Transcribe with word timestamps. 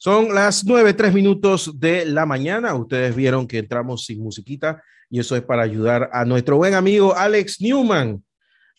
Son 0.00 0.32
las 0.32 0.64
nueve, 0.64 0.94
tres 0.94 1.12
minutos 1.12 1.80
de 1.80 2.06
la 2.06 2.24
mañana. 2.24 2.72
Ustedes 2.76 3.16
vieron 3.16 3.48
que 3.48 3.58
entramos 3.58 4.04
sin 4.04 4.22
musiquita 4.22 4.80
y 5.10 5.18
eso 5.18 5.34
es 5.34 5.42
para 5.42 5.62
ayudar 5.62 6.08
a 6.12 6.24
nuestro 6.24 6.56
buen 6.56 6.74
amigo 6.74 7.16
Alex 7.16 7.60
Newman, 7.60 8.22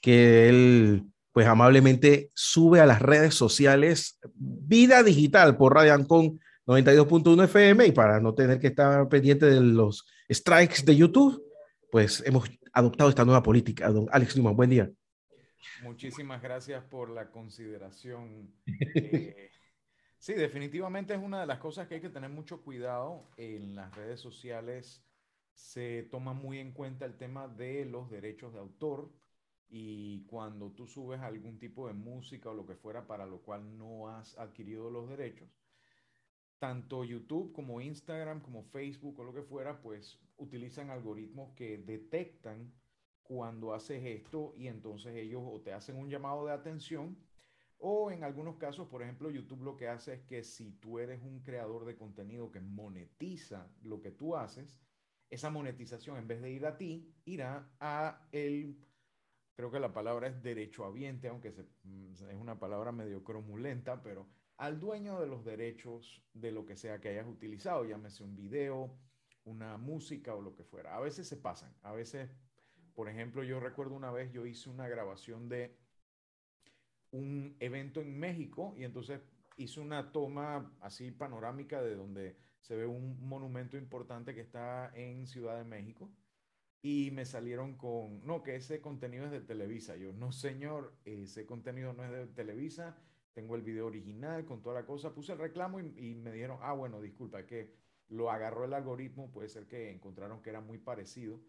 que 0.01 0.47
él 0.47 1.03
pues 1.33 1.45
amablemente 1.45 2.29
sube 2.33 2.79
a 2.79 2.85
las 2.85 3.01
redes 3.01 3.35
sociales 3.35 4.17
Vida 4.33 5.03
Digital 5.03 5.57
por 5.57 5.73
Radio 5.73 5.93
Ancon 5.93 6.39
92.1 6.65 7.43
FM 7.43 7.87
y 7.87 7.91
para 7.91 8.21
no 8.21 8.33
tener 8.33 8.57
que 8.57 8.67
estar 8.67 9.09
pendiente 9.09 9.45
de 9.45 9.59
los 9.59 10.07
strikes 10.31 10.83
de 10.85 10.95
YouTube, 10.95 11.43
pues 11.91 12.23
hemos 12.25 12.49
adoptado 12.71 13.09
esta 13.09 13.25
nueva 13.25 13.43
política. 13.43 13.89
Don 13.89 14.07
Alex 14.09 14.37
Newman, 14.37 14.55
buen 14.55 14.69
día. 14.69 14.89
Muchísimas 15.83 16.41
gracias 16.41 16.81
por 16.85 17.09
la 17.09 17.29
consideración. 17.29 18.53
Eh, 18.95 19.49
Sí, 20.19 20.33
definitivamente 20.33 21.13
es 21.13 21.19
una 21.21 21.39
de 21.41 21.47
las 21.47 21.59
cosas 21.59 21.87
que 21.87 21.95
hay 21.95 22.01
que 22.01 22.09
tener 22.09 22.29
mucho 22.29 22.61
cuidado 22.61 23.31
en 23.37 23.73
las 23.75 23.95
redes 23.95 24.19
sociales. 24.19 25.05
Se 25.53 26.03
toma 26.03 26.33
muy 26.33 26.59
en 26.59 26.73
cuenta 26.73 27.05
el 27.05 27.17
tema 27.17 27.47
de 27.47 27.85
los 27.85 28.09
derechos 28.11 28.53
de 28.53 28.59
autor 28.59 29.13
y 29.69 30.25
cuando 30.25 30.71
tú 30.71 30.87
subes 30.87 31.21
algún 31.21 31.57
tipo 31.57 31.87
de 31.87 31.93
música 31.93 32.49
o 32.49 32.53
lo 32.53 32.65
que 32.65 32.75
fuera 32.75 33.07
para 33.07 33.25
lo 33.25 33.41
cual 33.41 33.77
no 33.77 34.09
has 34.09 34.37
adquirido 34.37 34.89
los 34.91 35.09
derechos, 35.09 35.49
tanto 36.59 37.03
YouTube 37.05 37.53
como 37.53 37.81
Instagram, 37.81 38.41
como 38.41 38.63
Facebook 38.63 39.19
o 39.19 39.23
lo 39.23 39.33
que 39.33 39.43
fuera, 39.43 39.81
pues 39.81 40.19
utilizan 40.37 40.89
algoritmos 40.89 41.53
que 41.55 41.77
detectan 41.77 42.73
cuando 43.23 43.73
haces 43.73 44.03
esto 44.05 44.53
y 44.57 44.67
entonces 44.67 45.15
ellos 45.15 45.43
o 45.45 45.61
te 45.61 45.73
hacen 45.73 45.95
un 45.95 46.09
llamado 46.09 46.45
de 46.45 46.53
atención 46.53 47.17
o 47.79 48.11
en 48.11 48.23
algunos 48.23 48.57
casos, 48.57 48.87
por 48.87 49.01
ejemplo, 49.01 49.31
YouTube 49.31 49.63
lo 49.63 49.77
que 49.77 49.87
hace 49.87 50.15
es 50.15 50.21
que 50.23 50.43
si 50.43 50.73
tú 50.73 50.99
eres 50.99 51.21
un 51.23 51.39
creador 51.41 51.85
de 51.85 51.95
contenido 51.95 52.51
que 52.51 52.59
monetiza 52.59 53.71
lo 53.83 54.01
que 54.01 54.11
tú 54.11 54.35
haces, 54.35 54.77
esa 55.29 55.49
monetización 55.49 56.17
en 56.17 56.27
vez 56.27 56.41
de 56.41 56.51
ir 56.51 56.65
a 56.65 56.77
ti, 56.77 57.15
irá 57.23 57.71
a 57.79 58.27
el, 58.33 58.85
creo 59.55 59.71
que 59.71 59.79
la 59.79 59.93
palabra 59.93 60.27
es 60.27 60.43
derechohabiente, 60.43 61.29
aunque 61.29 61.51
mm, 61.83 62.13
es 62.13 62.35
una 62.35 62.59
palabra 62.59 62.91
medio 62.91 63.23
cromulenta, 63.23 64.01
pero 64.03 64.27
al 64.57 64.79
dueño 64.81 65.21
de 65.21 65.27
los 65.27 65.45
derechos 65.45 66.21
de 66.33 66.51
lo 66.51 66.65
que 66.65 66.75
sea 66.75 66.99
que 66.99 67.09
hayas 67.09 67.27
utilizado, 67.27 67.85
llámese 67.85 68.25
un 68.25 68.35
video, 68.35 68.99
una 69.45 69.77
música 69.77 70.35
o 70.35 70.41
lo 70.41 70.53
que 70.53 70.65
fuera. 70.65 70.97
A 70.97 70.99
veces 70.99 71.29
se 71.29 71.37
pasan, 71.37 71.73
a 71.81 71.93
veces, 71.93 72.29
por 72.93 73.07
ejemplo, 73.07 73.41
yo 73.43 73.61
recuerdo 73.61 73.95
una 73.95 74.11
vez 74.11 74.33
yo 74.33 74.45
hice 74.45 74.69
una 74.69 74.89
grabación 74.89 75.47
de 75.47 75.78
un 77.11 77.55
evento 77.59 78.01
en 78.01 78.19
México 78.19 78.73
y 78.77 78.83
entonces 78.83 79.21
hice 79.57 79.79
una 79.79 80.11
toma 80.11 80.71
así 80.79 81.11
panorámica 81.11 81.81
de 81.81 81.95
donde 81.95 82.37
se 82.61 82.75
ve 82.75 82.85
un 82.85 83.19
monumento 83.27 83.77
importante 83.77 84.33
que 84.33 84.41
está 84.41 84.91
en 84.95 85.27
Ciudad 85.27 85.57
de 85.57 85.63
México 85.63 86.09
y 86.81 87.11
me 87.11 87.25
salieron 87.25 87.75
con, 87.75 88.25
no, 88.25 88.41
que 88.41 88.55
ese 88.55 88.79
contenido 88.79 89.25
es 89.25 89.31
de 89.31 89.41
Televisa. 89.41 89.97
Yo, 89.97 90.13
no 90.13 90.31
señor, 90.31 90.93
ese 91.03 91.45
contenido 91.45 91.93
no 91.93 92.05
es 92.05 92.11
de 92.11 92.27
Televisa, 92.27 92.97
tengo 93.33 93.55
el 93.55 93.61
video 93.61 93.87
original 93.87 94.45
con 94.45 94.61
toda 94.61 94.75
la 94.75 94.85
cosa, 94.85 95.13
puse 95.13 95.33
el 95.33 95.39
reclamo 95.39 95.79
y, 95.79 96.15
me 96.15 96.31
dijeron, 96.31 96.57
ah, 96.61 96.73
bueno, 96.73 97.01
disculpa, 97.01 97.45
que 97.45 97.73
lo 98.07 98.31
agarró 98.31 98.65
el 98.65 98.73
algoritmo, 98.73 99.31
puede 99.31 99.49
ser 99.49 99.67
que 99.67 99.91
encontraron 99.91 100.41
que 100.41 100.49
era 100.49 100.61
muy 100.61 100.77
parecido, 100.77 101.41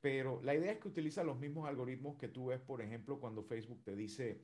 pero 0.00 0.40
la 0.42 0.54
idea 0.54 0.72
es 0.72 0.78
que 0.78 0.88
utiliza 0.88 1.24
los 1.24 1.38
mismos 1.38 1.66
algoritmos 1.68 2.16
que 2.16 2.28
tú 2.28 2.46
ves, 2.46 2.60
por 2.60 2.80
ejemplo, 2.82 3.18
cuando 3.18 3.42
Facebook 3.42 3.82
te 3.82 3.96
dice, 3.96 4.42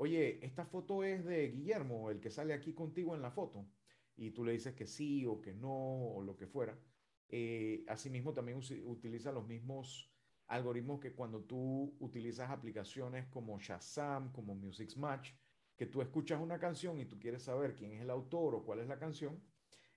oye, 0.00 0.42
esta 0.42 0.64
foto 0.64 1.04
es 1.04 1.26
de 1.26 1.50
Guillermo, 1.50 2.10
el 2.10 2.20
que 2.20 2.30
sale 2.30 2.54
aquí 2.54 2.72
contigo 2.72 3.14
en 3.14 3.20
la 3.20 3.30
foto, 3.30 3.66
y 4.16 4.30
tú 4.30 4.46
le 4.46 4.52
dices 4.52 4.74
que 4.74 4.86
sí 4.86 5.26
o 5.26 5.42
que 5.42 5.52
no 5.52 6.14
o 6.14 6.22
lo 6.22 6.38
que 6.38 6.46
fuera. 6.46 6.78
Eh, 7.28 7.84
asimismo, 7.86 8.32
también 8.32 8.58
utiliza 8.86 9.30
los 9.30 9.46
mismos 9.46 10.10
algoritmos 10.46 11.00
que 11.00 11.12
cuando 11.12 11.44
tú 11.44 11.94
utilizas 12.00 12.50
aplicaciones 12.50 13.26
como 13.26 13.60
Shazam, 13.60 14.32
como 14.32 14.54
Music 14.54 14.96
Match, 14.96 15.32
que 15.76 15.84
tú 15.84 16.00
escuchas 16.00 16.40
una 16.40 16.58
canción 16.58 16.98
y 16.98 17.04
tú 17.04 17.18
quieres 17.18 17.42
saber 17.42 17.74
quién 17.74 17.92
es 17.92 18.00
el 18.00 18.08
autor 18.08 18.54
o 18.54 18.64
cuál 18.64 18.80
es 18.80 18.88
la 18.88 18.98
canción, 18.98 19.38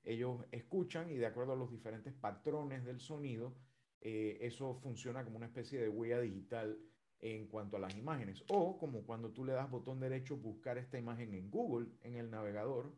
ellos 0.04 0.46
escuchan 0.52 1.10
y 1.10 1.16
de 1.16 1.28
acuerdo 1.28 1.54
a 1.54 1.56
los 1.56 1.72
diferentes 1.72 2.14
patrones 2.14 2.84
del 2.84 3.00
sonido, 3.00 3.56
eh, 4.02 4.38
eso 4.42 4.76
funciona 4.76 5.24
como 5.24 5.38
una 5.38 5.46
especie 5.46 5.80
de 5.80 5.88
huella 5.88 6.20
digital 6.20 6.78
en 7.24 7.48
cuanto 7.48 7.78
a 7.78 7.80
las 7.80 7.96
imágenes. 7.96 8.44
O 8.50 8.78
como 8.78 9.06
cuando 9.06 9.32
tú 9.32 9.46
le 9.46 9.54
das 9.54 9.72
botón 9.72 10.02
derecho, 10.02 10.36
buscar 10.36 10.78
esta 10.78 11.00
imagen 11.00 11.34
en 11.34 11.50
Google, 11.50 11.88
en 12.02 12.18
el 12.18 12.30
navegador, 12.30 12.94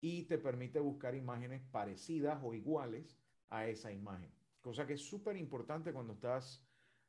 y 0.00 0.22
te 0.22 0.38
permite 0.38 0.80
buscar 0.80 1.14
imágenes 1.14 1.60
parecidas 1.70 2.40
o 2.42 2.54
iguales 2.54 3.18
a 3.50 3.66
esa 3.66 3.92
imagen. 3.92 4.32
Cosa 4.62 4.86
que 4.86 4.94
es 4.94 5.02
súper 5.02 5.36
importante 5.36 5.92
cuando 5.92 6.14
estás 6.14 6.66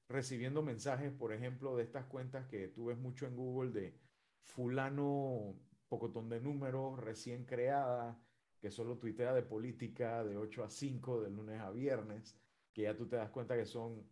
recibiendo 0.09 0.61
mensajes, 0.61 1.13
por 1.13 1.31
ejemplo, 1.31 1.77
de 1.77 1.83
estas 1.83 2.05
cuentas 2.07 2.45
que 2.47 2.67
tú 2.67 2.85
ves 2.85 2.97
mucho 2.97 3.25
en 3.25 3.37
Google 3.37 3.71
de 3.71 3.97
fulano, 4.41 5.55
pocotón 5.87 6.27
de 6.27 6.41
números, 6.41 6.99
recién 6.99 7.45
creada, 7.45 8.19
que 8.59 8.69
solo 8.69 8.97
tuitea 8.97 9.33
de 9.33 9.43
política 9.43 10.25
de 10.25 10.35
8 10.35 10.65
a 10.65 10.69
5, 10.69 11.21
de 11.21 11.29
lunes 11.29 11.61
a 11.61 11.71
viernes, 11.71 12.37
que 12.73 12.81
ya 12.81 12.97
tú 12.97 13.07
te 13.07 13.15
das 13.15 13.29
cuenta 13.29 13.55
que 13.55 13.65
son 13.65 14.03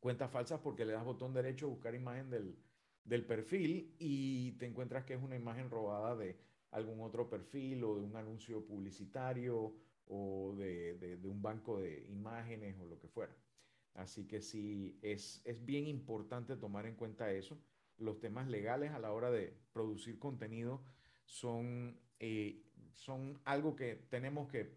cuentas 0.00 0.30
falsas 0.30 0.60
porque 0.60 0.84
le 0.84 0.92
das 0.92 1.04
botón 1.04 1.32
derecho 1.32 1.66
a 1.66 1.70
buscar 1.70 1.94
imagen 1.94 2.30
del, 2.30 2.56
del 3.04 3.24
perfil 3.24 3.94
y 3.98 4.52
te 4.52 4.66
encuentras 4.66 5.04
que 5.04 5.14
es 5.14 5.22
una 5.22 5.36
imagen 5.36 5.70
robada 5.70 6.16
de 6.16 6.38
algún 6.70 7.00
otro 7.00 7.28
perfil 7.28 7.82
o 7.84 7.96
de 7.96 8.02
un 8.02 8.16
anuncio 8.16 8.64
publicitario 8.64 9.74
o 10.06 10.54
de, 10.56 10.94
de, 10.94 11.28
un 11.28 11.42
banco 11.42 11.78
de 11.78 12.06
imágenes 12.08 12.78
o 12.78 12.86
lo 12.86 12.98
que 12.98 13.08
fuera. 13.08 13.34
Así 13.94 14.26
que 14.26 14.40
sí, 14.40 14.98
es, 15.02 15.42
es 15.44 15.64
bien 15.64 15.86
importante 15.86 16.56
tomar 16.56 16.86
en 16.86 16.94
cuenta 16.94 17.32
eso. 17.32 17.58
Los 17.96 18.20
temas 18.20 18.48
legales 18.48 18.92
a 18.92 18.98
la 18.98 19.12
hora 19.12 19.30
de 19.30 19.56
producir 19.72 20.18
contenido 20.18 20.82
son, 21.24 21.98
eh, 22.20 22.62
son 22.92 23.40
algo 23.44 23.74
que 23.74 23.96
tenemos 24.08 24.48
que 24.48 24.76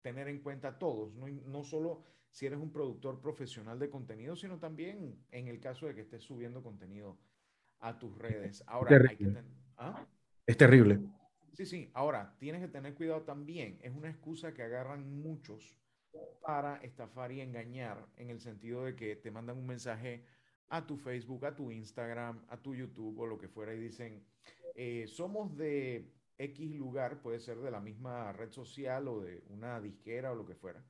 tener 0.00 0.28
en 0.28 0.40
cuenta 0.40 0.78
todos, 0.78 1.14
no, 1.14 1.28
no 1.28 1.64
solo 1.64 2.04
si 2.32 2.46
eres 2.46 2.58
un 2.58 2.72
productor 2.72 3.20
profesional 3.20 3.78
de 3.78 3.90
contenido, 3.90 4.34
sino 4.34 4.58
también 4.58 5.22
en 5.30 5.48
el 5.48 5.60
caso 5.60 5.86
de 5.86 5.94
que 5.94 6.00
estés 6.00 6.22
subiendo 6.22 6.62
contenido 6.62 7.18
a 7.78 7.98
tus 7.98 8.16
redes. 8.18 8.64
Ahora, 8.66 8.96
hay 9.08 9.16
que 9.16 9.44
¿ah? 9.76 10.06
Es 10.46 10.56
terrible. 10.56 10.98
Sí, 11.52 11.66
sí. 11.66 11.90
Ahora, 11.92 12.34
tienes 12.38 12.62
que 12.62 12.68
tener 12.68 12.94
cuidado 12.94 13.22
también. 13.22 13.78
Es 13.82 13.94
una 13.94 14.08
excusa 14.08 14.54
que 14.54 14.62
agarran 14.62 15.20
muchos 15.20 15.76
para 16.40 16.76
estafar 16.76 17.32
y 17.32 17.42
engañar 17.42 18.08
en 18.16 18.30
el 18.30 18.40
sentido 18.40 18.84
de 18.84 18.96
que 18.96 19.14
te 19.16 19.30
mandan 19.30 19.58
un 19.58 19.66
mensaje 19.66 20.24
a 20.68 20.86
tu 20.86 20.96
Facebook, 20.96 21.44
a 21.44 21.54
tu 21.54 21.70
Instagram, 21.70 22.46
a 22.48 22.56
tu 22.56 22.74
YouTube 22.74 23.18
o 23.18 23.26
lo 23.26 23.36
que 23.36 23.48
fuera 23.48 23.74
y 23.74 23.78
dicen, 23.78 24.24
eh, 24.74 25.06
somos 25.06 25.54
de 25.58 26.10
X 26.38 26.74
lugar, 26.76 27.20
puede 27.20 27.40
ser 27.40 27.58
de 27.58 27.70
la 27.70 27.80
misma 27.80 28.32
red 28.32 28.50
social 28.50 29.06
o 29.08 29.20
de 29.20 29.44
una 29.50 29.78
disquera 29.82 30.32
o 30.32 30.34
lo 30.34 30.46
que 30.46 30.54
fuera 30.54 30.82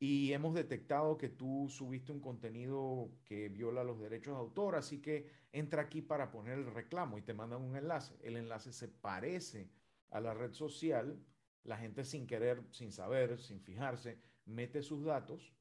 y 0.00 0.32
hemos 0.32 0.54
detectado 0.54 1.18
que 1.18 1.28
tú 1.28 1.66
subiste 1.68 2.12
un 2.12 2.20
contenido 2.20 3.10
que 3.24 3.48
viola 3.48 3.82
los 3.82 3.98
derechos 3.98 4.34
de 4.34 4.40
autor, 4.40 4.76
así 4.76 5.00
que 5.00 5.26
entra 5.52 5.82
aquí 5.82 6.02
para 6.02 6.30
poner 6.30 6.58
el 6.58 6.72
reclamo 6.72 7.18
y 7.18 7.22
te 7.22 7.34
mandan 7.34 7.62
un 7.62 7.76
enlace. 7.76 8.16
El 8.22 8.36
enlace 8.36 8.72
se 8.72 8.88
parece 8.88 9.70
a 10.10 10.20
la 10.20 10.34
red 10.34 10.52
social, 10.52 11.20
la 11.64 11.76
gente 11.78 12.04
sin 12.04 12.26
querer, 12.26 12.62
sin 12.70 12.92
saber, 12.92 13.40
sin 13.40 13.60
fijarse, 13.60 14.20
mete 14.44 14.82
sus 14.82 15.04
datos 15.04 15.52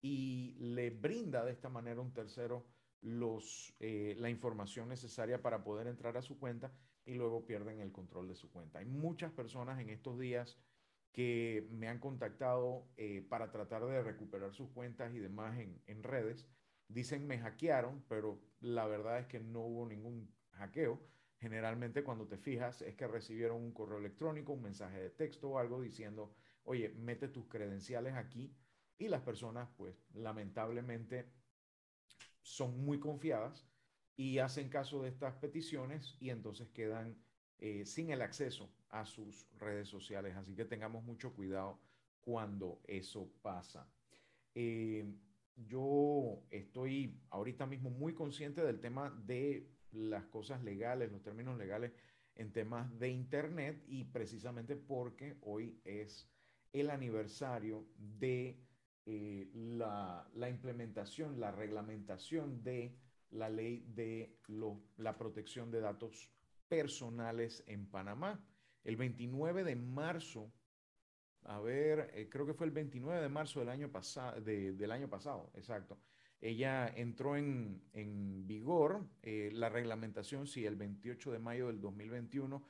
y 0.00 0.56
le 0.58 0.90
brinda 0.90 1.44
de 1.44 1.52
esta 1.52 1.68
manera 1.68 2.00
un 2.00 2.12
tercero 2.12 2.66
los, 3.02 3.74
eh, 3.78 4.14
la 4.18 4.30
información 4.30 4.88
necesaria 4.88 5.42
para 5.42 5.62
poder 5.62 5.86
entrar 5.86 6.16
a 6.16 6.22
su 6.22 6.38
cuenta 6.38 6.72
y 7.04 7.14
luego 7.14 7.44
pierden 7.44 7.80
el 7.80 7.92
control 7.92 8.28
de 8.28 8.36
su 8.36 8.50
cuenta. 8.50 8.78
Hay 8.78 8.86
muchas 8.86 9.32
personas 9.32 9.80
en 9.80 9.90
estos 9.90 10.18
días 10.18 10.56
que 11.12 11.68
me 11.70 11.88
han 11.88 11.98
contactado 11.98 12.88
eh, 12.96 13.24
para 13.28 13.50
tratar 13.50 13.84
de 13.86 14.02
recuperar 14.02 14.52
sus 14.52 14.70
cuentas 14.70 15.14
y 15.14 15.18
demás 15.18 15.58
en, 15.58 16.02
redes. 16.02 16.48
Dicen 16.88 17.26
me 17.26 17.38
hackearon, 17.38 18.02
pero 18.08 18.40
la 18.60 18.86
verdad 18.86 19.20
es 19.20 19.26
que 19.26 19.40
no 19.40 19.60
hubo 19.60 19.86
ningún 19.86 20.34
hackeo. 20.52 21.00
Generalmente 21.38 22.02
cuando 22.02 22.26
te 22.26 22.38
fijas 22.38 22.82
es 22.82 22.94
que 22.94 23.06
recibieron 23.06 23.58
un 23.58 23.72
correo 23.72 23.98
electrónico, 23.98 24.52
un 24.52 24.62
mensaje 24.62 25.00
de 25.00 25.10
texto 25.10 25.50
o 25.50 25.58
algo 25.58 25.80
diciendo, 25.80 26.34
oye, 26.64 26.90
mete 26.90 27.28
tus 27.28 27.46
credenciales 27.46 28.14
aquí. 28.14 28.56
Y 28.98 29.08
las 29.08 29.22
personas, 29.22 29.68
pues 29.76 30.06
lamentablemente, 30.14 31.30
son 32.40 32.84
muy 32.84 32.98
confiadas 33.00 33.66
y 34.16 34.38
hacen 34.38 34.68
caso 34.68 35.02
de 35.02 35.08
estas 35.08 35.34
peticiones 35.34 36.16
y 36.20 36.30
entonces 36.30 36.68
quedan 36.70 37.16
eh, 37.64 37.86
sin 37.86 38.10
el 38.10 38.22
acceso 38.22 38.68
a 38.88 39.06
sus 39.06 39.46
redes 39.56 39.86
sociales. 39.88 40.34
Así 40.34 40.52
que 40.52 40.64
tengamos 40.64 41.04
mucho 41.04 41.32
cuidado 41.32 41.78
cuando 42.20 42.80
eso 42.88 43.30
pasa. 43.40 43.88
Eh, 44.52 45.06
yo 45.54 46.42
estoy 46.50 47.16
ahorita 47.30 47.64
mismo 47.66 47.88
muy 47.88 48.14
consciente 48.14 48.64
del 48.64 48.80
tema 48.80 49.10
de 49.10 49.70
las 49.92 50.24
cosas 50.24 50.64
legales, 50.64 51.12
los 51.12 51.22
términos 51.22 51.56
legales 51.56 51.92
en 52.34 52.52
temas 52.52 52.98
de 52.98 53.10
Internet 53.10 53.84
y 53.86 54.06
precisamente 54.06 54.74
porque 54.74 55.36
hoy 55.42 55.80
es 55.84 56.28
el 56.72 56.90
aniversario 56.90 57.86
de 57.96 58.58
eh, 59.06 59.48
la, 59.54 60.26
implementación, 60.50 61.38
la 61.38 61.52
reglamentación 61.52 62.64
de 62.64 62.96
la 63.30 63.48
ley 63.48 63.86
de 63.94 64.36
la 64.96 65.16
protección 65.16 65.70
de 65.70 65.80
datos 65.80 66.28
personales 66.72 67.62
en 67.66 67.86
Panamá. 67.86 68.42
El 68.82 68.96
29 68.96 69.62
de 69.62 69.76
marzo, 69.76 70.50
a 71.42 71.60
ver, 71.60 72.10
eh, 72.14 72.30
creo 72.30 72.46
que 72.46 72.54
fue 72.54 72.64
el 72.64 72.72
29 72.72 73.20
de 73.20 73.28
marzo 73.28 73.60
del 73.60 73.68
año, 73.68 73.92
pasado 73.92 74.40
del 74.40 74.90
año 74.90 75.06
pasado, 75.06 75.50
exacto. 75.54 75.98
Ella 76.40 76.88
entró 76.96 77.36
en, 77.36 77.82
vigor, 78.46 79.06
eh, 79.20 79.50
la 79.52 79.68
reglamentación, 79.68 80.46
sí, 80.46 80.64
el 80.64 80.76
28 80.76 81.32
de 81.32 81.38
mayo 81.38 81.66
del 81.66 81.78
2021. 81.78 82.66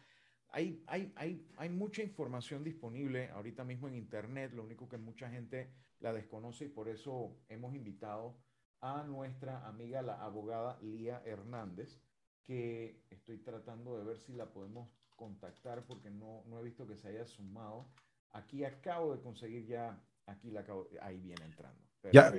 Hay, 0.49 0.83
hay, 0.89 1.13
hay, 1.15 1.47
hay 1.57 1.69
mucha 1.69 2.03
información 2.03 2.65
disponible 2.65 3.31
ahorita 3.31 3.63
mismo 3.63 3.87
en 3.87 3.95
Internet, 3.95 4.53
lo 4.53 4.65
único 4.65 4.89
que 4.89 4.99
mucha 4.99 5.31
gente 5.31 5.71
la 6.01 6.13
desconoce 6.13 6.65
y 6.65 6.71
por 6.71 6.89
eso 6.89 7.39
hemos 7.49 7.73
invitado 7.77 8.37
a 8.81 9.05
nuestra 9.05 9.65
amiga, 9.69 10.03
la 10.03 10.21
abogada 10.25 10.77
Lía 10.83 11.23
Hernández, 11.25 12.01
que 12.47 13.01
estoy 13.11 13.39
tratando 13.39 13.99
de 13.99 14.05
ver 14.05 14.19
si 14.19 14.33
la 14.33 14.47
podemos 14.47 14.89
contactar 15.17 15.85
porque 15.87 16.11
no, 16.11 16.43
no 16.49 16.59
he 16.59 16.63
visto 16.63 16.87
que 16.87 16.97
se 16.97 17.09
haya 17.09 17.25
sumado. 17.25 17.87
Aquí 18.33 18.65
acabo 18.65 19.15
de 19.15 19.23
conseguir 19.23 19.67
ya, 19.67 19.99
aquí 20.27 20.51
la 20.51 20.61
acabo, 20.61 20.89
ahí 21.01 21.19
viene 21.19 21.45
entrando. 21.45 21.79
Ya, 22.13 22.33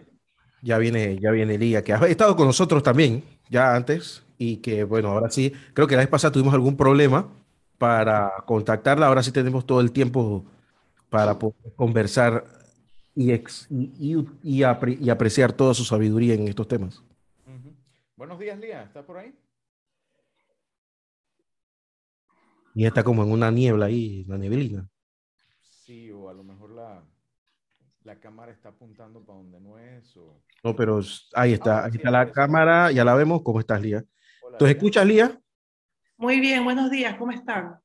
ya 0.62 0.78
viene, 0.78 1.18
ya 1.20 1.32
viene 1.32 1.58
Lía, 1.58 1.84
que 1.84 1.94
ha 1.94 2.08
estado 2.08 2.36
con 2.36 2.48
nosotros 2.48 2.84
también, 2.84 3.24
ya 3.50 3.76
antes, 3.76 4.24
y 4.38 4.58
que 4.58 4.84
bueno, 4.84 5.10
ahora 5.10 5.30
sí, 5.30 5.54
creo 5.74 5.88
que 5.88 5.96
la 5.96 6.02
vez 6.02 6.10
pasada 6.10 6.32
tuvimos 6.32 6.54
algún 6.54 6.76
problema 6.76 7.30
para 7.78 8.32
contactarla, 8.46 9.08
ahora 9.08 9.24
sí 9.24 9.32
tenemos 9.32 9.66
todo 9.66 9.82
el 9.82 9.92
tiempo 9.92 10.46
para 11.10 11.38
poder 11.38 11.74
conversar 11.76 12.46
y, 13.16 13.32
y, 13.32 14.28
y, 14.42 14.64
apreciar 14.64 15.54
toda 15.54 15.74
su 15.74 15.84
sabiduría 15.84 16.34
en 16.34 16.48
estos 16.48 16.68
temas. 16.68 17.04
Buenos 18.16 18.40
días, 18.40 18.58
Lía, 18.60 18.84
¿estás 18.84 19.06
por 19.06 19.18
ahí? 19.18 19.34
Y 22.76 22.86
está 22.86 23.04
como 23.04 23.24
en 23.24 23.32
una 23.32 23.52
niebla 23.52 23.86
ahí, 23.86 24.24
la 24.26 24.38
neblina. 24.38 24.88
Sí, 25.62 26.12
o 26.12 26.30
a 26.30 26.34
lo 26.34 26.44
mejor 26.44 26.72
la, 26.72 27.04
la 28.04 28.20
cámara 28.20 28.52
está 28.52 28.70
apuntando 28.70 29.24
para 29.24 29.38
donde 29.38 29.60
no 29.60 29.78
es. 29.78 30.18
O... 30.18 30.42
No, 30.64 30.76
pero 30.76 31.00
ahí 31.34 31.54
está, 31.54 31.80
ah, 31.80 31.86
ahí 31.86 31.92
está 31.94 32.10
la 32.10 32.32
cámara, 32.32 32.92
ya 32.92 33.06
la 33.06 33.16
vemos. 33.16 33.42
¿Cómo 33.44 33.60
estás, 33.60 33.82
Lía? 33.82 34.04
¿Entonces 34.52 34.76
escuchas, 34.76 35.06
Lía? 35.06 35.40
Muy 36.18 36.40
bien, 36.40 36.64
buenos 36.64 36.90
días, 36.90 37.16
¿cómo 37.18 37.32
están? 37.32 37.80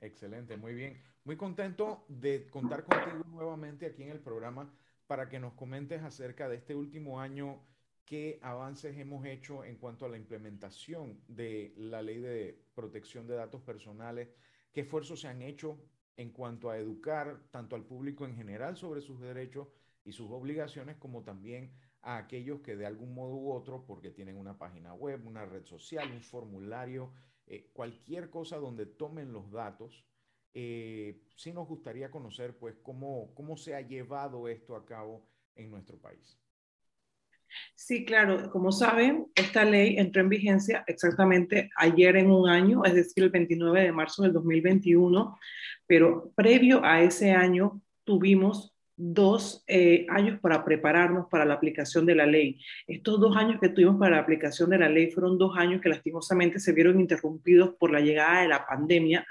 Excelente, 0.00 0.56
muy 0.56 0.74
bien. 0.74 1.02
Muy 1.24 1.36
contento 1.36 2.04
de 2.08 2.48
contar 2.48 2.84
contigo 2.84 3.24
nuevamente 3.28 3.86
aquí 3.86 4.02
en 4.02 4.10
el 4.10 4.20
programa 4.20 4.72
para 5.06 5.28
que 5.28 5.38
nos 5.38 5.54
comentes 5.54 6.02
acerca 6.02 6.48
de 6.48 6.56
este 6.56 6.74
último 6.74 7.20
año, 7.20 7.62
qué 8.10 8.40
avances 8.42 8.98
hemos 8.98 9.24
hecho 9.24 9.62
en 9.62 9.76
cuanto 9.76 10.04
a 10.04 10.08
la 10.08 10.16
implementación 10.16 11.22
de 11.28 11.72
la 11.76 12.02
ley 12.02 12.18
de 12.18 12.60
protección 12.74 13.28
de 13.28 13.36
datos 13.36 13.62
personales, 13.62 14.30
qué 14.72 14.80
esfuerzos 14.80 15.20
se 15.20 15.28
han 15.28 15.42
hecho 15.42 15.80
en 16.16 16.32
cuanto 16.32 16.70
a 16.70 16.76
educar 16.76 17.40
tanto 17.52 17.76
al 17.76 17.84
público 17.84 18.24
en 18.24 18.34
general 18.34 18.76
sobre 18.76 19.00
sus 19.00 19.20
derechos 19.20 19.68
y 20.02 20.10
sus 20.10 20.28
obligaciones, 20.32 20.96
como 20.96 21.22
también 21.22 21.72
a 22.02 22.16
aquellos 22.16 22.62
que 22.62 22.74
de 22.74 22.84
algún 22.84 23.14
modo 23.14 23.36
u 23.36 23.52
otro, 23.52 23.86
porque 23.86 24.10
tienen 24.10 24.36
una 24.36 24.58
página 24.58 24.92
web, 24.92 25.24
una 25.24 25.46
red 25.46 25.64
social, 25.64 26.10
un 26.10 26.20
formulario, 26.20 27.12
eh, 27.46 27.70
cualquier 27.72 28.28
cosa 28.28 28.56
donde 28.56 28.86
tomen 28.86 29.32
los 29.32 29.52
datos, 29.52 30.04
eh, 30.52 31.22
sí 31.36 31.52
nos 31.52 31.68
gustaría 31.68 32.10
conocer 32.10 32.58
pues 32.58 32.74
cómo, 32.82 33.32
cómo 33.36 33.56
se 33.56 33.76
ha 33.76 33.82
llevado 33.82 34.48
esto 34.48 34.74
a 34.74 34.84
cabo 34.84 35.28
en 35.54 35.70
nuestro 35.70 35.96
país. 35.96 36.40
Sí, 37.74 38.04
claro. 38.04 38.50
Como 38.50 38.72
saben, 38.72 39.26
esta 39.34 39.64
ley 39.64 39.96
entró 39.98 40.22
en 40.22 40.28
vigencia 40.28 40.84
exactamente 40.86 41.70
ayer 41.76 42.16
en 42.16 42.30
un 42.30 42.48
año, 42.48 42.84
es 42.84 42.94
decir, 42.94 43.24
el 43.24 43.30
29 43.30 43.82
de 43.82 43.92
marzo 43.92 44.22
del 44.22 44.32
2021, 44.32 45.38
pero 45.86 46.32
previo 46.36 46.84
a 46.84 47.02
ese 47.02 47.32
año 47.32 47.80
tuvimos 48.04 48.69
dos 49.02 49.64
eh, 49.66 50.04
años 50.10 50.38
para 50.40 50.62
prepararnos 50.62 51.26
para 51.30 51.46
la 51.46 51.54
aplicación 51.54 52.04
de 52.04 52.14
la 52.14 52.26
ley. 52.26 52.60
Estos 52.86 53.18
dos 53.18 53.34
años 53.34 53.58
que 53.58 53.70
tuvimos 53.70 53.96
para 53.98 54.16
la 54.16 54.22
aplicación 54.22 54.68
de 54.68 54.78
la 54.78 54.90
ley 54.90 55.10
fueron 55.10 55.38
dos 55.38 55.56
años 55.56 55.80
que 55.80 55.88
lastimosamente 55.88 56.60
se 56.60 56.72
vieron 56.72 57.00
interrumpidos 57.00 57.74
por 57.78 57.90
la 57.90 58.00
llegada 58.00 58.42
de 58.42 58.48
la 58.48 58.66
pandemia, 58.66 59.26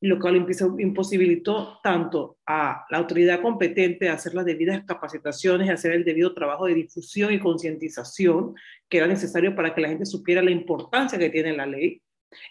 lo 0.00 0.18
cual 0.18 0.44
imposibilitó 0.78 1.78
tanto 1.84 2.38
a 2.46 2.84
la 2.90 2.98
autoridad 2.98 3.40
competente 3.40 4.06
de 4.06 4.10
hacer 4.10 4.34
las 4.34 4.44
debidas 4.44 4.82
capacitaciones, 4.84 5.70
hacer 5.70 5.92
el 5.92 6.04
debido 6.04 6.34
trabajo 6.34 6.66
de 6.66 6.74
difusión 6.74 7.32
y 7.32 7.38
concientización 7.38 8.54
que 8.88 8.98
era 8.98 9.06
necesario 9.06 9.54
para 9.54 9.72
que 9.72 9.82
la 9.82 9.88
gente 9.88 10.04
supiera 10.04 10.42
la 10.42 10.50
importancia 10.50 11.18
que 11.18 11.30
tiene 11.30 11.56
la 11.56 11.66
ley, 11.66 12.02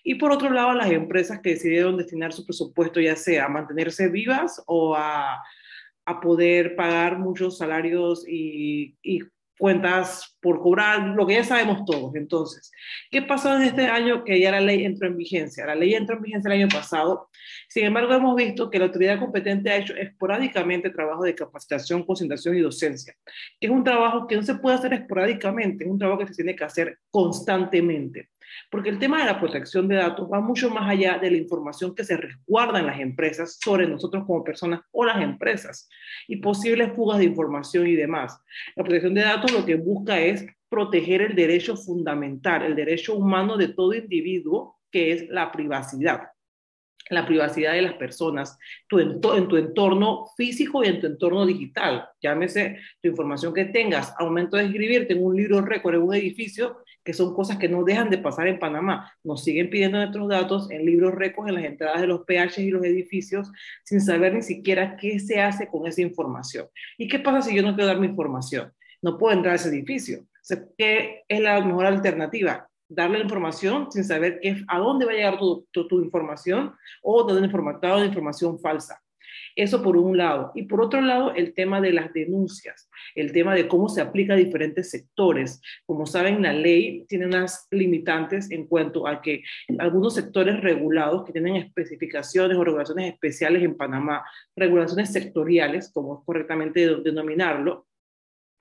y 0.03 0.15
por 0.15 0.31
otro 0.31 0.51
lado, 0.51 0.73
las 0.73 0.91
empresas 0.91 1.39
que 1.41 1.51
decidieron 1.51 1.97
destinar 1.97 2.33
su 2.33 2.45
presupuesto 2.45 2.99
ya 2.99 3.15
sea 3.15 3.45
a 3.45 3.49
mantenerse 3.49 4.09
vivas 4.09 4.61
o 4.67 4.95
a 4.95 5.41
a 6.05 6.19
poder 6.19 6.75
pagar 6.75 7.19
muchos 7.19 7.57
salarios 7.57 8.25
y, 8.27 8.95
cuentas 9.57 10.35
por 10.41 10.59
cobrar, 10.59 11.09
lo 11.09 11.27
que 11.27 11.35
ya 11.35 11.43
sabemos 11.43 11.85
todos. 11.85 12.15
Entonces, 12.15 12.71
¿qué 13.11 13.21
pasó 13.21 13.55
en 13.55 13.61
este 13.61 13.85
año 13.85 14.23
que 14.23 14.39
ya 14.39 14.49
la 14.49 14.59
ley 14.59 14.85
entró 14.85 15.07
en 15.07 15.15
vigencia? 15.15 15.67
La 15.67 15.75
ley 15.75 15.93
entró 15.93 16.15
en 16.15 16.23
vigencia 16.23 16.51
el 16.51 16.61
año 16.61 16.67
pasado. 16.67 17.29
Sin 17.69 17.85
embargo, 17.85 18.11
hemos 18.11 18.35
visto 18.35 18.71
que 18.71 18.79
la 18.79 18.85
autoridad 18.85 19.19
competente 19.19 19.69
ha 19.69 19.77
hecho 19.77 19.95
esporádicamente 19.95 20.89
trabajo 20.89 21.23
de 21.23 21.35
capacitación, 21.35 22.03
concentración 22.03 22.55
y 22.57 22.61
docencia. 22.61 23.15
Es 23.59 23.69
un 23.69 23.83
trabajo 23.83 24.25
que 24.25 24.35
no 24.35 24.41
se 24.41 24.55
puede 24.55 24.77
hacer 24.77 24.93
esporádicamente, 24.93 25.83
es 25.83 25.91
un 25.91 25.99
trabajo 25.99 26.21
que 26.21 26.27
se 26.29 26.37
tiene 26.37 26.55
que 26.55 26.63
hacer 26.63 26.97
constantemente. 27.11 28.30
Porque 28.69 28.89
el 28.89 28.99
tema 28.99 29.19
de 29.19 29.25
la 29.25 29.39
protección 29.39 29.87
de 29.87 29.95
datos 29.95 30.29
va 30.31 30.39
mucho 30.39 30.69
más 30.69 30.89
allá 30.89 31.17
de 31.17 31.31
la 31.31 31.37
información 31.37 31.95
que 31.95 32.03
se 32.03 32.17
resguarda 32.17 32.79
en 32.79 32.87
las 32.87 32.99
empresas 32.99 33.59
sobre 33.61 33.87
nosotros 33.87 34.25
como 34.25 34.43
personas 34.43 34.81
o 34.91 35.05
las 35.05 35.21
empresas 35.21 35.89
y 36.27 36.37
posibles 36.37 36.93
fugas 36.93 37.19
de 37.19 37.25
información 37.25 37.87
y 37.87 37.95
demás. 37.95 38.39
La 38.75 38.83
protección 38.83 39.13
de 39.13 39.21
datos 39.21 39.51
lo 39.51 39.65
que 39.65 39.75
busca 39.75 40.19
es 40.19 40.45
proteger 40.69 41.21
el 41.21 41.35
derecho 41.35 41.75
fundamental, 41.75 42.63
el 42.63 42.75
derecho 42.75 43.15
humano 43.15 43.57
de 43.57 43.69
todo 43.69 43.93
individuo, 43.93 44.79
que 44.89 45.11
es 45.11 45.29
la 45.29 45.51
privacidad 45.51 46.21
la 47.11 47.25
privacidad 47.25 47.73
de 47.73 47.81
las 47.81 47.93
personas, 47.95 48.57
tu 48.87 48.99
en 48.99 49.19
tu 49.19 49.57
entorno 49.57 50.27
físico 50.37 50.83
y 50.83 50.87
en 50.87 51.01
tu 51.01 51.07
entorno 51.07 51.45
digital. 51.45 52.07
Llámese 52.21 52.79
tu 53.01 53.09
información 53.09 53.53
que 53.53 53.65
tengas, 53.65 54.13
aumento 54.17 54.57
de 54.57 54.65
escribirte 54.65 55.13
en 55.13 55.23
un 55.23 55.35
libro 55.35 55.61
récord 55.61 55.95
en 55.95 56.01
un 56.01 56.15
edificio, 56.15 56.77
que 57.03 57.13
son 57.13 57.33
cosas 57.33 57.57
que 57.57 57.69
no 57.69 57.83
dejan 57.83 58.09
de 58.09 58.17
pasar 58.17 58.47
en 58.47 58.59
Panamá. 58.59 59.11
Nos 59.23 59.43
siguen 59.43 59.69
pidiendo 59.69 59.97
nuestros 59.97 60.29
datos 60.29 60.69
en 60.71 60.85
libros 60.85 61.13
récords, 61.13 61.49
en 61.49 61.55
las 61.55 61.65
entradas 61.65 62.01
de 62.01 62.07
los 62.07 62.21
PH 62.25 62.61
y 62.61 62.69
los 62.69 62.83
edificios, 62.83 63.51
sin 63.83 64.01
saber 64.01 64.33
ni 64.33 64.41
siquiera 64.41 64.95
qué 64.97 65.19
se 65.19 65.41
hace 65.41 65.67
con 65.67 65.87
esa 65.87 66.01
información. 66.01 66.67
¿Y 66.97 67.07
qué 67.07 67.19
pasa 67.19 67.41
si 67.41 67.55
yo 67.55 67.63
no 67.63 67.75
quiero 67.75 67.87
dar 67.87 67.99
mi 67.99 68.07
información? 68.07 68.71
No 69.01 69.17
puedo 69.17 69.35
entrar 69.35 69.53
a 69.53 69.55
ese 69.55 69.69
edificio. 69.69 70.25
¿Qué 70.77 71.23
es 71.27 71.39
la 71.39 71.63
mejor 71.63 71.85
alternativa? 71.85 72.67
Darle 72.87 73.19
la 73.19 73.23
información 73.23 73.91
sin 73.91 74.03
saber 74.03 74.39
qué, 74.41 74.63
a 74.67 74.77
dónde 74.79 75.05
va 75.05 75.11
a 75.11 75.15
llegar 75.15 75.39
tu, 75.39 75.67
tu, 75.71 76.01
información 76.01 76.73
o 77.01 77.23
dar 77.23 78.05
información 78.05 78.59
falsa. 78.59 79.01
Eso 79.55 79.81
por 79.81 79.97
un 79.97 80.17
lado. 80.17 80.51
Y 80.55 80.63
por 80.63 80.81
otro 80.81 81.01
lado, 81.01 81.33
el 81.33 81.53
tema 81.53 81.81
de 81.81 81.93
las 81.93 82.13
denuncias, 82.13 82.89
el 83.15 83.31
tema 83.31 83.55
de 83.55 83.67
cómo 83.67 83.89
se 83.89 84.01
aplica 84.01 84.33
a 84.33 84.37
diferentes 84.37 84.89
sectores. 84.89 85.61
Como 85.85 86.05
saben, 86.05 86.41
la 86.41 86.53
ley 86.53 87.05
tiene 87.07 87.25
unas 87.25 87.67
limitantes 87.71 88.49
en 88.51 88.67
cuanto 88.67 89.07
a 89.07 89.21
que 89.21 89.43
algunos 89.79 90.15
sectores 90.15 90.61
regulados 90.61 91.25
que 91.25 91.33
tienen 91.33 91.55
especificaciones 91.55 92.57
o 92.57 92.63
regulaciones 92.63 93.13
especiales 93.13 93.63
en 93.63 93.75
Panamá, 93.75 94.23
regulaciones 94.55 95.11
sectoriales, 95.11 95.91
como 95.93 96.19
es 96.19 96.25
correctamente 96.25 96.95
denominarlo, 97.03 97.87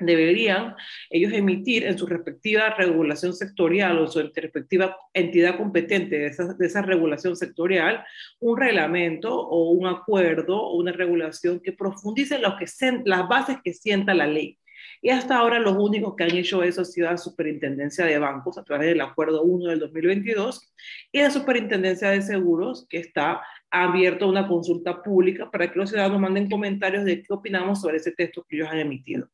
deberían 0.00 0.75
ellos 1.11 1.33
emitir 1.33 1.85
en 1.85 1.99
su 1.99 2.07
respectiva 2.07 2.71
regulación 2.71 3.35
sectorial 3.35 3.99
o 3.99 4.09
su 4.09 4.21
respectiva 4.35 4.97
entidad 5.14 5.57
competente 5.57 6.19
de 6.19 6.26
esa, 6.26 6.54
de 6.54 6.66
esa, 6.66 6.83
regulación 6.83 7.37
sectorial 7.37 8.04
un 8.40 8.59
reglamento 8.59 9.35
o 9.35 9.71
un 9.71 9.87
acuerdo 9.87 10.61
o 10.61 10.76
una 10.76 10.92
regulación 10.92 11.61
que 11.61 11.73
profundice 11.73 12.38
lo 12.38 12.57
que 12.57 12.66
las 13.04 13.28
bases 13.28 13.59
que 13.62 13.73
sienta 13.73 14.14
la 14.14 14.26
ley. 14.26 14.59
Y 15.02 15.11
hasta 15.11 15.38
ahora 15.38 15.59
los 15.59 15.76
únicos 15.78 16.14
que 16.14 16.25
han 16.25 16.37
hecho 16.37 16.62
eso 16.62 16.83
ha 16.83 16.85
sido 16.85 17.11
la 17.11 17.16
Superintendencia 17.16 18.04
de 18.04 18.19
Bancos 18.19 18.59
a 18.59 18.64
través 18.64 18.88
del 18.88 19.00
Acuerdo 19.00 19.42
1 19.42 19.71
del 19.71 19.78
2022 19.78 20.75
y 21.11 21.21
la 21.21 21.30
Superintendencia 21.30 22.11
de 22.11 22.21
Seguros 22.21 22.87
que 22.88 22.99
está 22.99 23.40
ha 23.71 23.85
abierto 23.85 24.28
una 24.28 24.47
consulta 24.47 25.02
pública 25.02 25.50
para 25.50 25.71
que 25.71 25.78
los 25.78 25.90
ciudadanos 25.90 26.21
manden 26.21 26.50
comentarios 26.50 27.04
de 27.04 27.23
qué 27.23 27.33
opinamos 27.33 27.80
sobre 27.80 27.99
ese 27.99 28.12
texto 28.12 28.45
que 28.47 28.57
ellos 28.57 28.69
han 28.71 28.78
emitido. 28.78 29.28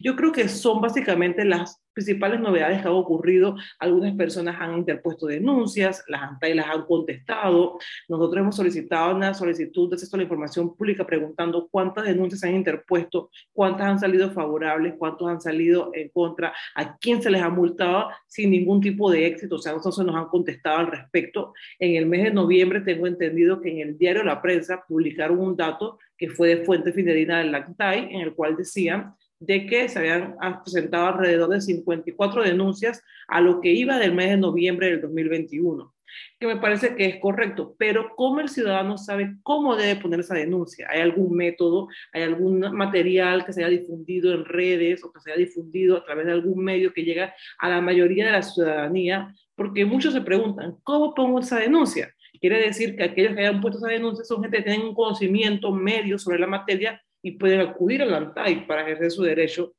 Yo 0.00 0.16
creo 0.16 0.32
que 0.32 0.48
son 0.48 0.80
básicamente 0.80 1.44
las 1.44 1.84
principales 1.94 2.40
novedades 2.40 2.82
que 2.82 2.88
han 2.88 2.94
ocurrido. 2.94 3.56
Algunas 3.78 4.14
personas 4.14 4.56
han 4.58 4.78
interpuesto 4.78 5.26
denuncias, 5.26 6.04
las 6.08 6.22
ANTAI 6.22 6.54
las 6.54 6.66
han 6.66 6.84
contestado. 6.84 7.78
Nosotros 8.08 8.40
hemos 8.40 8.56
solicitado 8.56 9.14
una 9.14 9.32
solicitud 9.32 9.88
de 9.88 9.94
acceso 9.94 10.16
a 10.16 10.18
la 10.18 10.24
información 10.24 10.76
pública 10.76 11.06
preguntando 11.06 11.68
cuántas 11.70 12.04
denuncias 12.04 12.42
han 12.44 12.56
interpuesto, 12.56 13.30
cuántas 13.52 13.86
han 13.86 14.00
salido 14.00 14.30
favorables, 14.32 14.94
cuántos 14.98 15.28
han 15.28 15.40
salido 15.40 15.90
en 15.94 16.08
contra, 16.10 16.52
a 16.74 16.96
quién 16.98 17.22
se 17.22 17.30
les 17.30 17.40
ha 17.40 17.48
multado 17.48 18.10
sin 18.26 18.50
ningún 18.50 18.80
tipo 18.80 19.10
de 19.10 19.26
éxito. 19.26 19.54
O 19.54 19.58
sea, 19.58 19.72
nosotros 19.72 20.04
nos 20.04 20.16
han 20.16 20.26
contestado 20.26 20.78
al 20.78 20.88
respecto. 20.88 21.54
En 21.78 21.94
el 21.94 22.06
mes 22.06 22.24
de 22.24 22.32
noviembre 22.32 22.80
tengo 22.80 23.06
entendido 23.06 23.60
que 23.60 23.70
en 23.70 23.78
el 23.78 23.96
diario 23.96 24.24
La 24.24 24.42
Prensa 24.42 24.84
publicaron 24.86 25.38
un 25.38 25.56
dato 25.56 25.98
que 26.18 26.28
fue 26.28 26.48
de 26.48 26.64
fuente 26.64 26.92
fidelina 26.92 27.38
del 27.38 27.54
ANTAI, 27.54 28.14
en 28.14 28.20
el 28.20 28.34
cual 28.34 28.56
decían 28.56 29.14
de 29.46 29.66
que 29.66 29.88
se 29.88 29.98
habían 29.98 30.36
presentado 30.62 31.06
alrededor 31.06 31.50
de 31.50 31.60
54 31.60 32.42
denuncias 32.42 33.02
a 33.28 33.40
lo 33.40 33.60
que 33.60 33.72
iba 33.72 33.98
del 33.98 34.14
mes 34.14 34.30
de 34.30 34.36
noviembre 34.36 34.88
del 34.88 35.00
2021, 35.02 35.94
que 36.38 36.46
me 36.46 36.56
parece 36.56 36.94
que 36.94 37.06
es 37.06 37.16
correcto, 37.20 37.74
pero 37.78 38.10
¿cómo 38.16 38.40
el 38.40 38.48
ciudadano 38.48 38.96
sabe 38.96 39.36
cómo 39.42 39.76
debe 39.76 40.00
poner 40.00 40.20
esa 40.20 40.34
denuncia? 40.34 40.88
¿Hay 40.90 41.00
algún 41.00 41.36
método, 41.36 41.88
hay 42.12 42.22
algún 42.22 42.60
material 42.60 43.44
que 43.44 43.52
se 43.52 43.64
haya 43.64 43.78
difundido 43.78 44.32
en 44.32 44.44
redes 44.44 45.04
o 45.04 45.12
que 45.12 45.20
se 45.20 45.30
haya 45.30 45.40
difundido 45.40 45.96
a 45.96 46.04
través 46.04 46.26
de 46.26 46.32
algún 46.32 46.62
medio 46.62 46.92
que 46.92 47.04
llega 47.04 47.34
a 47.58 47.68
la 47.68 47.80
mayoría 47.80 48.26
de 48.26 48.32
la 48.32 48.42
ciudadanía? 48.42 49.34
Porque 49.54 49.84
muchos 49.84 50.14
se 50.14 50.20
preguntan, 50.20 50.76
¿cómo 50.82 51.14
pongo 51.14 51.40
esa 51.40 51.58
denuncia? 51.58 52.12
Quiere 52.40 52.60
decir 52.60 52.96
que 52.96 53.04
aquellos 53.04 53.34
que 53.34 53.40
hayan 53.40 53.60
puesto 53.60 53.78
esa 53.78 53.88
denuncia 53.88 54.24
son 54.24 54.42
gente 54.42 54.58
que 54.58 54.64
tienen 54.64 54.86
un 54.86 54.94
conocimiento 54.94 55.70
medio 55.72 56.18
sobre 56.18 56.38
la 56.38 56.46
materia 56.46 57.00
y 57.24 57.32
pueden 57.32 57.62
acudir 57.62 58.02
al 58.02 58.12
ANTAI 58.12 58.66
para 58.66 58.82
ejercer 58.82 59.10
su 59.10 59.22
derecho 59.22 59.74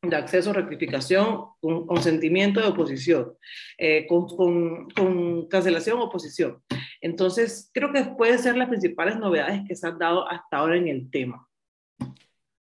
de 0.00 0.14
acceso, 0.14 0.52
rectificación, 0.52 1.46
con 1.60 1.84
consentimiento 1.84 2.60
de 2.60 2.68
oposición, 2.68 3.36
eh, 3.76 4.06
con, 4.06 4.28
con, 4.28 4.88
con, 4.90 5.48
cancelación 5.48 5.98
oposición. 5.98 6.62
Entonces, 7.00 7.70
creo 7.74 7.92
que 7.92 8.04
pueden 8.04 8.38
ser 8.38 8.56
las 8.56 8.68
principales 8.68 9.18
novedades 9.18 9.62
que 9.66 9.74
se 9.74 9.88
han 9.88 9.98
dado 9.98 10.30
hasta 10.30 10.58
ahora 10.58 10.76
en 10.76 10.86
el 10.86 11.10
tema. 11.10 11.44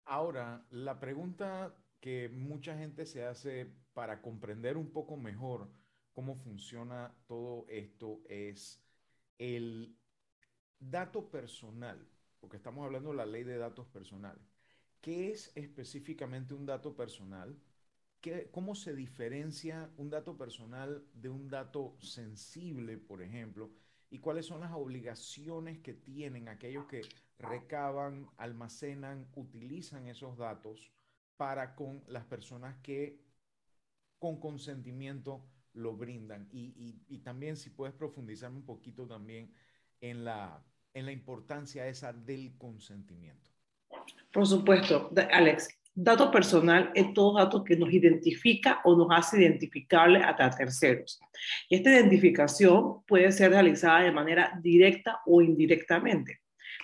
Ahora, 0.04 0.64
la 0.70 1.00
pregunta 1.00 1.74
que 1.98 2.28
mucha 2.28 2.78
gente 2.78 3.04
se 3.04 3.24
hace 3.24 3.68
para 3.94 4.22
comprender 4.22 4.76
un 4.76 4.92
poco 4.92 5.16
mejor 5.16 5.68
cómo 6.12 6.36
funciona 6.36 7.12
todo 7.26 7.66
esto 7.68 8.20
es 8.28 8.80
el 9.38 9.96
dato 10.78 11.28
personal 11.30 12.11
porque 12.42 12.56
estamos 12.56 12.84
hablando 12.84 13.10
de 13.10 13.16
la 13.16 13.24
ley 13.24 13.44
de 13.44 13.56
datos 13.56 13.86
personales. 13.86 14.42
¿Qué 15.00 15.30
es 15.30 15.52
específicamente 15.54 16.54
un 16.54 16.66
dato 16.66 16.96
personal? 16.96 17.56
¿Qué, 18.20 18.50
¿Cómo 18.50 18.74
se 18.74 18.96
diferencia 18.96 19.88
un 19.96 20.10
dato 20.10 20.36
personal 20.36 21.06
de 21.14 21.28
un 21.28 21.48
dato 21.48 21.96
sensible, 22.00 22.98
por 22.98 23.22
ejemplo? 23.22 23.70
¿Y 24.10 24.18
cuáles 24.18 24.46
son 24.46 24.60
las 24.60 24.72
obligaciones 24.72 25.78
que 25.78 25.94
tienen 25.94 26.48
aquellos 26.48 26.86
que 26.86 27.02
recaban, 27.38 28.28
almacenan, 28.38 29.28
utilizan 29.36 30.08
esos 30.08 30.36
datos 30.36 30.90
para 31.36 31.76
con 31.76 32.02
las 32.08 32.24
personas 32.24 32.76
que 32.82 33.24
con 34.18 34.40
consentimiento 34.40 35.48
lo 35.74 35.96
brindan? 35.96 36.48
Y, 36.50 37.04
y 37.06 37.18
también 37.20 37.56
si 37.56 37.70
puedes 37.70 37.94
profundizar 37.94 38.50
un 38.50 38.64
poquito 38.64 39.06
también 39.06 39.54
en 40.00 40.24
la, 40.24 40.60
en 40.94 41.06
la 41.06 41.12
importancia 41.12 41.86
esa 41.86 42.12
del 42.12 42.56
consentimiento? 42.58 43.50
Por 44.32 44.46
supuesto, 44.46 45.10
Alex. 45.30 45.68
Dato 45.94 46.30
personal 46.30 46.90
es 46.94 47.12
todo 47.12 47.36
dato 47.36 47.62
que 47.62 47.76
nos 47.76 47.92
identifica 47.92 48.80
o 48.84 48.96
nos 48.96 49.08
hace 49.10 49.42
identificable 49.42 50.22
a 50.24 50.34
terceros. 50.34 51.20
Y 51.68 51.76
esta 51.76 51.90
identificación 51.90 53.04
puede 53.04 53.30
ser 53.30 53.50
realizada 53.50 54.00
de 54.00 54.10
manera 54.10 54.58
directa 54.62 55.20
o 55.26 55.42
indirectamente. 55.42 56.40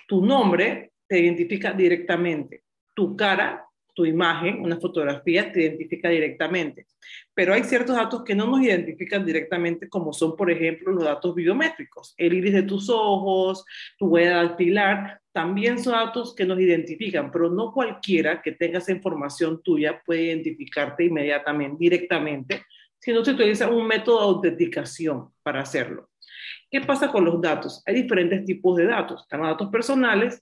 Tu 0.07 0.23
nombre 0.23 0.91
te 1.07 1.19
identifica 1.19 1.73
directamente. 1.73 2.65
Tu 2.93 3.15
cara 3.15 3.65
tu 3.99 4.05
imagen, 4.05 4.61
una 4.61 4.79
fotografía, 4.79 5.51
te 5.51 5.63
identifica 5.63 6.07
directamente. 6.07 6.85
Pero 7.33 7.53
hay 7.53 7.65
ciertos 7.65 7.97
datos 7.97 8.23
que 8.23 8.33
no 8.33 8.47
nos 8.47 8.61
identifican 8.61 9.25
directamente, 9.25 9.89
como 9.89 10.13
son, 10.13 10.37
por 10.37 10.49
ejemplo, 10.49 10.93
los 10.93 11.03
datos 11.03 11.35
biométricos. 11.35 12.13
El 12.15 12.31
iris 12.31 12.53
de 12.53 12.63
tus 12.63 12.89
ojos, 12.89 13.65
tu 13.97 14.05
huella 14.05 14.37
dactilar, 14.37 15.19
también 15.33 15.79
son 15.79 15.95
datos 15.95 16.33
que 16.33 16.45
nos 16.45 16.61
identifican, 16.61 17.29
pero 17.29 17.49
no 17.49 17.73
cualquiera 17.73 18.41
que 18.41 18.53
tenga 18.53 18.77
esa 18.77 18.93
información 18.93 19.61
tuya 19.61 20.01
puede 20.05 20.27
identificarte 20.27 21.03
inmediatamente, 21.03 21.75
directamente, 21.77 22.63
sino 22.99 23.25
se 23.25 23.31
utiliza 23.31 23.69
un 23.69 23.85
método 23.85 24.19
de 24.19 24.25
autenticación 24.27 25.27
para 25.43 25.59
hacerlo. 25.59 26.09
¿Qué 26.71 26.79
pasa 26.79 27.11
con 27.11 27.25
los 27.25 27.41
datos? 27.41 27.83
Hay 27.85 27.95
diferentes 27.95 28.45
tipos 28.45 28.77
de 28.77 28.85
datos. 28.85 29.23
Están 29.23 29.41
los 29.41 29.49
datos 29.49 29.69
personales, 29.69 30.41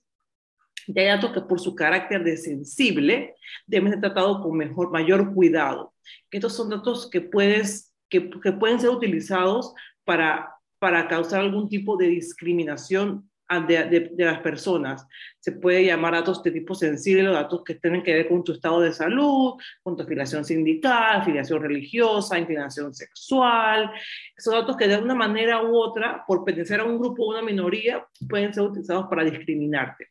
y 0.88 0.98
hay 0.98 1.06
datos 1.06 1.32
que 1.32 1.42
por 1.42 1.60
su 1.60 1.74
carácter 1.74 2.24
de 2.24 2.38
sensible 2.38 3.34
deben 3.66 3.92
ser 3.92 4.00
tratados 4.00 4.40
con 4.40 4.56
mejor, 4.56 4.90
mayor 4.90 5.34
cuidado. 5.34 5.92
Estos 6.30 6.56
son 6.56 6.70
datos 6.70 7.10
que, 7.10 7.20
puedes, 7.20 7.94
que, 8.08 8.30
que 8.30 8.52
pueden 8.52 8.80
ser 8.80 8.88
utilizados 8.88 9.74
para, 10.04 10.54
para 10.78 11.06
causar 11.06 11.40
algún 11.40 11.68
tipo 11.68 11.98
de 11.98 12.06
discriminación 12.06 13.28
de, 13.66 13.84
de, 13.84 14.00
de, 14.14 14.24
las 14.24 14.40
personas. 14.40 15.06
Se 15.40 15.52
puede 15.52 15.84
llamar 15.84 16.14
datos 16.14 16.42
de 16.42 16.52
tipo 16.52 16.74
sensible, 16.74 17.22
los 17.22 17.34
datos 17.34 17.62
que 17.64 17.74
tienen 17.74 18.02
que 18.02 18.14
ver 18.14 18.28
con 18.28 18.42
tu 18.42 18.52
estado 18.52 18.80
de 18.80 18.92
salud, 18.92 19.54
con 19.82 19.94
tu 19.94 20.02
afiliación 20.02 20.44
sindical, 20.46 21.20
afiliación 21.20 21.62
religiosa, 21.62 22.38
inclinación 22.38 22.94
sexual. 22.94 23.90
Esos 24.34 24.54
datos 24.54 24.76
que 24.76 24.88
de 24.88 24.96
una 24.96 25.14
manera 25.14 25.62
u 25.62 25.76
otra, 25.76 26.24
por 26.26 26.44
pertenecer 26.44 26.80
a 26.80 26.84
un 26.84 26.98
grupo 26.98 27.24
o 27.24 27.30
una 27.30 27.42
minoría, 27.42 28.06
pueden 28.28 28.54
ser 28.54 28.64
utilizados 28.64 29.06
para 29.08 29.24
discriminarte. 29.24 30.08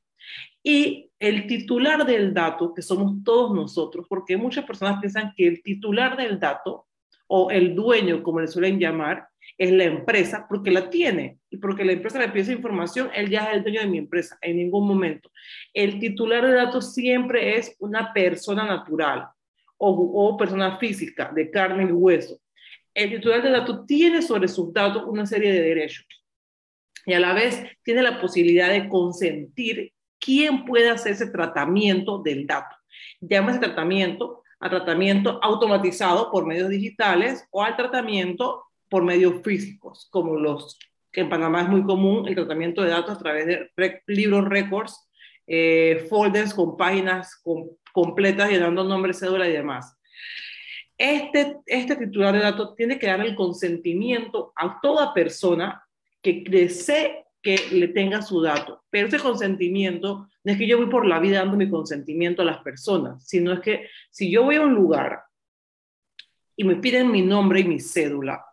Y 0.70 1.10
el 1.18 1.48
titular 1.48 2.06
del 2.06 2.34
dato, 2.34 2.74
que 2.74 2.82
somos 2.82 3.24
todos 3.24 3.56
nosotros, 3.56 4.06
porque 4.10 4.36
muchas 4.36 4.66
personas 4.66 5.00
piensan 5.00 5.32
que 5.34 5.48
el 5.48 5.64
titular 5.64 6.18
del 6.18 6.42
dato, 6.42 6.88
o 7.28 7.50
el 7.52 7.74
dueño, 7.74 8.22
como 8.22 8.42
le 8.42 8.50
suelen 8.50 8.78
llamar, 8.78 9.30
es 9.58 9.72
la 9.72 9.86
empresa, 9.86 10.46
porque 10.50 10.70
la 10.70 10.90
tiene, 10.90 11.38
y 11.50 11.56
porque 11.56 11.86
la 11.86 11.94
empresa 11.94 12.20
le 12.20 12.28
pide 12.28 12.42
esa 12.42 12.52
información, 12.52 13.10
él 13.16 13.30
ya 13.30 13.46
es 13.46 13.56
el 13.56 13.64
dueño 13.64 13.80
de 13.80 13.88
mi 13.88 13.98
empresa, 13.98 14.38
en 14.42 14.58
ningún 14.58 14.86
momento. 14.86 15.32
El 15.74 16.00
titular 16.00 16.46
de 16.46 16.56
datos 16.56 16.94
siempre 16.94 17.56
es 17.56 17.74
una 17.80 18.12
persona 18.12 18.66
natural 18.66 19.26
o, 19.78 19.90
o 19.90 20.36
persona 20.36 20.78
física, 20.80 21.32
de 21.34 21.50
carne 21.50 21.84
y 21.84 21.94
hueso. 21.94 22.42
El 22.94 23.12
titular 23.12 23.42
de 23.42 23.52
datos 23.52 23.86
tiene 23.86 24.22
sobre 24.22 24.50
sus 24.50 24.74
datos 24.74 25.06
una 25.08 25.26
serie 25.26 25.54
de 25.54 25.62
derechos 25.62 26.06
y 27.06 27.14
a 27.14 27.22
la 27.22 27.34
vez 27.34 27.64
tiene 27.84 28.02
la 28.02 28.20
posibilidad 28.20 28.70
de 28.70 28.90
consentir 28.90 29.94
quién 30.28 30.66
puede 30.66 30.90
hacer 30.90 31.14
ese 31.14 31.28
tratamiento 31.28 32.18
del 32.22 32.46
dato. 32.46 32.76
Llama 33.22 33.52
ese 33.52 33.62
tratamiento 33.62 34.44
a 34.60 34.70
tratamiento 34.70 35.40
automatizado 35.42 36.30
por 36.30 36.46
medios 36.46 36.68
digitales 36.68 37.48
o 37.50 37.64
al 37.64 37.78
tratamiento 37.78 38.66
por 38.90 39.06
medios 39.06 39.42
físicos, 39.42 40.10
como 40.12 40.36
los 40.36 40.78
que 41.14 41.22
en 41.22 41.30
Panamá 41.30 41.62
es 41.62 41.70
muy 41.70 41.82
común, 41.84 42.28
el 42.28 42.36
tratamiento 42.36 42.82
de 42.82 42.90
datos 42.90 43.16
a 43.16 43.20
través 43.20 43.46
de 43.46 43.72
libros 44.08 44.44
récords, 44.50 45.10
eh, 45.48 46.06
folders 46.10 46.54
con 46.54 46.76
páginas 46.76 47.42
completas 47.94 48.50
llenando 48.50 48.84
nombre, 48.84 49.14
cédula 49.14 49.48
y 49.48 49.54
demás. 49.54 49.98
Este, 50.98 51.56
este 51.66 51.96
titular 51.96 52.34
de 52.34 52.42
datos 52.42 52.76
tiene 52.76 53.00
que 53.00 53.08
dar 53.08 53.22
el 53.22 53.34
consentimiento 53.34 54.52
a 54.58 54.80
toda 54.82 55.14
persona 55.14 55.82
que 56.22 56.44
desee 56.50 57.27
que 57.42 57.58
le 57.72 57.90
tenga 57.90 58.22
su 58.22 58.42
dato. 58.42 58.84
Pero 58.90 59.08
ese 59.08 59.20
consentimiento 59.20 60.30
no 60.44 60.52
es 60.52 60.58
que 60.58 60.68
yo 60.68 60.78
voy 60.78 60.88
por 60.88 61.06
la 61.06 61.20
vida 61.20 61.40
dando 61.40 61.58
mi 61.58 61.70
consentimiento 61.70 62.42
a 62.42 62.46
las 62.46 62.60
personas, 62.60 63.28
sino 63.28 63.54
es 63.54 63.60
que 63.62 63.90
si 64.10 64.32
yo 64.32 64.44
voy 64.44 64.56
a 64.56 64.62
un 64.62 64.74
lugar 64.74 65.22
y 66.56 66.64
me 66.64 66.78
piden 66.78 67.12
mi 67.12 67.22
nombre 67.22 67.60
y 67.60 67.64
mi 67.66 67.80
cédula, 67.80 68.44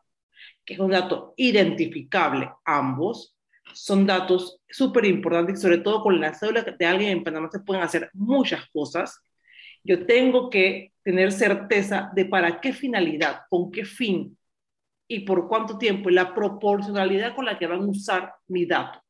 que 0.65 0.75
es 0.75 0.81
un 0.81 0.91
dato 0.91 1.35
identificable 1.37 2.51
ambos, 2.65 3.37
son 3.73 4.07
datos 4.07 4.61
súper 4.69 5.07
importantes, 5.07 5.61
sobre 5.61 5.79
todo 5.79 6.03
con 6.03 6.21
la 6.21 6.35
cédula 6.35 6.63
de 6.63 6.87
alguien 6.87 7.11
en 7.11 7.25
Panamá 7.25 7.49
se 7.51 7.61
pueden 7.61 7.83
hacer 7.83 8.11
muchas 8.13 8.69
cosas. 8.71 9.21
Yo 9.83 10.07
tengo 10.07 10.51
que 10.51 10.93
tener 11.03 11.33
certeza 11.33 12.11
de 12.15 12.25
para 12.27 12.61
qué 12.61 12.73
finalidad, 12.73 13.43
con 13.49 13.71
qué 13.71 13.85
fin 13.85 14.37
y 15.07 15.21
por 15.21 15.49
cuánto 15.49 15.79
tiempo, 15.79 16.11
y 16.11 16.15
la 16.15 16.35
proporcionalidad 16.35 17.35
con 17.35 17.45
la 17.45 17.59
que 17.59 17.67
van 17.67 17.83
a 17.83 17.87
usar 17.87 18.35
mi 18.49 18.67
dato. 18.67 19.01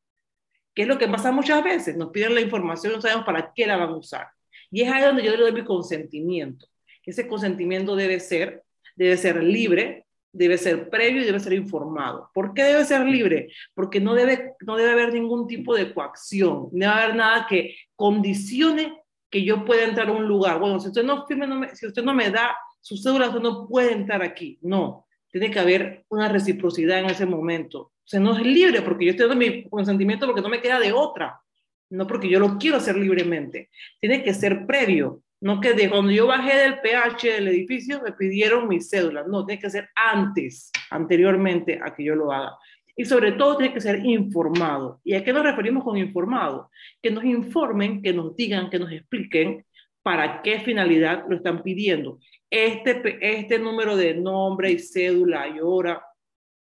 Que 0.73 0.81
es 0.81 0.87
lo 0.87 0.97
que 0.97 1.07
pasa 1.07 1.31
muchas 1.31 1.63
veces, 1.63 1.95
nos 1.95 2.09
piden 2.09 2.35
la 2.35 2.41
información 2.41 2.93
no 2.93 3.01
sabemos 3.01 3.25
para 3.25 3.53
qué 3.53 3.65
la 3.65 3.77
van 3.77 3.89
a 3.89 3.97
usar. 3.97 4.27
Y 4.71 4.81
es 4.81 4.91
ahí 4.91 5.03
donde 5.03 5.23
yo 5.23 5.31
le 5.31 5.37
doy 5.37 5.51
mi 5.53 5.63
consentimiento. 5.63 6.67
Ese 7.05 7.27
consentimiento 7.27 7.95
debe 7.95 8.19
ser, 8.19 8.63
debe 8.95 9.15
ser 9.15 9.41
libre, 9.43 10.05
debe 10.35 10.57
ser 10.57 10.89
previo 10.89 11.21
y 11.21 11.25
debe 11.25 11.39
ser 11.39 11.53
informado. 11.53 12.29
¿Por 12.33 12.53
qué 12.53 12.63
debe 12.63 12.83
ser 12.83 13.05
libre? 13.05 13.49
Porque 13.73 14.01
no 14.01 14.13
debe, 14.13 14.53
no 14.65 14.75
debe 14.75 14.91
haber 14.91 15.13
ningún 15.13 15.47
tipo 15.47 15.73
de 15.73 15.93
coacción, 15.93 16.69
no 16.73 16.79
debe 16.79 16.87
haber 16.87 17.15
nada 17.15 17.47
que 17.47 17.77
condicione 17.95 19.01
que 19.29 19.43
yo 19.43 19.63
pueda 19.63 19.85
entrar 19.85 20.09
a 20.09 20.11
un 20.11 20.27
lugar. 20.27 20.59
Bueno, 20.59 20.79
si 20.79 20.87
usted 20.87 21.03
no 21.03 21.25
firme, 21.25 21.47
no 21.47 21.55
me, 21.55 21.75
si 21.75 21.87
usted 21.87 22.03
no 22.03 22.13
me 22.13 22.29
da 22.31 22.55
su 22.81 22.97
cédula, 22.97 23.29
usted 23.29 23.41
no 23.41 23.67
puede 23.67 23.93
entrar 23.93 24.21
aquí. 24.21 24.59
No, 24.61 25.04
tiene 25.39 25.51
que 25.51 25.59
haber 25.59 26.05
una 26.07 26.29
reciprocidad 26.29 26.99
en 26.99 27.07
ese 27.07 27.25
momento. 27.25 27.79
O 27.79 28.07
sea, 28.07 28.21
no 28.21 28.37
es 28.37 28.41
libre 28.41 28.81
porque 28.81 29.03
yo 29.03 29.11
estoy 29.11 29.27
dando 29.27 29.45
mi 29.45 29.67
consentimiento 29.67 30.25
porque 30.25 30.41
no 30.41 30.47
me 30.47 30.61
queda 30.61 30.79
de 30.79 30.93
otra, 30.93 31.41
no 31.89 32.07
porque 32.07 32.29
yo 32.29 32.39
lo 32.39 32.57
quiero 32.57 32.77
hacer 32.77 32.95
libremente. 32.95 33.69
Tiene 33.99 34.23
que 34.23 34.33
ser 34.33 34.65
previo. 34.65 35.23
No 35.41 35.59
que 35.59 35.73
de 35.73 35.89
cuando 35.89 36.13
yo 36.13 36.25
bajé 36.25 36.55
del 36.55 36.79
PH 36.79 37.33
del 37.33 37.49
edificio 37.49 38.01
me 38.01 38.13
pidieron 38.13 38.69
mi 38.69 38.79
cédula. 38.79 39.25
No, 39.27 39.45
tiene 39.45 39.61
que 39.61 39.69
ser 39.69 39.89
antes, 39.93 40.71
anteriormente 40.89 41.81
a 41.83 41.93
que 41.93 42.05
yo 42.05 42.15
lo 42.15 42.31
haga. 42.31 42.57
Y 42.95 43.03
sobre 43.03 43.33
todo 43.33 43.57
tiene 43.57 43.73
que 43.73 43.81
ser 43.81 44.05
informado. 44.05 45.01
¿Y 45.03 45.15
a 45.15 45.23
qué 45.25 45.33
nos 45.33 45.43
referimos 45.43 45.83
con 45.83 45.97
informado? 45.97 46.69
Que 47.01 47.11
nos 47.11 47.25
informen, 47.25 48.01
que 48.01 48.13
nos 48.13 48.37
digan, 48.37 48.69
que 48.69 48.79
nos 48.79 48.89
expliquen 48.89 49.65
para 50.01 50.41
qué 50.43 50.61
finalidad 50.61 51.25
lo 51.27 51.35
están 51.35 51.61
pidiendo. 51.61 52.19
Este, 52.57 53.17
este 53.19 53.59
número 53.59 53.97
de 53.97 54.13
nombre 54.13 54.71
y 54.71 54.79
cédula 54.79 55.45
y 55.49 55.59
hora, 55.59 56.01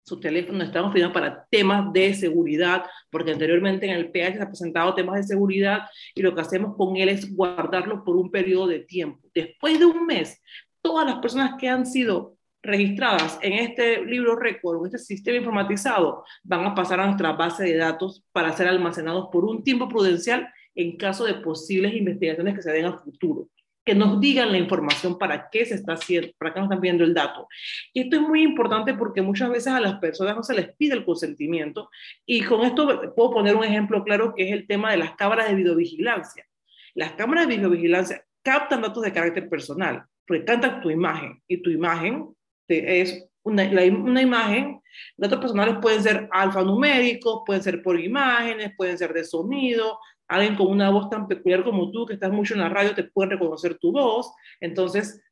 su 0.07 0.21
teléfono, 0.21 0.63
estamos 0.63 0.93
pidiendo 0.93 1.13
para 1.13 1.45
temas 1.51 1.93
de 1.93 2.15
seguridad, 2.15 2.85
porque 3.11 3.33
anteriormente 3.33 3.87
en 3.87 3.95
el 3.97 4.13
PH 4.13 4.37
se 4.37 4.43
han 4.43 4.49
presentado 4.49 4.95
temas 4.95 5.17
de 5.17 5.25
seguridad 5.25 5.81
y 6.15 6.23
lo 6.23 6.37
que 6.37 6.41
hacemos 6.41 6.77
con 6.77 6.95
él 6.95 7.09
es 7.09 7.35
guardarlo 7.35 8.05
por 8.05 8.15
un 8.15 8.31
periodo 8.31 8.69
de 8.69 8.79
tiempo. 8.79 9.29
Después 9.35 9.81
de 9.81 9.87
un 9.87 10.07
mes, 10.07 10.41
todas 10.83 11.05
las 11.05 11.17
personas 11.17 11.55
que 11.59 11.69
han 11.69 11.85
sido 11.85 12.37
registradas 12.63 13.41
en 13.43 13.55
este 13.55 14.05
libro 14.05 14.37
récord, 14.37 14.79
en 14.79 14.87
este 14.87 14.99
sistema 14.99 15.39
informatizado, 15.39 16.23
van 16.45 16.65
a 16.65 16.77
pasar 16.77 17.01
a 17.01 17.07
nuestra 17.07 17.33
base 17.33 17.65
de 17.65 17.77
datos 17.77 18.25
para 18.31 18.57
ser 18.57 18.69
almacenados 18.69 19.31
por 19.33 19.45
un 19.45 19.65
tiempo 19.65 19.89
prudencial 19.89 20.49
en 20.77 20.97
caso 20.97 21.25
de 21.25 21.35
posibles 21.35 21.93
investigaciones 21.93 22.55
que 22.55 22.63
se 22.63 22.71
den 22.71 22.85
a 22.85 22.99
futuro 22.99 23.49
que 23.85 23.95
nos 23.95 24.21
digan 24.21 24.53
la 24.53 24.59
información 24.59 25.19
para 25.19 25.49
qué 25.51 25.65
se 25.65 25.75
está 25.75 25.95
haciendo, 25.95 26.29
para 26.39 26.53
qué 26.53 26.61
nos 26.61 26.67
están 26.67 26.81
pidiendo 26.81 27.05
el 27.05 27.15
dato. 27.15 27.49
Y 27.93 28.03
esto 28.03 28.17
es 28.17 28.23
muy 28.23 28.43
importante 28.43 28.95
porque 28.95 29.23
muchas 29.23 29.51
veces 29.51 29.73
a 29.73 29.81
las 29.81 29.99
personas 29.99 30.37
no 30.37 30.43
se 30.43 30.55
les 30.55 30.75
pide 30.77 30.95
el 30.95 31.05
consentimiento. 31.05 31.91
Y 32.25 32.43
con 32.43 32.63
esto 32.63 33.13
puedo 33.15 33.33
poner 33.33 33.57
un 33.57 33.65
ejemplo 33.65 34.05
claro 34.05 34.35
que 34.35 34.49
es 34.49 34.53
el 34.53 34.67
tema 34.67 34.91
de 34.91 34.99
las 34.99 35.15
cámaras 35.17 35.49
de 35.49 35.57
videovigilancia. 35.57 36.47
Las 36.95 37.13
cámaras 37.13 37.49
de 37.49 37.57
videovigilancia 37.57 38.25
captan 38.43 38.83
datos 38.83 39.03
de 39.03 39.13
carácter 39.13 39.49
personal, 39.49 40.05
porque 40.27 40.45
captan 40.45 40.81
tu 40.81 40.91
imagen 40.91 41.43
y 41.49 41.59
tu 41.59 41.71
imagen 41.71 42.29
es 42.69 43.25
una, 43.43 43.65
una 43.65 44.23
imagen, 44.23 44.81
datos 45.17 45.41
personales 45.41 45.77
pueden 45.83 46.03
ser 46.03 46.29
alfanuméricos, 46.31 47.43
pueden 47.45 47.63
ser 47.63 47.83
por 47.83 47.99
imágenes, 47.99 48.73
pueden 48.77 48.97
ser 48.97 49.13
de 49.13 49.25
sonido, 49.25 49.99
alguien 50.37 50.57
con 50.57 50.69
una 50.69 50.91
voz 50.91 51.11
tan 51.11 51.29
peculiar 51.29 51.63
como 51.63 51.91
tú, 51.91 52.07
que 52.07 52.15
estás 52.15 52.33
mucho 52.33 52.55
en 52.55 52.61
la 52.61 52.69
radio, 52.69 52.95
te 52.95 53.05
puede 53.05 53.31
reconocer 53.31 53.79
tu 53.79 53.93
voz. 53.93 54.33
Entonces, 54.61 55.23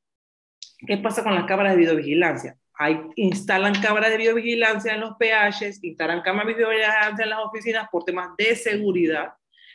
¿qué 0.86 0.98
pasa 0.98 1.22
con 1.22 1.34
las 1.34 1.44
cámaras 1.44 1.72
de 1.72 1.80
videovigilancia? 1.80 2.56
Hay, 2.74 3.00
instalan 3.16 3.74
cámaras 3.80 4.10
de 4.10 4.16
videovigilancia 4.16 4.94
en 4.94 5.00
los 5.00 5.16
PHs, 5.18 5.82
instalan 5.84 6.22
cámaras 6.22 6.48
de 6.48 6.54
videovigilancia 6.54 7.24
en 7.24 7.30
las 7.30 7.40
oficinas 7.40 7.88
por 7.90 8.04
temas 8.04 8.30
de 8.36 8.54
seguridad, 8.56 9.32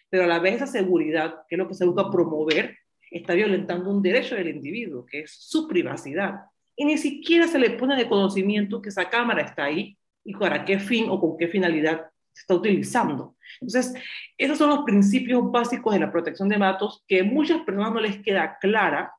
pero 0.10 0.24
a 0.24 0.28
la 0.28 0.40
vez 0.40 0.56
esa 0.56 0.68
seguridad, 0.68 1.36
que 1.48 1.56
es 1.56 1.60
lo 1.60 1.68
que 1.68 1.76
se 1.76 1.86
busca 1.86 2.10
promover, 2.10 2.78
está 3.12 3.34
violentando 3.34 3.90
un 3.90 4.02
derecho 4.02 4.36
del 4.36 4.50
individuo, 4.50 5.06
que 5.06 5.22
es 5.22 5.32
su 5.32 5.68
privacidad. 5.68 6.42
Y 6.76 6.86
ni 6.86 6.98
siquiera 6.98 7.48
se 7.48 7.60
le 7.60 7.72
pone 7.72 7.96
de 7.96 8.10
conocimiento 8.10 8.82
que 8.82 8.90
esa 8.90 9.10
cámara 9.10 9.42
está 9.42 9.66
ahí 9.66 9.98
y 10.24 10.36
para 10.36 10.66
qué 10.66 10.80
fin 10.80 11.08
o 11.10 11.20
con 11.20 11.38
qué 11.38 11.48
finalidad 11.48 12.10
se 12.36 12.42
está 12.42 12.54
utilizando. 12.54 13.36
Entonces, 13.62 13.94
esos 14.38 14.58
son 14.58 14.70
los 14.70 14.84
principios 14.84 15.50
básicos 15.50 15.94
de 15.94 16.02
la 16.02 16.12
protección 16.12 16.50
de 16.50 16.58
datos 16.58 17.04
que 17.08 17.24
muchas 17.24 17.62
personas 17.62 17.94
no 17.94 18.02
les 18.02 18.22
queda 18.22 18.58
clara 18.60 19.14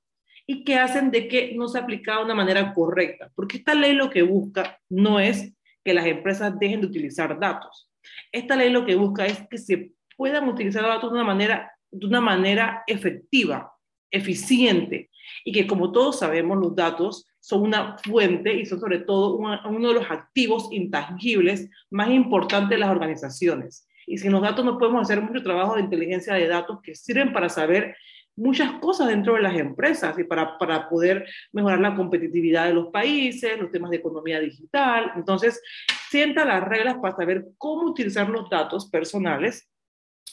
y 0.47 0.63
que 0.63 0.77
hacen 0.77 1.11
de 1.11 1.27
que 1.27 1.55
no 1.57 1.67
se 1.67 1.79
aplica 1.79 2.19
de 2.19 2.25
una 2.25 2.35
manera 2.35 2.73
correcta, 2.75 3.31
porque 3.35 3.57
esta 3.57 3.75
ley 3.75 3.95
lo 3.95 4.11
que 4.11 4.23
busca 4.23 4.79
no 4.89 5.19
es 5.19 5.55
que 5.83 5.95
las 5.95 6.07
empresas 6.07 6.57
dejen 6.59 6.83
de 6.83 6.87
utilizar 6.87 7.39
datos. 7.41 7.91
Esta 8.31 8.55
ley 8.55 8.71
lo 8.71 8.85
que 8.85 8.95
busca 8.95 9.27
es 9.27 9.41
que 9.49 9.59
se 9.59 9.93
puedan 10.17 10.49
utilizar 10.49 10.83
datos 10.83 11.11
de 11.11 11.17
una 11.17 11.25
manera, 11.25 11.73
de 11.91 12.07
una 12.07 12.21
manera 12.21 12.85
efectiva, 12.87 13.73
eficiente, 14.11 15.11
y 15.45 15.53
que 15.53 15.67
como 15.67 15.91
todos 15.91 16.21
sabemos, 16.21 16.59
los 16.59 16.77
datos 16.77 17.26
son 17.47 17.63
una 17.63 17.97
fuente 17.99 18.53
y 18.53 18.67
son 18.67 18.81
sobre 18.81 18.99
todo 18.99 19.37
uno 19.37 19.89
de 19.89 19.95
los 19.95 20.11
activos 20.11 20.67
intangibles 20.73 21.71
más 21.91 22.11
importantes 22.11 22.71
de 22.71 22.79
las 22.79 22.91
organizaciones. 22.91 23.87
Y 24.05 24.19
sin 24.19 24.33
los 24.33 24.43
datos 24.43 24.65
no 24.65 24.77
podemos 24.77 25.03
hacer 25.03 25.23
mucho 25.23 25.45
trabajo 25.45 25.77
de 25.77 25.83
inteligencia 25.83 26.35
de 26.35 26.49
datos 26.49 26.81
que 26.83 26.97
sirven 26.97 27.33
para 27.33 27.49
saber 27.49 27.97
muchas 28.35 28.73
cosas 28.81 29.07
dentro 29.07 29.35
de 29.35 29.43
las 29.43 29.55
empresas 29.55 30.19
y 30.19 30.25
para, 30.25 30.59
para 30.59 30.89
poder 30.89 31.25
mejorar 31.53 31.79
la 31.79 31.95
competitividad 31.95 32.67
de 32.67 32.75
los 32.75 32.89
países, 32.89 33.57
los 33.61 33.71
temas 33.71 33.93
de 33.93 33.99
economía 33.99 34.41
digital. 34.41 35.13
Entonces, 35.15 35.63
sienta 36.11 36.45
las 36.45 36.65
reglas 36.65 36.97
para 37.01 37.15
saber 37.15 37.47
cómo 37.59 37.85
utilizar 37.85 38.29
los 38.29 38.51
datos 38.51 38.91
personales 38.91 39.71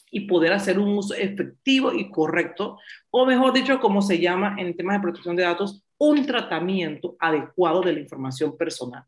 y 0.10 0.22
poder 0.22 0.54
hacer 0.54 0.80
un 0.80 0.98
uso 0.98 1.14
efectivo 1.14 1.94
y 1.94 2.10
correcto, 2.10 2.80
o 3.12 3.28
mejor 3.28 3.54
dicho, 3.54 3.80
como 3.80 4.02
se 4.02 4.18
llama 4.18 4.56
en 4.58 4.76
temas 4.76 4.98
de 4.98 5.04
protección 5.04 5.36
de 5.36 5.44
datos, 5.44 5.83
un 5.98 6.26
tratamiento 6.26 7.16
adecuado 7.20 7.82
de 7.82 7.94
la 7.94 8.00
información 8.00 8.58
personal. 8.58 9.06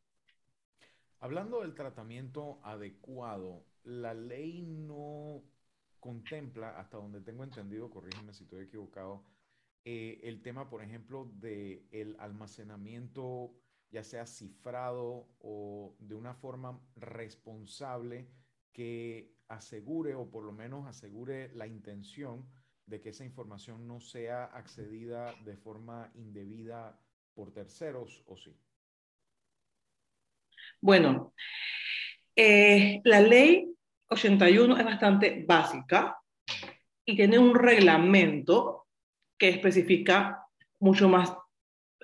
Hablando 1.20 1.62
del 1.62 1.74
tratamiento 1.74 2.60
adecuado, 2.64 3.64
la 3.84 4.14
ley 4.14 4.62
no 4.62 5.42
contempla, 6.00 6.78
hasta 6.80 6.98
donde 6.98 7.22
tengo 7.22 7.44
entendido, 7.44 7.90
corrígeme 7.90 8.34
si 8.34 8.44
estoy 8.44 8.66
equivocado, 8.66 9.24
eh, 9.84 10.20
el 10.24 10.42
tema, 10.42 10.70
por 10.70 10.84
ejemplo, 10.84 11.32
del 11.34 11.88
el 11.92 12.16
almacenamiento, 12.20 13.54
ya 13.92 14.04
sea 14.04 14.26
cifrado 14.26 15.28
o 15.40 15.96
de 16.00 16.16
una 16.16 16.34
forma 16.34 16.80
responsable 16.96 18.28
que 18.72 19.36
asegure 19.48 20.16
o 20.16 20.30
por 20.30 20.44
lo 20.44 20.52
menos 20.52 20.88
asegure 20.88 21.54
la 21.56 21.68
intención 21.68 22.46
de 22.86 23.02
que 23.02 23.10
esa 23.10 23.26
información 23.26 23.88
no 23.88 24.00
sea 24.00 24.46
accedida 24.46 25.34
de 25.44 25.58
forma 25.58 26.12
indebida 26.16 27.00
por 27.34 27.52
terceros 27.52 28.24
o 28.28 28.38
sí? 28.38 28.56
Bueno, 30.82 31.34
eh, 32.36 33.02
la 33.04 33.22
ley 33.22 33.74
81 34.10 34.78
es 34.78 34.86
bastante 34.86 35.44
básica 35.48 36.18
y 37.06 37.16
tiene 37.16 37.40
un 37.40 37.56
reglamento 37.56 38.88
que 39.38 39.50
especifica 39.50 40.46
mucho 40.80 41.10
más 41.10 41.36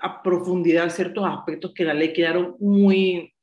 a 0.01 0.21
profundidad 0.23 0.89
ciertos 0.89 1.25
aspectos 1.25 1.73
que 1.73 1.83
la 1.83 1.93
ley 1.93 2.11
quedaron 2.11 2.55
muy 2.59 3.33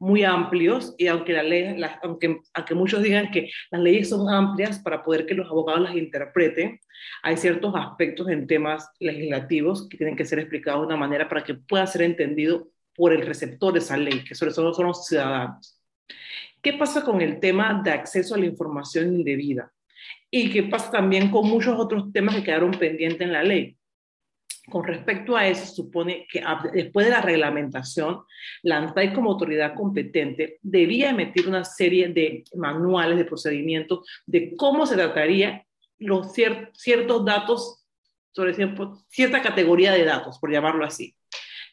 muy 0.00 0.24
amplios 0.24 0.94
y 0.98 1.06
aunque, 1.06 1.34
la 1.34 1.42
ley, 1.42 1.80
aunque, 2.02 2.40
aunque 2.54 2.74
muchos 2.74 3.02
digan 3.02 3.30
que 3.30 3.50
las 3.70 3.80
leyes 3.82 4.08
son 4.08 4.28
amplias 4.28 4.80
para 4.80 5.04
poder 5.04 5.26
que 5.26 5.34
los 5.34 5.48
abogados 5.48 5.82
las 5.82 5.94
interpreten, 5.94 6.80
hay 7.22 7.36
ciertos 7.36 7.74
aspectos 7.76 8.28
en 8.30 8.46
temas 8.46 8.88
legislativos 8.98 9.88
que 9.88 9.98
tienen 9.98 10.16
que 10.16 10.24
ser 10.24 10.38
explicados 10.38 10.80
de 10.80 10.86
una 10.86 10.96
manera 10.96 11.28
para 11.28 11.44
que 11.44 11.54
pueda 11.54 11.86
ser 11.86 12.02
entendido 12.02 12.68
por 12.96 13.12
el 13.12 13.26
receptor 13.26 13.74
de 13.74 13.78
esa 13.78 13.96
ley, 13.96 14.24
que 14.24 14.34
sobre 14.34 14.54
todo 14.54 14.72
son 14.72 14.86
los 14.86 15.06
ciudadanos. 15.06 15.78
¿Qué 16.62 16.72
pasa 16.72 17.04
con 17.04 17.20
el 17.20 17.38
tema 17.38 17.82
de 17.84 17.90
acceso 17.90 18.34
a 18.34 18.38
la 18.38 18.46
información 18.46 19.14
indebida? 19.14 19.70
Y 20.30 20.50
qué 20.50 20.62
pasa 20.62 20.90
también 20.90 21.30
con 21.30 21.46
muchos 21.46 21.78
otros 21.78 22.10
temas 22.12 22.36
que 22.36 22.44
quedaron 22.44 22.70
pendientes 22.72 23.20
en 23.20 23.32
la 23.32 23.42
ley. 23.42 23.76
Con 24.70 24.84
respecto 24.84 25.36
a 25.36 25.46
eso, 25.46 25.66
supone 25.74 26.26
que 26.30 26.42
después 26.72 27.04
de 27.06 27.12
la 27.12 27.20
reglamentación, 27.20 28.22
la 28.62 28.78
ANTAI 28.78 29.12
como 29.12 29.32
autoridad 29.32 29.74
competente 29.74 30.58
debía 30.62 31.10
emitir 31.10 31.48
una 31.48 31.64
serie 31.64 32.08
de 32.08 32.44
manuales 32.54 33.18
de 33.18 33.24
procedimiento 33.24 34.04
de 34.26 34.54
cómo 34.56 34.86
se 34.86 34.94
trataría 34.94 35.66
los 35.98 36.32
ciertos 36.32 37.24
datos 37.24 37.84
sobre 38.32 38.54
cierta 39.08 39.42
categoría 39.42 39.92
de 39.92 40.04
datos, 40.04 40.38
por 40.38 40.52
llamarlo 40.52 40.84
así. 40.84 41.14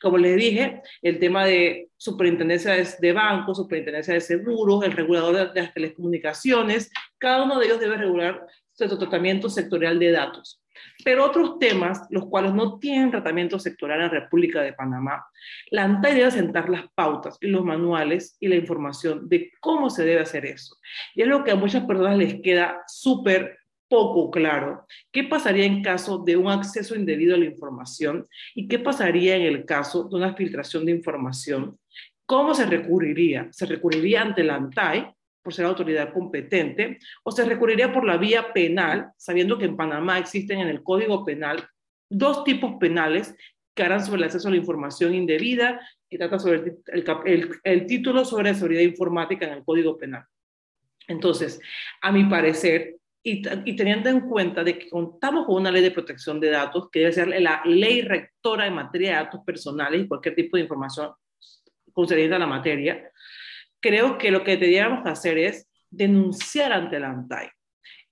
Como 0.01 0.17
les 0.17 0.36
dije, 0.36 0.81
el 1.01 1.19
tema 1.19 1.45
de 1.45 1.89
superintendencia 1.97 2.73
de 2.73 3.13
bancos, 3.13 3.57
superintendencia 3.57 4.13
de 4.13 4.21
seguros, 4.21 4.83
el 4.83 4.91
regulador 4.91 5.53
de 5.53 5.62
las 5.62 5.73
telecomunicaciones, 5.73 6.91
cada 7.17 7.43
uno 7.43 7.60
de 7.60 7.67
ellos 7.67 7.79
debe 7.79 7.97
regular 7.97 8.45
su 8.73 8.97
tratamiento 8.97 9.49
sectorial 9.49 9.97
de 9.97 10.12
datos. 10.12 10.62
Pero 11.03 11.25
otros 11.25 11.59
temas, 11.59 12.01
los 12.09 12.25
cuales 12.27 12.53
no 12.53 12.79
tienen 12.79 13.11
tratamiento 13.11 13.59
sectorial 13.59 13.99
en 13.99 14.05
la 14.07 14.19
República 14.21 14.61
de 14.61 14.73
Panamá, 14.73 15.25
la 15.71 15.83
ANTAI 15.83 16.15
debe 16.15 16.31
sentar 16.31 16.69
las 16.69 16.85
pautas 16.93 17.37
y 17.41 17.47
los 17.47 17.63
manuales 17.63 18.37
y 18.39 18.47
la 18.47 18.55
información 18.55 19.27
de 19.29 19.51
cómo 19.59 19.89
se 19.89 20.05
debe 20.05 20.21
hacer 20.21 20.45
eso. 20.45 20.75
Y 21.15 21.21
es 21.21 21.27
lo 21.27 21.43
que 21.43 21.51
a 21.51 21.55
muchas 21.55 21.85
personas 21.85 22.17
les 22.17 22.41
queda 22.41 22.81
súper 22.87 23.57
poco 23.87 24.29
claro. 24.31 24.85
¿Qué 25.11 25.23
pasaría 25.23 25.65
en 25.65 25.81
caso 25.81 26.17
de 26.17 26.35
un 26.35 26.49
acceso 26.49 26.93
indebido 26.93 27.35
a 27.35 27.39
la 27.39 27.45
información? 27.45 28.27
¿Y 28.53 28.67
qué 28.67 28.79
pasaría 28.79 29.37
en 29.37 29.43
el 29.43 29.65
caso 29.65 30.03
de 30.03 30.15
una 30.17 30.33
filtración 30.33 30.85
de 30.85 30.91
información 30.91 31.77
¿Cómo 32.27 32.53
se 32.53 32.65
recurriría? 32.65 33.47
¿Se 33.51 33.65
recurriría 33.65 34.21
ante 34.21 34.43
la 34.43 34.55
ANTAI 34.55 35.15
por 35.47 35.53
ser 35.53 35.65
autoridad 35.65 36.12
competente 36.12 36.99
o 37.23 37.31
se 37.31 37.45
recurriría 37.45 37.93
por 37.93 38.03
la 38.03 38.17
vía 38.17 38.51
penal, 38.51 39.13
sabiendo 39.15 39.57
que 39.57 39.63
en 39.63 39.77
Panamá 39.77 40.19
existen 40.19 40.60
en 40.60 40.67
el 40.67 40.83
Código 40.83 41.23
Penal 41.23 41.65
dos 42.10 42.43
tipos 42.43 42.73
penales 42.81 43.33
que 43.73 43.81
harán 43.81 44.03
sobre 44.03 44.17
el 44.17 44.23
acceso 44.25 44.49
a 44.49 44.51
la 44.51 44.57
información 44.57 45.13
indebida 45.13 45.79
y 46.10 46.17
trata 46.17 46.38
sobre 46.38 46.75
el, 46.88 47.49
el, 47.63 47.86
título 47.86 48.25
sobre 48.25 48.53
seguridad 48.55 48.81
informática 48.81 49.45
en 49.45 49.53
el 49.53 49.63
Código 49.63 49.97
Penal. 49.97 50.25
Entonces, 51.07 51.62
a 52.01 52.12
mi 52.12 52.25
parecer, 52.25 52.97
y, 53.23 53.41
y, 53.63 53.75
teniendo 53.77 54.10
en 54.10 54.27
cuenta 54.27 54.65
de 54.65 54.77
que 54.77 54.89
contamos 54.89 55.45
con 55.45 55.55
una 55.55 55.71
ley 55.71 55.81
de 55.81 55.91
protección 55.91 56.41
de 56.41 56.49
datos, 56.49 56.89
que 56.91 56.99
debe 56.99 57.13
ser 57.13 57.29
la 57.41 57.62
ley 57.63 58.01
rectora 58.01 58.67
en 58.67 58.73
materia 58.73 59.12
de 59.12 59.23
datos 59.23 59.39
personales 59.45 60.01
y 60.01 60.07
cualquier 60.10 60.36
tipo 60.36 60.57
de 60.57 60.63
información 60.63 61.13
concerniente 61.93 62.36
a 62.36 62.39
la 62.39 62.47
materia, 62.47 63.10
creo 63.79 64.17
que 64.17 64.31
lo 64.31 64.43
que 64.43 64.57
deberíamos 64.57 65.05
hacer 65.05 65.37
es 65.37 65.67
denunciar 65.89 66.73
ante 66.73 66.99
la 66.99 67.09
ANTAI 67.09 67.49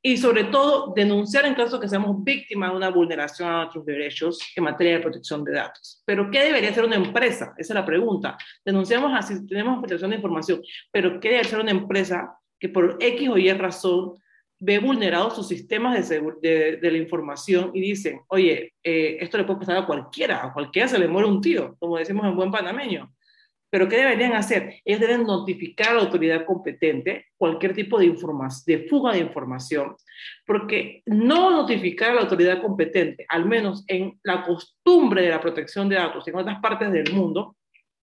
y 0.08 0.18
sobre 0.18 0.44
todo 0.44 0.94
denunciar 0.96 1.48
en 1.48 1.56
caso 1.56 1.80
que 1.80 1.90
seamos 1.90 2.24
víctimas 2.24 2.70
de 2.70 2.78
una 2.78 2.90
vulneración 2.90 3.50
a 3.50 3.58
nuestros 3.64 3.88
derechos 3.88 4.38
en 4.56 4.64
materia 4.64 4.94
de 4.94 5.00
protección 5.00 5.44
de 5.44 5.54
datos. 5.54 6.04
Pero 6.06 6.30
¿qué 6.30 6.44
debería 6.44 6.70
hacer 6.70 6.86
una 6.86 6.96
empresa? 6.96 7.56
Esa 7.58 7.74
es 7.74 7.76
la 7.76 7.84
pregunta. 7.84 8.38
Denunciamos 8.64 9.12
así, 9.16 9.48
tenemos 9.48 9.80
protección 9.80 10.12
de 10.12 10.18
información, 10.18 10.62
pero 10.92 11.20
¿qué 11.20 11.30
debe 11.30 11.42
hacer 11.42 11.60
una 11.60 11.72
empresa 11.72 12.38
que 12.60 12.70
por 12.70 12.98
X 13.00 13.30
o 13.30 13.38
Y 13.40 13.52
razón 13.54 14.14
ve 14.60 14.78
vulnerados 14.78 15.36
sus 15.36 15.48
sistemas 15.48 16.08
de, 16.08 16.78
de, 16.80 16.92
la 16.92 16.98
información 17.00 17.72
y 17.74 17.82
dicen, 17.82 18.22
oye, 18.28 18.76
eh, 18.84 19.18
esto 19.20 19.40
le 19.40 19.44
puede 19.44 19.62
pasar 19.62 19.78
a 19.78 19.88
cualquiera, 19.88 20.46
a 20.46 20.54
cualquiera 20.54 20.88
se 20.88 21.00
le 21.00 21.08
muere 21.08 21.28
un 21.28 21.42
tío, 21.42 21.76
como 21.80 21.98
decimos 21.98 22.28
en 22.28 22.36
buen 22.36 22.52
panameño. 22.52 23.12
Pero 23.76 23.90
¿qué 23.90 23.98
deberían 23.98 24.32
hacer? 24.32 24.76
Ellos 24.86 25.02
deben 25.02 25.24
notificar 25.24 25.90
a 25.90 25.94
la 25.96 26.02
autoridad 26.04 26.46
competente 26.46 27.26
cualquier 27.36 27.74
tipo 27.74 28.00
de, 28.00 28.08
de 28.68 28.88
fuga 28.88 29.12
de 29.12 29.20
información, 29.20 29.98
porque 30.48 31.04
no 31.06 31.52
notificar 31.52 32.12
a 32.12 32.14
la 32.14 32.22
autoridad 32.22 32.62
competente, 32.62 33.26
al 33.28 33.46
menos 33.46 33.84
en 33.88 34.18
la 34.24 34.46
costumbre 34.46 35.24
de 35.24 35.30
la 35.30 35.42
protección 35.42 35.90
de 35.90 35.98
datos 35.98 36.26
en 36.26 36.38
otras 36.38 36.62
partes 36.62 36.90
del 36.90 37.12
mundo, 37.12 37.58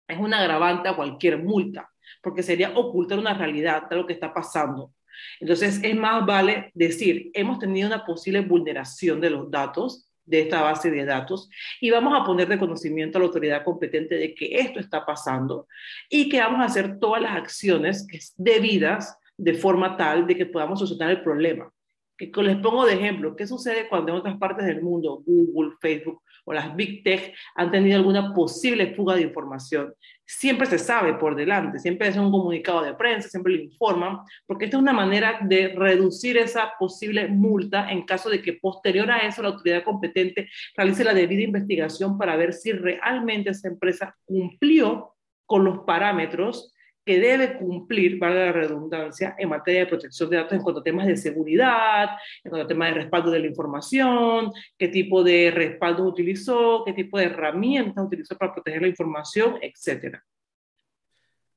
es 0.07 0.17
una 0.17 0.39
agravante 0.39 0.91
a 0.91 0.95
cualquier 0.95 1.43
multa, 1.43 1.91
porque 2.23 2.45
sería 2.45 2.79
ocultar 2.79 3.19
una 3.19 3.35
realidad 3.35 3.89
de 3.91 3.97
lo 3.97 4.07
que 4.07 4.13
está 4.13 4.33
pasando. 4.33 4.93
Entonces, 5.41 5.81
es 5.83 5.97
más 5.97 6.25
vale 6.25 6.71
decir, 6.73 7.33
hemos 7.35 7.59
tenido 7.59 7.89
una 7.89 8.07
posible 8.07 8.43
vulneración 8.43 9.21
de 9.21 9.31
los 9.31 9.51
datos, 9.51 10.08
de 10.29 10.41
esta 10.41 10.63
base 10.63 10.91
de 10.91 11.05
datos 11.05 11.49
y 11.81 11.91
vamos 11.91 12.13
a 12.15 12.25
poner 12.25 12.49
de 12.49 12.59
conocimiento 12.59 13.19
a 13.19 13.21
la 13.21 13.27
autoridad 13.27 13.65
competente 13.65 14.17
de 14.17 14.35
que 14.35 14.59
esto 14.59 14.79
está 14.79 15.05
pasando 15.05 15.67
y 16.09 16.29
que 16.29 16.39
vamos 16.39 16.61
a 16.61 16.65
hacer 16.65 16.99
todas 16.99 17.23
las 17.23 17.37
acciones 17.37 18.07
debidas 18.37 19.19
de 19.37 19.55
forma 19.55 19.97
tal 19.97 20.27
de 20.27 20.37
que 20.37 20.47
podamos 20.47 20.81
solucionar 20.81 21.11
el 21.11 21.23
problema. 21.23 21.73
Que 22.17 22.31
les 22.43 22.57
pongo 22.57 22.85
de 22.85 22.95
ejemplo, 22.95 23.37
¿qué 23.37 23.47
sucede 23.47 23.89
cuando 23.89 24.13
en 24.13 24.19
otras 24.19 24.37
partes 24.39 24.67
del 24.67 24.83
mundo, 24.83 25.23
Google, 25.25 25.77
Facebook 25.81 26.21
o 26.49 26.53
las 26.55 26.75
Big 26.75 27.03
Tech 27.03 27.35
han 27.55 27.71
tenido 27.71 27.97
alguna 27.97 28.33
posible 28.33 28.95
fuga 28.95 29.15
de 29.15 29.23
información? 29.23 29.93
Siempre 30.25 30.67
se 30.67 30.79
sabe 30.79 31.15
por 31.15 31.37
delante, 31.37 31.79
siempre 31.79 32.09
es 32.09 32.17
un 32.17 32.31
comunicado 32.31 32.83
de 32.83 32.95
prensa, 32.95 33.29
siempre 33.29 33.53
lo 33.53 33.63
informan, 33.63 34.21
porque 34.47 34.65
esta 34.65 34.79
es 34.79 34.83
una 34.83 34.93
manera 34.93 35.41
de 35.43 35.69
reducir 35.69 36.39
esa 36.39 36.73
posible 36.79 37.29
multa 37.29 37.91
en 37.91 38.07
caso 38.07 38.31
de 38.31 38.41
que 38.41 38.55
posterior 38.55 39.11
a 39.11 39.27
eso 39.27 39.43
la 39.43 39.49
autoridad 39.49 39.85
competente 39.85 40.49
realice 40.75 41.05
la 41.05 41.15
debida 41.15 41.43
investigación 41.43 42.17
para 42.17 42.37
ver 42.37 42.55
si 42.55 42.73
realmente 42.73 43.51
esa 43.51 43.69
empresa 43.69 44.17
cumplió 44.25 45.15
con 45.45 45.65
los 45.65 45.81
parámetros 45.81 46.73
que 47.09 47.19
debe 47.19 47.57
cumplir, 47.57 48.19
para 48.19 48.35
la 48.35 48.53
redundancia, 48.53 49.35
en 49.39 49.49
materia 49.49 49.81
de 49.81 49.87
protección 49.87 50.29
de 50.29 50.37
datos 50.37 50.53
en 50.53 50.61
cuanto 50.63 50.81
a 50.81 50.85
temas 50.85 51.07
de 51.07 51.17
seguridad, 51.17 52.19
en 52.45 52.51
cuanto 52.51 52.67
a 52.67 52.69
temas 52.69 52.91
de 52.91 53.01
respaldo 53.01 53.31
de 53.31 53.39
la 53.39 53.47
información, 53.47 54.53
qué 54.77 54.89
tipo 54.89 55.25
de 55.25 55.51
respaldo 55.51 56.05
utilizó, 56.05 56.83
qué 56.85 56.93
tipo 56.93 57.17
de 57.17 57.25
herramientas 57.25 58.05
utilizó 58.05 58.37
para 58.37 58.53
proteger 58.53 58.83
la 58.83 58.89
información, 58.89 59.57
etcétera. 59.63 60.23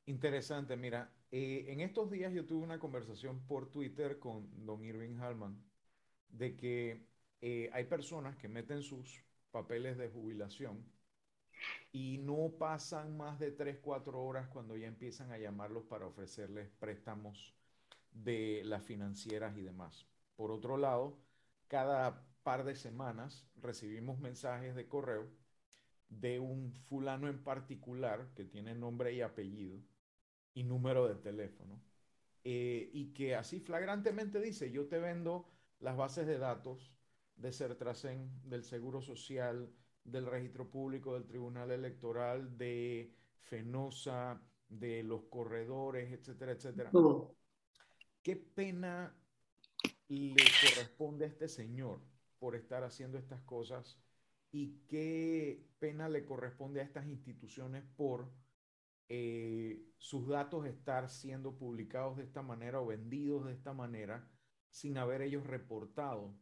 Interesante, 0.05 0.77
mira, 0.77 1.11
eh, 1.33 1.65
en 1.67 1.81
estos 1.81 2.09
días 2.09 2.31
yo 2.31 2.45
tuve 2.45 2.63
una 2.63 2.79
conversación 2.79 3.45
por 3.45 3.69
Twitter 3.69 4.19
con 4.19 4.47
don 4.65 4.85
Irving 4.85 5.17
Hallman 5.17 5.61
de 6.29 6.55
que 6.55 7.01
eh, 7.41 7.69
hay 7.73 7.83
personas 7.83 8.37
que 8.37 8.47
meten 8.47 8.83
sus 8.83 9.21
papeles 9.51 9.97
de 9.97 10.07
jubilación 10.07 10.81
y 11.91 12.19
no 12.19 12.53
pasan 12.57 13.17
más 13.17 13.39
de 13.39 13.51
3, 13.51 13.79
4 13.81 14.23
horas 14.23 14.47
cuando 14.47 14.77
ya 14.77 14.87
empiezan 14.87 15.31
a 15.31 15.37
llamarlos 15.37 15.83
para 15.83 16.05
ofrecerles 16.05 16.69
préstamos 16.79 17.53
de 18.11 18.61
las 18.65 18.83
financieras 18.83 19.57
y 19.57 19.61
demás. 19.61 20.05
Por 20.35 20.51
otro 20.51 20.77
lado, 20.77 21.17
cada 21.67 22.25
par 22.43 22.63
de 22.63 22.75
semanas 22.75 23.47
recibimos 23.61 24.19
mensajes 24.19 24.75
de 24.75 24.87
correo 24.87 25.27
de 26.09 26.39
un 26.39 26.73
fulano 26.73 27.29
en 27.29 27.43
particular 27.43 28.33
que 28.35 28.43
tiene 28.45 28.75
nombre 28.75 29.13
y 29.13 29.21
apellido 29.21 29.79
y 30.53 30.63
número 30.63 31.07
de 31.07 31.15
teléfono 31.15 31.79
eh, 32.43 32.89
y 32.93 33.13
que 33.13 33.35
así 33.35 33.59
flagrantemente 33.59 34.41
dice, 34.41 34.71
yo 34.71 34.87
te 34.87 34.99
vendo 34.99 35.47
las 35.79 35.95
bases 35.95 36.25
de 36.25 36.37
datos 36.37 36.91
de 37.35 37.51
Certracen, 37.51 38.29
del 38.43 38.63
Seguro 38.63 39.01
Social, 39.01 39.69
del 40.03 40.25
registro 40.25 40.69
público 40.69 41.13
del 41.13 41.25
Tribunal 41.25 41.71
Electoral, 41.71 42.57
de 42.57 43.13
Fenosa, 43.39 44.41
de 44.67 45.03
los 45.03 45.23
corredores, 45.23 46.11
etcétera, 46.11 46.53
etcétera. 46.53 46.91
¿Qué 48.23 48.35
pena 48.35 49.15
le 50.07 50.35
corresponde 50.61 51.25
a 51.25 51.27
este 51.27 51.47
señor 51.47 52.01
por 52.39 52.55
estar 52.55 52.83
haciendo 52.83 53.17
estas 53.17 53.41
cosas 53.41 53.99
y 54.51 54.79
qué 54.87 55.65
pena 55.79 56.09
le 56.09 56.25
corresponde 56.25 56.81
a 56.81 56.83
estas 56.83 57.07
instituciones 57.07 57.83
por 57.95 58.31
eh, 59.09 59.83
sus 59.97 60.27
datos 60.27 60.65
estar 60.65 61.09
siendo 61.09 61.57
publicados 61.57 62.17
de 62.17 62.23
esta 62.23 62.41
manera 62.41 62.81
o 62.81 62.85
vendidos 62.85 63.45
de 63.45 63.53
esta 63.53 63.73
manera 63.73 64.29
sin 64.69 64.97
haber 64.97 65.21
ellos 65.21 65.45
reportado 65.45 66.33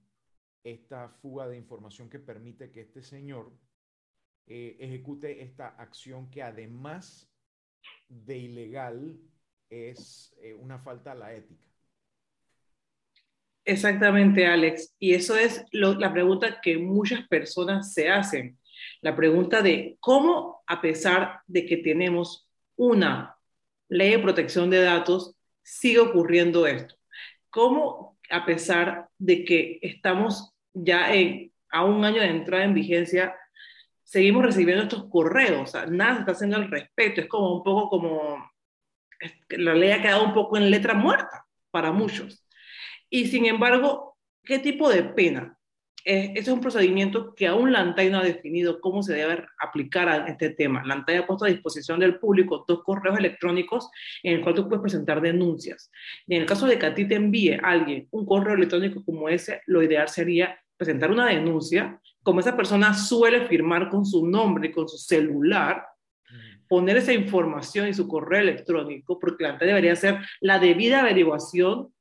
esta 0.64 1.10
fuga 1.10 1.48
de 1.48 1.58
información 1.58 2.10
que 2.10 2.20
permite 2.20 2.72
que 2.72 2.82
este 2.82 3.02
señor 3.02 3.52
eh, 4.48 4.78
ejecute 4.80 5.44
esta 5.44 5.68
acción 5.68 6.30
que 6.30 6.42
además 6.42 7.30
de 8.08 8.38
ilegal 8.38 9.20
es 9.70 10.36
eh, 10.42 10.54
una 10.56 10.80
falta 10.80 11.12
a 11.12 11.16
la 11.16 11.34
ética. 11.34 11.70
Exactamente, 13.64 14.48
Alex. 14.48 14.96
Y 14.98 15.14
eso 15.14 15.36
es 15.36 15.64
la 15.72 16.12
pregunta 16.12 16.60
que 16.60 16.78
muchas 16.78 17.28
personas 17.28 17.94
se 17.94 18.10
hacen. 18.10 18.58
La 19.02 19.16
pregunta 19.16 19.62
de 19.62 19.98
cómo, 20.00 20.64
a 20.66 20.82
pesar 20.82 21.42
de 21.46 21.66
que 21.66 21.78
tenemos 21.78 22.48
una 22.76 23.38
ley 23.88 24.12
de 24.12 24.20
protección 24.20 24.70
de 24.72 24.82
datos, 24.82 25.36
sigue 25.62 26.00
ocurriendo 26.00 26.66
esto. 26.66 26.96
¿Cómo, 27.52 28.09
a 28.30 28.46
pesar 28.46 29.10
de 29.18 29.44
que 29.46 29.80
estamos 29.82 30.54
ya 30.74 31.10
a 31.72 31.86
un 31.86 32.04
año 32.06 32.22
de 32.22 32.30
entrada 32.30 32.64
en 32.64 32.74
vigencia, 32.74 33.36
seguimos 34.04 34.44
recibiendo 34.44 34.84
estos 34.84 35.08
correos, 35.10 35.74
nada 35.90 36.16
se 36.16 36.20
está 36.22 36.32
haciendo 36.32 36.58
al 36.58 36.72
respecto, 36.72 37.22
es 37.22 37.28
como 37.28 37.58
un 37.58 37.64
poco 37.64 37.90
como, 37.90 38.52
la 39.50 39.76
ley 39.76 39.92
ha 39.92 40.02
quedado 40.02 40.26
un 40.26 40.34
poco 40.34 40.58
en 40.58 40.72
letra 40.72 40.96
muerta 40.96 41.46
para 41.70 41.92
muchos. 41.92 42.44
Y 43.10 43.28
sin 43.28 43.46
embargo, 43.46 44.18
¿qué 44.44 44.58
tipo 44.58 44.90
de 44.90 45.04
pena? 45.04 45.59
Eh, 46.06 46.34
es 46.36 46.48
un 46.48 46.62
procedimiento 46.62 47.36
que 47.36 47.48
aún 47.48 47.74
la 47.74 47.82
ANTAI 47.82 48.10
no 48.10 48.20
ha 48.20 48.24
definido 48.24 48.80
cómo 48.80 49.04
se 49.04 49.14
debe 49.14 49.46
aplicar 49.60 50.08
a 50.08 50.28
este 50.28 50.52
tema. 50.52 50.84
La 50.86 50.94
ANTAI 50.96 51.18
ha 51.18 51.28
puesto 51.28 51.46
a 51.46 51.50
disposición 51.50 52.00
del 52.00 52.18
público 52.20 52.64
dos 52.68 52.84
correos 52.84 53.18
electrónicos 53.18 53.90
en 54.24 54.36
el 54.36 54.42
cual 54.42 54.56
tú 54.56 54.68
puedes 54.68 54.82
presentar 54.82 55.22
denuncias. 55.22 55.92
Y 56.26 56.36
en 56.36 56.42
el 56.42 56.48
caso 56.48 56.68
de 56.68 56.80
que 56.80 56.86
a 56.86 56.96
ti 56.96 57.06
te 57.06 57.16
envíe 57.16 57.60
alguien 57.62 58.08
un 58.12 58.26
correo 58.26 58.56
electrónico 58.56 59.04
como 59.04 59.28
ese, 59.28 59.62
lo 59.68 59.84
ideal 59.84 60.08
sería 60.08 60.58
presentar 60.78 61.12
una 61.12 61.28
denuncia, 61.28 62.00
como 62.24 62.40
esa 62.40 62.56
persona 62.56 62.94
suele 62.94 63.48
firmar 63.48 63.90
con 63.90 64.06
su 64.06 64.26
nombre 64.26 64.70
y 64.70 64.72
con 64.72 64.88
su 64.88 64.98
celular, 64.98 65.86
poner 66.70 66.98
esa 66.98 67.12
información 67.12 67.88
en 67.88 67.94
su 67.94 68.08
correo 68.08 68.40
electrónico, 68.40 69.20
porque 69.20 69.44
la 69.44 69.50
ANTAI 69.52 69.68
debería 69.68 69.94
hacer 69.94 70.20
la 70.40 70.60
debida 70.60 71.02
averiguación, 71.02 71.94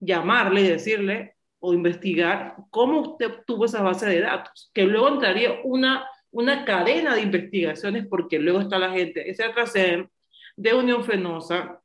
llamarle 0.00 0.62
y 0.62 0.68
decirle, 0.68 1.33
o 1.64 1.72
investigar 1.72 2.56
cómo 2.70 3.00
usted 3.00 3.26
obtuvo 3.26 3.64
esa 3.64 3.82
base 3.82 4.06
de 4.06 4.20
datos, 4.20 4.70
que 4.74 4.84
luego 4.84 5.08
entraría 5.08 5.60
una, 5.64 6.06
una 6.30 6.66
cadena 6.66 7.14
de 7.14 7.22
investigaciones 7.22 8.06
porque 8.06 8.38
luego 8.38 8.60
está 8.60 8.78
la 8.78 8.90
gente, 8.90 9.30
ese 9.30 9.44
atrasem 9.44 10.06
de 10.56 10.74
Unión 10.74 11.04
Fenosa, 11.04 11.80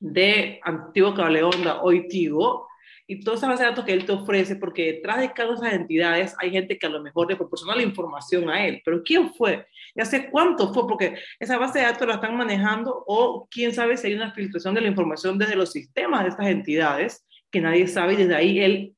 de 0.00 0.58
Antiguo 0.64 1.14
Cableonda, 1.14 1.82
hoy 1.82 2.08
Tigo, 2.08 2.66
y 3.06 3.20
toda 3.20 3.36
esa 3.36 3.46
base 3.46 3.62
de 3.62 3.68
datos 3.68 3.84
que 3.84 3.92
él 3.92 4.04
te 4.04 4.10
ofrece, 4.10 4.56
porque 4.56 4.94
detrás 4.94 5.20
de 5.20 5.32
cada 5.32 5.50
una 5.50 5.60
de 5.60 5.66
esas 5.68 5.80
entidades 5.80 6.34
hay 6.40 6.50
gente 6.50 6.76
que 6.76 6.86
a 6.86 6.90
lo 6.90 7.00
mejor 7.00 7.30
le 7.30 7.36
proporciona 7.36 7.76
la 7.76 7.84
información 7.84 8.50
a 8.50 8.66
él, 8.66 8.82
pero 8.84 9.04
¿quién 9.04 9.32
fue? 9.32 9.68
¿Y 9.94 10.00
hace 10.00 10.28
cuánto 10.30 10.74
fue? 10.74 10.88
Porque 10.88 11.14
esa 11.38 11.56
base 11.58 11.78
de 11.78 11.84
datos 11.84 12.08
la 12.08 12.14
están 12.14 12.36
manejando 12.36 13.04
o 13.06 13.46
quién 13.48 13.72
sabe 13.72 13.96
si 13.96 14.08
hay 14.08 14.14
una 14.14 14.32
filtración 14.32 14.74
de 14.74 14.80
la 14.80 14.88
información 14.88 15.38
desde 15.38 15.54
los 15.54 15.70
sistemas 15.70 16.24
de 16.24 16.30
estas 16.30 16.48
entidades 16.48 17.24
que 17.50 17.60
nadie 17.60 17.86
sabe 17.86 18.14
y 18.14 18.16
desde 18.16 18.34
ahí 18.34 18.60
él 18.60 18.95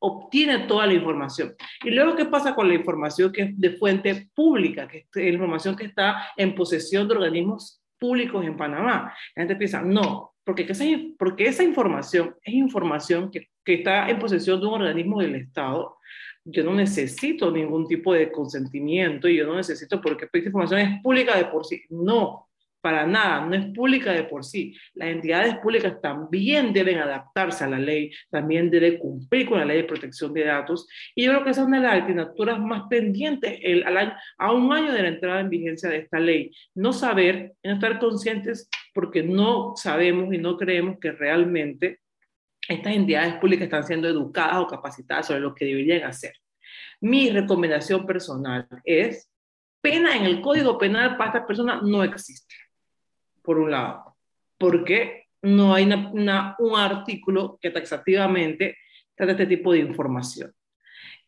obtiene 0.00 0.60
toda 0.60 0.86
la 0.86 0.94
información. 0.94 1.54
Y 1.84 1.90
luego, 1.90 2.16
¿qué 2.16 2.24
pasa 2.24 2.54
con 2.54 2.68
la 2.68 2.74
información 2.74 3.32
que 3.32 3.42
es 3.42 3.60
de 3.60 3.70
fuente 3.70 4.28
pública, 4.34 4.88
que 4.88 5.06
es 5.12 5.32
información 5.32 5.76
que 5.76 5.86
está 5.86 6.28
en 6.36 6.54
posesión 6.54 7.08
de 7.08 7.14
organismos 7.14 7.82
públicos 7.98 8.44
en 8.44 8.56
Panamá? 8.56 9.14
La 9.34 9.42
gente 9.42 9.56
piensa, 9.56 9.82
no, 9.82 10.34
porque 10.44 10.66
esa, 10.68 10.84
porque 11.18 11.46
esa 11.46 11.62
información 11.62 12.34
es 12.42 12.54
información 12.54 13.30
que, 13.30 13.48
que 13.64 13.74
está 13.74 14.08
en 14.08 14.18
posesión 14.18 14.60
de 14.60 14.66
un 14.66 14.74
organismo 14.74 15.20
del 15.20 15.34
Estado. 15.34 15.96
Yo 16.44 16.64
no 16.64 16.74
necesito 16.74 17.50
ningún 17.50 17.86
tipo 17.86 18.14
de 18.14 18.32
consentimiento 18.32 19.28
y 19.28 19.36
yo 19.36 19.46
no 19.46 19.56
necesito 19.56 20.00
porque 20.00 20.24
esta 20.24 20.38
información 20.38 20.80
es 20.80 21.02
pública 21.02 21.36
de 21.36 21.44
por 21.46 21.66
sí. 21.66 21.82
No, 21.90 22.47
para 22.88 23.06
nada, 23.06 23.44
no 23.44 23.54
es 23.54 23.66
pública 23.74 24.12
de 24.12 24.24
por 24.24 24.42
sí. 24.42 24.74
Las 24.94 25.10
entidades 25.10 25.58
públicas 25.58 26.00
también 26.00 26.72
deben 26.72 26.96
adaptarse 26.96 27.64
a 27.64 27.68
la 27.68 27.78
ley, 27.78 28.10
también 28.30 28.70
deben 28.70 28.96
cumplir 28.96 29.46
con 29.46 29.58
la 29.58 29.66
ley 29.66 29.82
de 29.82 29.84
protección 29.84 30.32
de 30.32 30.44
datos. 30.44 30.88
Y 31.14 31.24
yo 31.24 31.32
creo 31.32 31.44
que 31.44 31.50
esa 31.50 31.60
es 31.60 31.66
una 31.66 31.82
de 31.82 31.86
las 31.86 32.02
asignaturas 32.02 32.58
más 32.58 32.84
pendientes 32.88 33.60
a 34.38 34.52
un 34.54 34.72
año 34.72 34.90
de 34.90 35.02
la 35.02 35.08
entrada 35.08 35.40
en 35.40 35.50
vigencia 35.50 35.90
de 35.90 35.98
esta 35.98 36.18
ley. 36.18 36.50
No 36.74 36.94
saber, 36.94 37.52
no 37.62 37.74
estar 37.74 37.98
conscientes 37.98 38.70
porque 38.94 39.22
no 39.22 39.74
sabemos 39.76 40.32
y 40.32 40.38
no 40.38 40.56
creemos 40.56 40.96
que 40.98 41.12
realmente 41.12 42.00
estas 42.70 42.94
entidades 42.94 43.34
públicas 43.34 43.64
están 43.64 43.84
siendo 43.84 44.08
educadas 44.08 44.60
o 44.60 44.66
capacitadas 44.66 45.26
sobre 45.26 45.40
lo 45.40 45.54
que 45.54 45.66
deberían 45.66 46.04
hacer. 46.04 46.32
Mi 47.02 47.28
recomendación 47.28 48.06
personal 48.06 48.66
es 48.82 49.30
pena 49.82 50.16
en 50.16 50.24
el 50.24 50.40
Código 50.40 50.78
Penal 50.78 51.18
para 51.18 51.32
estas 51.32 51.46
personas 51.46 51.82
no 51.82 52.02
existe 52.02 52.54
por 53.48 53.58
un 53.58 53.70
lado, 53.70 54.14
porque 54.58 55.28
no 55.40 55.72
hay 55.72 55.84
un 55.86 56.76
artículo 56.76 57.58
que 57.58 57.70
taxativamente 57.70 58.76
trate 59.14 59.32
este 59.32 59.46
tipo 59.46 59.72
de 59.72 59.78
información. 59.78 60.52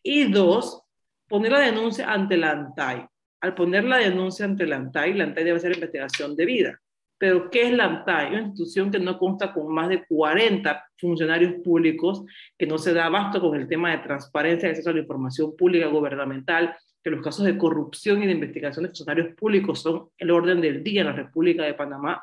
Y 0.02 0.30
dos, 0.30 0.82
poner 1.26 1.52
la 1.52 1.60
denuncia 1.60 2.12
ante 2.12 2.36
la 2.36 2.50
ANTAI. 2.50 3.06
Al 3.40 3.54
poner 3.54 3.84
la 3.84 3.96
denuncia 3.96 4.44
ante 4.44 4.66
la 4.66 4.76
ANTAI, 4.76 5.14
la 5.14 5.24
ANTAI 5.24 5.44
debe 5.44 5.56
hacer 5.56 5.72
investigación 5.72 6.36
de 6.36 6.44
vida. 6.44 6.78
Pero, 7.16 7.48
¿qué 7.48 7.62
es 7.62 7.72
la 7.72 7.86
ANTAI? 7.86 8.32
Una 8.32 8.42
institución 8.42 8.90
que 8.90 8.98
no 8.98 9.18
consta 9.18 9.54
con 9.54 9.72
más 9.72 9.88
de 9.88 10.04
40 10.04 10.90
funcionarios 10.98 11.54
públicos, 11.64 12.22
que 12.58 12.66
no 12.66 12.76
se 12.76 12.92
da 12.92 13.06
abasto 13.06 13.40
con 13.40 13.58
el 13.58 13.66
tema 13.66 13.92
de 13.92 13.98
transparencia 14.02 14.68
acceso 14.68 14.90
a 14.90 14.92
la 14.92 15.00
información 15.00 15.56
pública 15.56 15.86
gubernamental, 15.86 16.76
que 17.02 17.10
los 17.10 17.22
casos 17.22 17.46
de 17.46 17.56
corrupción 17.56 18.22
y 18.22 18.26
de 18.26 18.32
investigación 18.32 18.84
de 18.84 18.90
funcionarios 18.90 19.34
públicos 19.34 19.80
son 19.80 20.08
el 20.18 20.30
orden 20.30 20.60
del 20.60 20.82
día 20.82 21.00
en 21.00 21.06
la 21.08 21.12
República 21.12 21.64
de 21.64 21.74
Panamá 21.74 22.22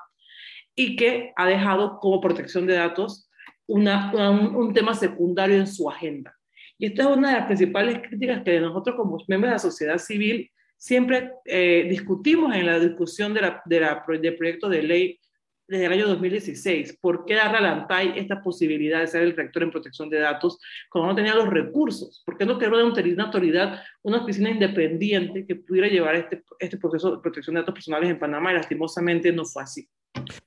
y 0.75 0.95
que 0.95 1.33
ha 1.35 1.47
dejado 1.47 1.99
como 1.99 2.21
protección 2.21 2.67
de 2.67 2.75
datos 2.75 3.29
una, 3.65 4.11
un, 4.29 4.73
tema 4.73 4.93
secundario 4.93 5.57
en 5.57 5.67
su 5.67 5.89
agenda. 5.89 6.33
Y 6.77 6.85
esta 6.87 7.03
es 7.03 7.17
una 7.17 7.29
de 7.29 7.37
las 7.37 7.45
principales 7.47 7.99
críticas 8.07 8.43
que 8.43 8.59
nosotros 8.59 8.95
como 8.95 9.17
miembros 9.27 9.49
de 9.49 9.55
la 9.55 9.59
sociedad 9.59 9.97
civil 9.97 10.49
siempre 10.77 11.31
eh, 11.45 11.87
discutimos 11.89 12.55
en 12.55 12.67
la 12.67 12.79
discusión 12.79 13.33
de 13.33 13.41
de 13.65 14.19
del 14.19 14.37
proyecto 14.37 14.69
de 14.69 14.83
ley 14.83 15.19
desde 15.67 15.85
el 15.85 15.91
año 15.91 16.07
2016. 16.07 16.97
¿Por 17.01 17.25
qué 17.25 17.35
darle 17.35 17.57
a 17.57 17.61
la 17.61 17.71
ANTAI 17.73 18.17
esta 18.17 18.41
posibilidad 18.41 19.01
de 19.01 19.07
ser 19.07 19.23
el 19.23 19.35
rector 19.35 19.63
en 19.63 19.71
protección 19.71 20.09
de 20.09 20.19
datos 20.19 20.59
cuando 20.89 21.09
no 21.09 21.15
tenía 21.15 21.35
los 21.35 21.49
recursos? 21.49 22.23
¿Por 22.25 22.37
qué 22.37 22.45
no 22.45 22.57
creó 22.57 22.71
una 22.71 23.23
autoridad, 23.23 23.81
una 24.01 24.23
oficina 24.23 24.49
independiente 24.49 25.45
que 25.45 25.55
pudiera 25.55 25.87
llevar 25.87 26.15
este, 26.15 26.43
este 26.59 26.77
proceso 26.77 27.11
de 27.11 27.21
protección 27.21 27.55
de 27.55 27.61
datos 27.61 27.73
personales 27.73 28.09
en 28.09 28.19
Panamá? 28.19 28.51
Y 28.51 28.55
lastimosamente 28.55 29.31
no 29.31 29.45
fue 29.45 29.63
así. 29.63 29.87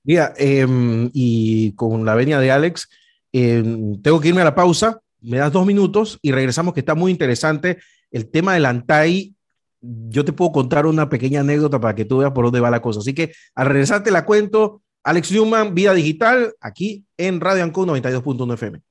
Mira, 0.03 0.33
em, 0.37 1.11
y 1.13 1.73
con 1.75 2.05
la 2.05 2.15
venia 2.15 2.41
de 2.41 2.51
Alex, 2.51 2.89
em, 3.33 4.01
tengo 4.01 4.21
que 4.21 4.29
irme 4.29 4.41
a 4.41 4.45
la 4.45 4.55
pausa. 4.55 5.01
Me 5.21 5.37
das 5.37 5.53
dos 5.53 5.67
minutos 5.67 6.19
y 6.23 6.33
regresamos, 6.33 6.73
que 6.73 6.81
está 6.81 6.95
muy 6.95 7.13
interesante. 7.13 7.79
El 8.11 8.31
tema 8.31 8.55
del 8.55 8.65
ANTAI 8.65 9.35
yo 9.83 10.25
te 10.25 10.33
puedo 10.33 10.53
contar 10.53 10.87
una 10.87 11.09
pequeña 11.09 11.41
anécdota 11.41 11.81
para 11.81 11.95
que 11.95 12.05
tú 12.05 12.19
veas 12.19 12.33
por 12.33 12.45
dónde 12.45 12.61
va 12.61 12.71
la 12.71 12.83
cosa. 12.83 13.01
Así 13.01 13.15
que 13.15 13.33
al 13.55 13.67
regresar 13.67 14.03
te 14.03 14.11
la 14.11 14.25
cuento. 14.25 14.83
Alex 15.03 15.33
Newman, 15.33 15.75
Vida 15.75 15.95
Digital, 15.95 16.55
aquí 16.61 17.07
en 17.17 17.41
Radio 17.41 17.65
Anco 17.65 17.87
92.1 17.87 18.55
FM. 18.55 18.83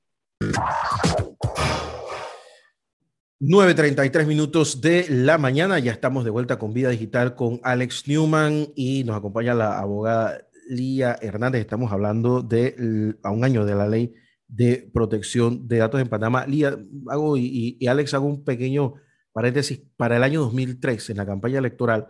9.33 3.40 4.26
minutos 4.26 4.80
de 4.80 5.06
la 5.08 5.38
mañana, 5.38 5.78
ya 5.78 5.92
estamos 5.92 6.24
de 6.24 6.30
vuelta 6.30 6.58
con 6.58 6.74
Vida 6.74 6.88
Digital 6.90 7.36
con 7.36 7.60
Alex 7.62 8.08
Newman 8.08 8.66
y 8.74 9.04
nos 9.04 9.16
acompaña 9.16 9.54
la 9.54 9.78
abogada 9.78 10.46
Lía 10.68 11.16
Hernández. 11.22 11.60
Estamos 11.60 11.92
hablando 11.92 12.42
de 12.42 13.14
a 13.22 13.30
un 13.30 13.44
año 13.44 13.64
de 13.64 13.74
la 13.76 13.86
ley 13.86 14.12
de 14.48 14.90
protección 14.92 15.68
de 15.68 15.78
datos 15.78 16.00
en 16.00 16.08
Panamá. 16.08 16.44
Lía, 16.44 16.76
hago 17.08 17.36
y, 17.36 17.78
Alex, 17.86 18.14
hago 18.14 18.26
un 18.26 18.42
pequeño 18.42 18.94
paréntesis. 19.32 19.80
Para 19.96 20.16
el 20.16 20.24
año 20.24 20.40
2003, 20.40 21.10
en 21.10 21.16
la 21.18 21.26
campaña 21.26 21.60
electoral, 21.60 22.08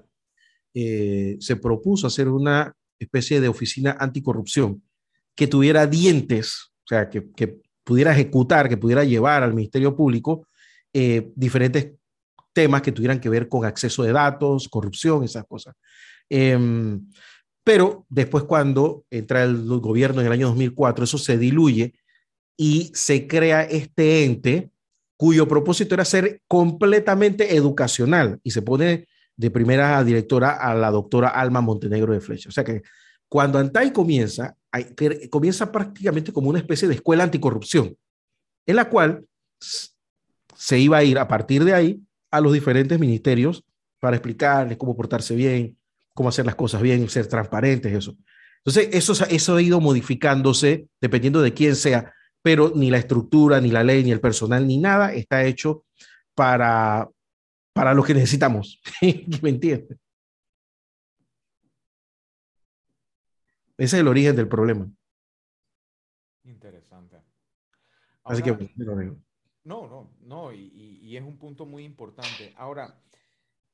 eh, 0.72 1.36
se 1.38 1.56
propuso 1.56 2.06
hacer 2.06 2.28
una 2.28 2.74
especie 3.00 3.40
de 3.40 3.48
oficina 3.48 3.96
anticorrupción 3.98 4.82
que 5.34 5.46
tuviera 5.46 5.86
dientes, 5.86 6.72
o 6.84 6.88
sea, 6.88 7.08
que, 7.08 7.22
pudiera 7.82 8.12
ejecutar, 8.12 8.68
que 8.68 8.76
pudiera 8.76 9.02
llevar 9.02 9.42
al 9.42 9.54
Ministerio 9.54 9.96
Público 9.96 10.46
eh, 10.92 11.32
diferentes 11.34 11.94
temas 12.52 12.82
que 12.82 12.92
tuvieran 12.92 13.20
que 13.20 13.28
ver 13.28 13.48
con 13.48 13.64
acceso 13.64 14.02
de 14.02 14.12
datos, 14.12 14.68
corrupción, 14.68 15.24
esas 15.24 15.44
cosas. 15.46 15.74
Em, 16.28 17.08
pero 17.64 18.06
después 18.08 18.44
cuando 18.44 19.04
entra 19.10 19.42
el 19.42 19.64
gobierno 19.80 20.20
en 20.20 20.26
el 20.26 20.32
año 20.32 20.48
2004, 20.48 21.04
eso 21.04 21.18
se 21.18 21.36
diluye 21.38 21.94
y 22.56 22.92
se 22.94 23.26
crea 23.26 23.62
este 23.62 24.24
ente 24.24 24.70
cuyo 25.16 25.48
propósito 25.48 25.94
era 25.94 26.04
ser 26.04 26.42
completamente 26.46 27.56
educacional 27.56 28.38
y 28.42 28.52
se 28.52 28.62
pone 28.62 29.06
de 29.40 29.50
primera 29.50 30.04
directora 30.04 30.50
a 30.50 30.74
la 30.74 30.90
doctora 30.90 31.28
Alma 31.28 31.62
Montenegro 31.62 32.12
de 32.12 32.20
Flecha. 32.20 32.50
O 32.50 32.52
sea 32.52 32.62
que 32.62 32.82
cuando 33.26 33.58
Antai 33.58 33.90
comienza, 33.90 34.54
comienza 35.30 35.72
prácticamente 35.72 36.30
como 36.30 36.50
una 36.50 36.58
especie 36.58 36.86
de 36.86 36.94
escuela 36.96 37.24
anticorrupción, 37.24 37.96
en 38.66 38.76
la 38.76 38.90
cual 38.90 39.24
se 39.58 40.78
iba 40.78 40.98
a 40.98 41.04
ir 41.04 41.18
a 41.18 41.26
partir 41.26 41.64
de 41.64 41.72
ahí 41.72 42.02
a 42.30 42.42
los 42.42 42.52
diferentes 42.52 43.00
ministerios 43.00 43.64
para 43.98 44.16
explicarles 44.16 44.76
cómo 44.76 44.94
portarse 44.94 45.34
bien, 45.34 45.78
cómo 46.12 46.28
hacer 46.28 46.44
las 46.44 46.54
cosas 46.54 46.82
bien, 46.82 47.08
ser 47.08 47.26
transparentes, 47.26 47.94
eso. 47.94 48.14
Entonces, 48.58 48.90
eso, 48.92 49.24
eso 49.24 49.56
ha 49.56 49.62
ido 49.62 49.80
modificándose 49.80 50.86
dependiendo 51.00 51.40
de 51.40 51.54
quién 51.54 51.76
sea, 51.76 52.12
pero 52.42 52.72
ni 52.74 52.90
la 52.90 52.98
estructura, 52.98 53.58
ni 53.58 53.70
la 53.70 53.84
ley, 53.84 54.04
ni 54.04 54.12
el 54.12 54.20
personal, 54.20 54.66
ni 54.66 54.76
nada 54.76 55.14
está 55.14 55.44
hecho 55.44 55.84
para, 56.34 57.08
para 57.72 57.94
lo 57.94 58.02
que 58.02 58.14
necesitamos. 58.14 58.80
¿Me 59.42 59.50
entiendes? 59.50 59.98
Ese 63.76 63.96
es 63.96 64.00
el 64.00 64.08
origen 64.08 64.36
del 64.36 64.48
problema. 64.48 64.90
Interesante. 66.44 67.16
Así 68.24 68.42
que, 68.42 68.52
no, 69.64 69.88
no, 69.88 70.10
no, 70.20 70.52
y, 70.52 70.98
y, 71.02 71.16
es 71.16 71.22
un 71.22 71.38
punto 71.38 71.64
muy 71.64 71.84
importante. 71.84 72.52
Ahora, 72.56 73.02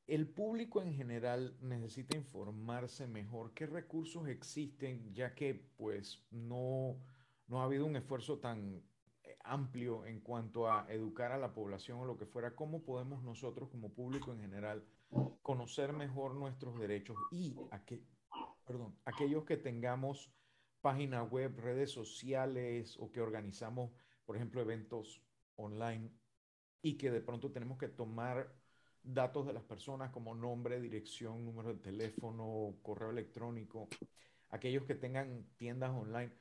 el 0.07 0.29
público 0.29 0.81
en 0.81 0.95
general 0.95 1.57
necesita 1.61 2.17
informarse 2.17 3.09
mejor 3.09 3.53
qué 3.55 3.67
recursos 3.67 4.29
existen, 4.29 5.13
ya 5.13 5.35
que 5.35 5.69
pues 5.77 6.25
no, 6.31 6.97
no 7.49 7.61
ha 7.61 7.65
habido 7.65 7.87
un 7.87 7.97
esfuerzo 7.97 8.39
tan 8.39 8.83
amplio 9.47 10.05
en 10.07 10.21
cuanto 10.21 10.71
a 10.71 10.87
educar 10.91 11.33
a 11.33 11.39
la 11.39 11.55
población 11.55 12.01
o 12.01 12.05
lo 12.05 12.17
que 12.17 12.27
fuera, 12.27 12.55
cómo 12.55 12.83
podemos 12.83 13.23
nosotros 13.23 13.69
como 13.71 13.93
público 13.93 14.33
en 14.33 14.41
general 14.41 14.85
conocer 15.43 15.93
mejor 15.93 16.35
nuestros 16.35 16.79
derechos 16.79 17.17
y 17.31 17.57
perdón, 18.67 18.97
aquellos 19.05 19.45
que 19.45 19.57
tengamos 19.57 20.33
página 20.81 21.23
web, 21.23 21.59
redes 21.59 21.91
sociales 21.91 22.97
o 22.99 23.11
que 23.11 23.21
organizamos, 23.21 23.93
por 24.25 24.37
ejemplo, 24.37 24.61
eventos 24.61 25.23
online 25.57 26.11
y 26.83 26.97
que 26.97 27.11
de 27.11 27.21
pronto 27.21 27.51
tenemos 27.51 27.79
que 27.79 27.89
tomar 27.89 28.53
datos 29.03 29.47
de 29.47 29.53
las 29.53 29.63
personas 29.63 30.11
como 30.11 30.35
nombre, 30.35 30.81
dirección, 30.81 31.45
número 31.45 31.75
de 31.75 31.81
teléfono, 31.81 32.75
correo 32.83 33.11
electrónico, 33.11 33.89
aquellos 34.51 34.85
que 34.85 34.95
tengan 34.95 35.47
tiendas 35.57 35.91
online 35.91 36.33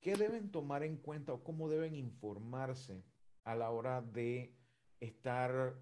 ¿qué 0.00 0.16
deben 0.16 0.50
tomar 0.50 0.82
en 0.82 0.96
cuenta 0.96 1.32
o 1.32 1.44
cómo 1.44 1.68
deben 1.68 1.94
informarse 1.94 3.04
a 3.44 3.54
la 3.54 3.70
hora 3.70 4.02
de 4.02 4.54
estar 5.00 5.74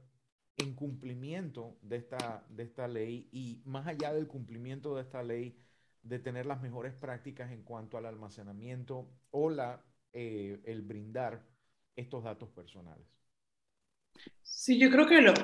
en 0.56 0.74
cumplimiento 0.74 1.78
de 1.82 1.96
esta, 1.96 2.44
de 2.48 2.64
esta 2.64 2.88
ley 2.88 3.28
y 3.32 3.62
más 3.64 3.86
allá 3.86 4.12
del 4.12 4.26
cumplimiento 4.26 4.96
de 4.96 5.02
esta 5.02 5.22
ley, 5.22 5.56
de 6.02 6.18
tener 6.18 6.46
las 6.46 6.60
mejores 6.62 6.94
prácticas 6.94 7.52
en 7.52 7.62
cuanto 7.62 7.96
al 7.96 8.06
almacenamiento 8.06 9.08
o 9.30 9.50
la 9.50 9.84
eh, 10.12 10.60
el 10.64 10.82
brindar 10.82 11.44
estos 11.94 12.24
datos 12.24 12.48
personales. 12.50 13.06
Sí, 14.42 14.78
yo 14.78 14.90
creo 14.90 15.06
que 15.06 15.20
lo, 15.20 15.34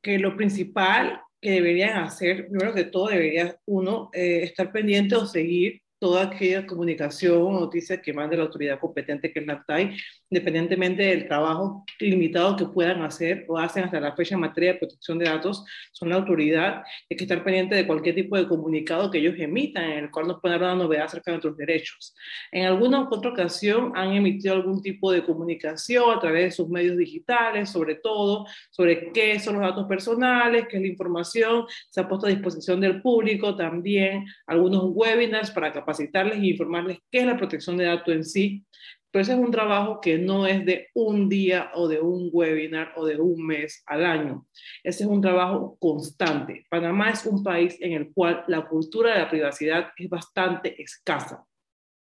que 0.00 0.18
lo 0.18 0.36
principal 0.36 1.20
que 1.40 1.52
deberían 1.52 2.04
hacer, 2.04 2.48
primero 2.48 2.74
que 2.74 2.84
todo, 2.84 3.08
debería 3.08 3.58
uno 3.66 4.10
eh, 4.12 4.42
estar 4.44 4.70
pendiente 4.70 5.16
o 5.16 5.26
seguir 5.26 5.82
toda 6.00 6.22
aquella 6.22 6.66
comunicación 6.66 7.42
o 7.42 7.60
noticia 7.60 8.00
que 8.00 8.12
mande 8.12 8.36
la 8.36 8.44
autoridad 8.44 8.80
competente, 8.80 9.30
que 9.30 9.40
es 9.40 9.46
la 9.46 9.52
ACTAI, 9.52 9.96
independientemente 10.30 11.02
del 11.02 11.28
trabajo 11.28 11.84
limitado 12.00 12.56
que 12.56 12.64
puedan 12.64 13.02
hacer 13.02 13.44
o 13.48 13.58
hacen 13.58 13.84
hasta 13.84 14.00
la 14.00 14.16
fecha 14.16 14.34
en 14.34 14.40
materia 14.40 14.72
de 14.72 14.78
protección 14.78 15.18
de 15.18 15.26
datos, 15.26 15.62
son 15.92 16.08
la 16.08 16.16
autoridad. 16.16 16.82
Hay 17.10 17.16
que 17.18 17.24
estar 17.24 17.44
pendiente 17.44 17.74
de 17.74 17.86
cualquier 17.86 18.14
tipo 18.14 18.36
de 18.38 18.48
comunicado 18.48 19.10
que 19.10 19.18
ellos 19.18 19.34
emitan, 19.38 19.84
en 19.84 20.04
el 20.04 20.10
cual 20.10 20.26
nos 20.26 20.40
puedan 20.40 20.60
dar 20.60 20.72
una 20.72 20.84
novedad 20.84 21.04
acerca 21.04 21.32
de 21.32 21.36
nuestros 21.36 21.58
derechos. 21.58 22.14
En 22.50 22.64
alguna 22.64 23.06
otra 23.10 23.32
ocasión 23.32 23.92
han 23.94 24.12
emitido 24.12 24.54
algún 24.54 24.80
tipo 24.80 25.12
de 25.12 25.22
comunicación 25.22 26.16
a 26.16 26.18
través 26.18 26.44
de 26.44 26.50
sus 26.52 26.68
medios 26.70 26.96
digitales, 26.96 27.68
sobre 27.68 27.96
todo, 27.96 28.46
sobre 28.70 29.12
qué 29.12 29.38
son 29.38 29.54
los 29.54 29.62
datos 29.62 29.86
personales, 29.86 30.66
qué 30.70 30.78
es 30.78 30.82
la 30.82 30.88
información, 30.88 31.66
se 31.90 32.00
ha 32.00 32.08
puesto 32.08 32.26
a 32.26 32.30
disposición 32.30 32.80
del 32.80 33.02
público 33.02 33.54
también 33.54 34.24
algunos 34.46 34.84
webinars 34.94 35.50
para 35.50 35.70
capacitar 35.70 35.89
capacitarles 35.90 36.38
e 36.38 36.46
informarles 36.46 36.98
qué 37.10 37.20
es 37.20 37.26
la 37.26 37.36
protección 37.36 37.76
de 37.76 37.84
datos 37.84 38.14
en 38.14 38.24
sí. 38.24 38.64
Pero 39.10 39.22
ese 39.22 39.32
es 39.32 39.38
un 39.38 39.50
trabajo 39.50 40.00
que 40.00 40.18
no 40.18 40.46
es 40.46 40.64
de 40.64 40.86
un 40.94 41.28
día 41.28 41.72
o 41.74 41.88
de 41.88 42.00
un 42.00 42.30
webinar 42.32 42.92
o 42.96 43.04
de 43.04 43.20
un 43.20 43.44
mes 43.44 43.82
al 43.86 44.06
año. 44.06 44.46
Ese 44.84 45.02
es 45.02 45.10
un 45.10 45.20
trabajo 45.20 45.76
constante. 45.80 46.64
Panamá 46.70 47.10
es 47.10 47.26
un 47.26 47.42
país 47.42 47.76
en 47.80 47.92
el 47.92 48.12
cual 48.12 48.44
la 48.46 48.68
cultura 48.68 49.12
de 49.12 49.18
la 49.18 49.28
privacidad 49.28 49.88
es 49.96 50.08
bastante 50.08 50.80
escasa. 50.80 51.44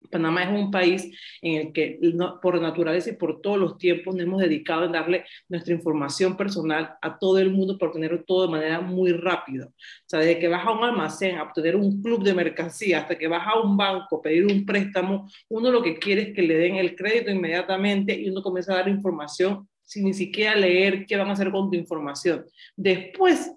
Panamá 0.09 0.43
es 0.43 0.49
un 0.49 0.71
país 0.71 1.11
en 1.41 1.67
el 1.67 1.73
que 1.73 1.99
por 2.41 2.61
naturaleza 2.61 3.09
y 3.09 3.13
por 3.13 3.41
todos 3.41 3.57
los 3.57 3.77
tiempos 3.77 4.15
nos 4.15 4.23
hemos 4.23 4.41
dedicado 4.41 4.83
a 4.83 4.87
darle 4.87 5.25
nuestra 5.49 5.73
información 5.73 6.37
personal 6.37 6.95
a 7.01 7.17
todo 7.17 7.39
el 7.39 7.51
mundo 7.51 7.77
para 7.77 7.89
obtenerlo 7.89 8.23
todo 8.23 8.45
de 8.45 8.51
manera 8.51 8.81
muy 8.81 9.11
rápida. 9.11 9.65
O 9.65 10.05
sea, 10.05 10.19
desde 10.19 10.39
que 10.39 10.47
vas 10.47 10.65
a 10.65 10.71
un 10.71 10.83
almacén 10.83 11.37
a 11.37 11.43
obtener 11.43 11.75
un 11.75 12.01
club 12.01 12.23
de 12.23 12.33
mercancía 12.33 12.99
hasta 12.99 13.17
que 13.17 13.27
vas 13.27 13.47
a 13.47 13.59
un 13.59 13.75
banco 13.75 14.17
a 14.17 14.21
pedir 14.21 14.45
un 14.45 14.65
préstamo, 14.65 15.29
uno 15.49 15.71
lo 15.71 15.81
que 15.81 15.97
quiere 15.97 16.21
es 16.23 16.35
que 16.35 16.41
le 16.41 16.55
den 16.55 16.75
el 16.75 16.95
crédito 16.95 17.31
inmediatamente 17.31 18.13
y 18.13 18.29
uno 18.29 18.41
comienza 18.41 18.73
a 18.73 18.77
dar 18.77 18.89
información 18.89 19.67
sin 19.83 20.05
ni 20.05 20.13
siquiera 20.13 20.55
leer 20.55 21.05
qué 21.05 21.17
van 21.17 21.29
a 21.29 21.33
hacer 21.33 21.51
con 21.51 21.69
tu 21.69 21.77
información. 21.77 22.45
Después, 22.75 23.51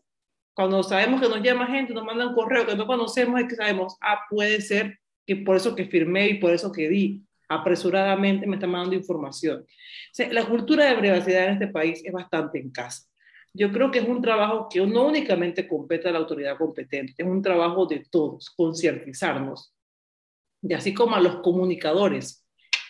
cuando 0.55 0.83
sabemos 0.83 1.21
que 1.21 1.29
nos 1.29 1.43
llama 1.43 1.67
gente, 1.67 1.95
nos 1.95 2.05
mandan 2.05 2.35
correo 2.35 2.67
que 2.67 2.77
no 2.77 2.87
conocemos, 2.87 3.41
es 3.41 3.49
que 3.49 3.57
sabemos, 3.57 3.97
ah, 4.01 4.21
puede 4.29 4.61
ser 4.61 4.99
que 5.27 5.37
por 5.37 5.57
eso 5.57 5.75
que 5.75 5.87
firmé 5.87 6.29
y 6.29 6.35
por 6.35 6.53
eso 6.53 6.71
que 6.73 6.89
di 6.89 7.23
apresuradamente 7.49 8.47
me 8.47 8.57
está 8.57 8.67
mandando 8.67 8.97
información. 8.97 9.65
la 10.31 10.47
cultura 10.47 10.87
de 10.87 10.97
privacidad 10.97 11.47
en 11.47 11.53
este 11.55 11.69
país 11.69 12.03
es 12.05 12.13
bastante 12.13 12.59
en 12.59 12.71
casa. 12.71 13.07
Yo 13.53 13.73
creo 13.73 13.91
que 13.91 14.01
es 14.01 14.09
un 14.09 14.21
trabajo 14.21 14.69
que 14.71 14.85
no 14.87 15.07
únicamente 15.07 15.67
compete 15.67 16.09
a 16.09 16.13
la 16.13 16.19
autoridad 16.19 16.59
competente, 16.59 17.15
es 17.17 17.27
un 17.27 17.41
trabajo 17.41 17.87
de 17.87 18.05
todos, 18.11 18.51
concientizarnos. 18.51 19.73
Y 20.61 20.75
así 20.75 20.93
como 20.93 21.17
a 21.17 21.21
los 21.21 21.37
comunicadores, 21.37 22.45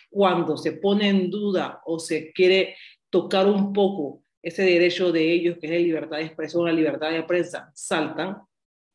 cuando 0.09 0.57
se 0.57 0.73
pone 0.73 1.09
en 1.09 1.29
duda 1.29 1.81
o 1.85 1.99
se 1.99 2.33
quiere 2.33 2.75
tocar 3.09 3.47
un 3.47 3.71
poco 3.71 4.23
ese 4.41 4.63
derecho 4.63 5.11
de 5.11 5.31
ellos, 5.31 5.57
que 5.59 5.67
es 5.67 5.71
la 5.73 5.79
libertad 5.79 6.17
de 6.17 6.23
expresión, 6.23 6.65
la 6.65 6.73
libertad 6.73 7.11
de 7.11 7.23
prensa, 7.23 7.71
saltan, 7.73 8.37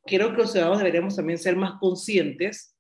creo 0.05 0.31
que 0.31 0.38
los 0.38 0.52
ciudadanos 0.52 0.78
deberíamos 0.78 1.16
también 1.16 1.38
ser 1.38 1.57
más 1.57 1.78
conscientes 1.78 2.71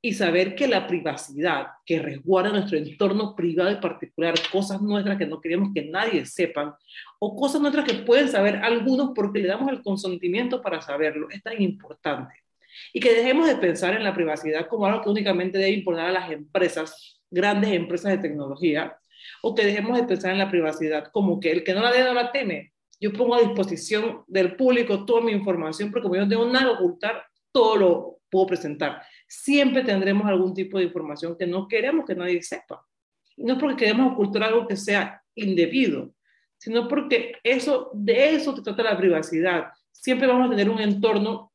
y 0.00 0.12
saber 0.14 0.54
que 0.54 0.68
la 0.68 0.86
privacidad 0.86 1.66
que 1.84 1.98
resguarda 1.98 2.52
nuestro 2.52 2.78
entorno 2.78 3.34
privado 3.34 3.72
y 3.72 3.76
particular, 3.76 4.34
cosas 4.52 4.80
nuestras 4.80 5.18
que 5.18 5.26
no 5.26 5.40
queremos 5.40 5.70
que 5.74 5.86
nadie 5.86 6.24
sepan, 6.24 6.72
o 7.18 7.34
cosas 7.34 7.60
nuestras 7.60 7.84
que 7.84 7.94
pueden 7.94 8.28
saber 8.28 8.56
algunos 8.56 9.10
porque 9.14 9.40
le 9.40 9.48
damos 9.48 9.70
el 9.72 9.82
consentimiento 9.82 10.62
para 10.62 10.80
saberlo, 10.80 11.28
es 11.30 11.42
tan 11.42 11.60
importante. 11.60 12.34
Y 12.92 13.00
que 13.00 13.12
dejemos 13.12 13.48
de 13.48 13.56
pensar 13.56 13.94
en 13.94 14.04
la 14.04 14.14
privacidad 14.14 14.68
como 14.68 14.86
algo 14.86 15.02
que 15.02 15.10
únicamente 15.10 15.58
debe 15.58 15.72
importar 15.72 16.06
a 16.06 16.12
las 16.12 16.30
empresas, 16.30 17.20
grandes 17.28 17.72
empresas 17.72 18.12
de 18.12 18.18
tecnología, 18.18 18.96
o 19.42 19.54
que 19.54 19.66
dejemos 19.66 19.98
de 19.98 20.04
pensar 20.06 20.30
en 20.32 20.38
la 20.38 20.50
privacidad 20.50 21.10
como 21.12 21.40
que 21.40 21.50
el 21.50 21.64
que 21.64 21.74
no 21.74 21.82
la 21.82 21.90
dé 21.90 22.04
no 22.04 22.14
la 22.14 22.30
teme. 22.30 22.72
Yo 23.00 23.12
pongo 23.12 23.34
a 23.34 23.40
disposición 23.40 24.22
del 24.28 24.54
público 24.54 25.04
toda 25.04 25.20
mi 25.20 25.32
información 25.32 25.90
porque 25.90 26.04
como 26.04 26.14
yo 26.14 26.22
no 26.22 26.28
tengo 26.28 26.46
nada 26.46 26.66
que 26.66 26.82
ocultar, 26.82 27.24
todo 27.52 27.76
lo 27.76 28.18
puedo 28.30 28.46
presentar 28.46 29.02
siempre 29.28 29.84
tendremos 29.84 30.26
algún 30.26 30.54
tipo 30.54 30.78
de 30.78 30.84
información 30.84 31.36
que 31.36 31.46
no 31.46 31.68
queremos 31.68 32.06
que 32.06 32.14
nadie 32.14 32.42
sepa. 32.42 32.84
Y 33.36 33.44
no 33.44 33.58
porque 33.58 33.76
queremos 33.76 34.12
ocultar 34.12 34.42
algo 34.42 34.66
que 34.66 34.76
sea 34.76 35.22
indebido, 35.34 36.12
sino 36.56 36.88
porque 36.88 37.34
eso, 37.44 37.90
de 37.94 38.34
eso 38.34 38.56
se 38.56 38.62
trata 38.62 38.82
la 38.82 38.98
privacidad. 38.98 39.68
Siempre 39.92 40.26
vamos 40.26 40.46
a 40.46 40.50
tener 40.50 40.68
un 40.68 40.80
entorno 40.80 41.52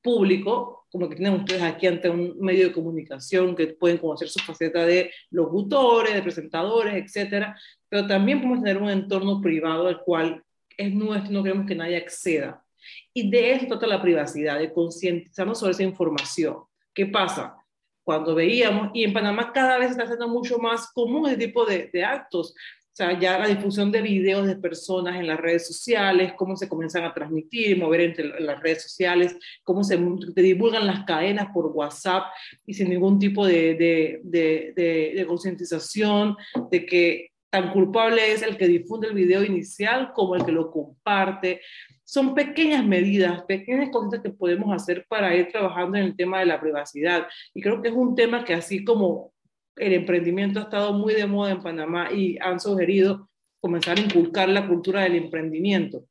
público, 0.00 0.86
como 0.90 1.08
que 1.08 1.16
tienen 1.16 1.40
ustedes 1.40 1.62
aquí 1.62 1.86
ante 1.86 2.08
un 2.08 2.38
medio 2.38 2.68
de 2.68 2.72
comunicación, 2.72 3.54
que 3.54 3.68
pueden 3.68 3.98
conocer 3.98 4.28
su 4.28 4.38
faceta 4.40 4.84
de 4.84 5.10
locutores, 5.30 6.14
de 6.14 6.22
presentadores, 6.22 6.94
etcétera, 6.94 7.58
pero 7.88 8.06
también 8.06 8.40
podemos 8.40 8.62
tener 8.62 8.80
un 8.80 8.90
entorno 8.90 9.40
privado 9.40 9.88
al 9.88 10.00
cual 10.02 10.42
es 10.76 10.94
nuestro, 10.94 11.32
no 11.32 11.42
queremos 11.42 11.66
que 11.66 11.74
nadie 11.74 11.96
acceda. 11.96 12.64
Y 13.12 13.30
de 13.30 13.52
eso 13.52 13.66
trata 13.66 13.86
la 13.86 14.02
privacidad, 14.02 14.58
de 14.58 14.72
concientizarnos 14.72 15.58
sobre 15.58 15.72
esa 15.72 15.82
información. 15.82 16.56
¿Qué 16.94 17.06
pasa? 17.06 17.56
Cuando 18.04 18.34
veíamos, 18.34 18.90
y 18.94 19.04
en 19.04 19.12
Panamá 19.12 19.52
cada 19.52 19.78
vez 19.78 19.92
está 19.92 20.04
haciendo 20.04 20.28
mucho 20.28 20.58
más 20.58 20.90
común 20.92 21.28
ese 21.28 21.36
tipo 21.36 21.64
de, 21.64 22.04
actos, 22.04 22.50
o 22.50 22.94
sea, 22.94 23.18
ya 23.18 23.38
la 23.38 23.46
difusión 23.46 23.90
de 23.90 24.02
videos 24.02 24.46
de 24.46 24.56
personas 24.56 25.16
en 25.16 25.26
las 25.26 25.40
redes 25.40 25.66
sociales, 25.66 26.34
cómo 26.36 26.56
se 26.56 26.68
comienzan 26.68 27.04
a 27.04 27.14
transmitir, 27.14 27.78
mover 27.78 28.02
entre 28.02 28.40
las 28.40 28.60
redes 28.60 28.82
sociales, 28.82 29.34
cómo 29.62 29.82
se 29.82 29.96
divulgan 30.36 30.86
las 30.86 31.04
cadenas 31.04 31.48
por 31.54 31.66
WhatsApp 31.66 32.24
y 32.66 32.74
sin 32.74 32.90
ningún 32.90 33.18
tipo 33.18 33.46
de, 33.46 33.74
de, 33.74 34.20
de, 34.24 35.12
de 35.16 35.26
concientización 35.26 36.36
de 36.70 36.84
que 36.84 37.32
tan 37.52 37.70
culpable 37.70 38.32
es 38.32 38.42
el 38.42 38.56
que 38.56 38.66
difunde 38.66 39.08
el 39.08 39.14
video 39.14 39.44
inicial 39.44 40.12
como 40.14 40.34
el 40.34 40.44
que 40.44 40.52
lo 40.52 40.70
comparte 40.70 41.60
son 42.04 42.34
pequeñas 42.34 42.84
medidas, 42.84 43.42
pequeñas 43.44 43.90
cosas 43.90 44.20
que 44.20 44.30
podemos 44.30 44.74
hacer 44.74 45.06
para 45.08 45.34
ir 45.34 45.48
trabajando 45.50 45.98
en 45.98 46.04
el 46.04 46.16
tema 46.16 46.40
de 46.40 46.46
la 46.46 46.60
privacidad. 46.60 47.26
Y 47.54 47.62
creo 47.62 47.80
que 47.80 47.88
es 47.88 47.94
un 47.94 48.14
tema 48.14 48.44
que 48.44 48.54
así 48.54 48.84
como 48.84 49.32
el 49.76 49.92
emprendimiento 49.94 50.60
ha 50.60 50.64
estado 50.64 50.92
muy 50.92 51.14
de 51.14 51.26
moda 51.26 51.52
en 51.52 51.62
Panamá 51.62 52.12
y 52.12 52.38
han 52.40 52.60
sugerido 52.60 53.30
comenzar 53.60 53.98
a 53.98 54.02
inculcar 54.02 54.48
la 54.48 54.66
cultura 54.66 55.02
del 55.02 55.14
emprendimiento 55.16 56.04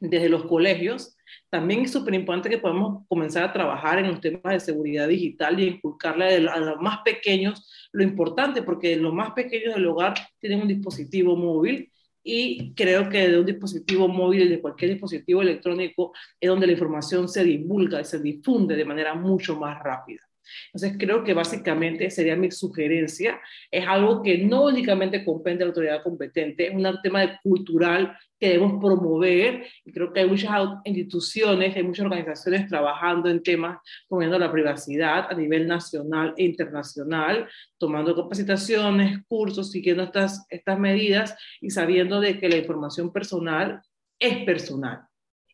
desde 0.00 0.30
los 0.30 0.46
colegios, 0.46 1.16
también 1.50 1.82
es 1.82 1.92
súper 1.92 2.14
importante 2.14 2.48
que 2.48 2.58
podamos 2.58 3.06
comenzar 3.06 3.44
a 3.44 3.52
trabajar 3.52 3.98
en 3.98 4.08
los 4.08 4.20
temas 4.20 4.54
de 4.54 4.60
seguridad 4.60 5.06
digital 5.06 5.60
y 5.60 5.68
inculcarle 5.68 6.48
a 6.48 6.58
los 6.58 6.80
más 6.80 7.00
pequeños 7.04 7.70
lo 7.92 8.02
importante, 8.02 8.62
porque 8.62 8.96
los 8.96 9.12
más 9.12 9.32
pequeños 9.32 9.74
del 9.74 9.86
hogar 9.86 10.14
tienen 10.38 10.62
un 10.62 10.68
dispositivo 10.68 11.36
móvil 11.36 11.92
y 12.22 12.74
creo 12.74 13.08
que 13.08 13.28
de 13.28 13.38
un 13.38 13.46
dispositivo 13.46 14.08
móvil, 14.08 14.48
de 14.48 14.60
cualquier 14.60 14.92
dispositivo 14.92 15.42
electrónico, 15.42 16.12
es 16.38 16.48
donde 16.48 16.66
la 16.66 16.72
información 16.72 17.28
se 17.28 17.44
divulga 17.44 18.00
y 18.00 18.04
se 18.04 18.20
difunde 18.20 18.76
de 18.76 18.84
manera 18.84 19.14
mucho 19.14 19.56
más 19.56 19.82
rápida. 19.82 20.29
Entonces, 20.72 20.96
creo 20.98 21.24
que 21.24 21.34
básicamente 21.34 22.10
sería 22.10 22.36
mi 22.36 22.50
sugerencia. 22.50 23.40
Es 23.70 23.86
algo 23.86 24.22
que 24.22 24.38
no 24.38 24.64
únicamente 24.64 25.24
compete 25.24 25.62
a 25.62 25.66
la 25.66 25.70
autoridad 25.70 26.02
competente, 26.02 26.68
es 26.68 26.74
un 26.74 26.86
tema 27.02 27.38
cultural 27.42 28.16
que 28.38 28.48
debemos 28.48 28.80
promover. 28.80 29.66
Y 29.84 29.92
creo 29.92 30.12
que 30.12 30.20
hay 30.20 30.28
muchas 30.28 30.50
instituciones, 30.84 31.76
hay 31.76 31.82
muchas 31.82 32.06
organizaciones 32.06 32.66
trabajando 32.68 33.28
en 33.28 33.42
temas 33.42 33.78
promoviendo 34.08 34.38
la 34.38 34.50
privacidad 34.50 35.26
a 35.30 35.34
nivel 35.34 35.66
nacional 35.66 36.34
e 36.36 36.44
internacional, 36.44 37.48
tomando 37.78 38.16
capacitaciones, 38.16 39.18
cursos, 39.28 39.70
siguiendo 39.70 40.02
estas, 40.02 40.46
estas 40.48 40.78
medidas 40.78 41.36
y 41.60 41.70
sabiendo 41.70 42.20
de 42.20 42.38
que 42.38 42.48
la 42.48 42.56
información 42.56 43.12
personal 43.12 43.82
es 44.18 44.44
personal 44.44 45.02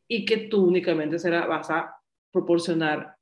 y 0.08 0.24
que 0.24 0.36
tú 0.48 0.64
únicamente 0.66 1.18
será, 1.18 1.46
vas 1.46 1.70
a 1.70 1.96
proporcionar 2.32 3.15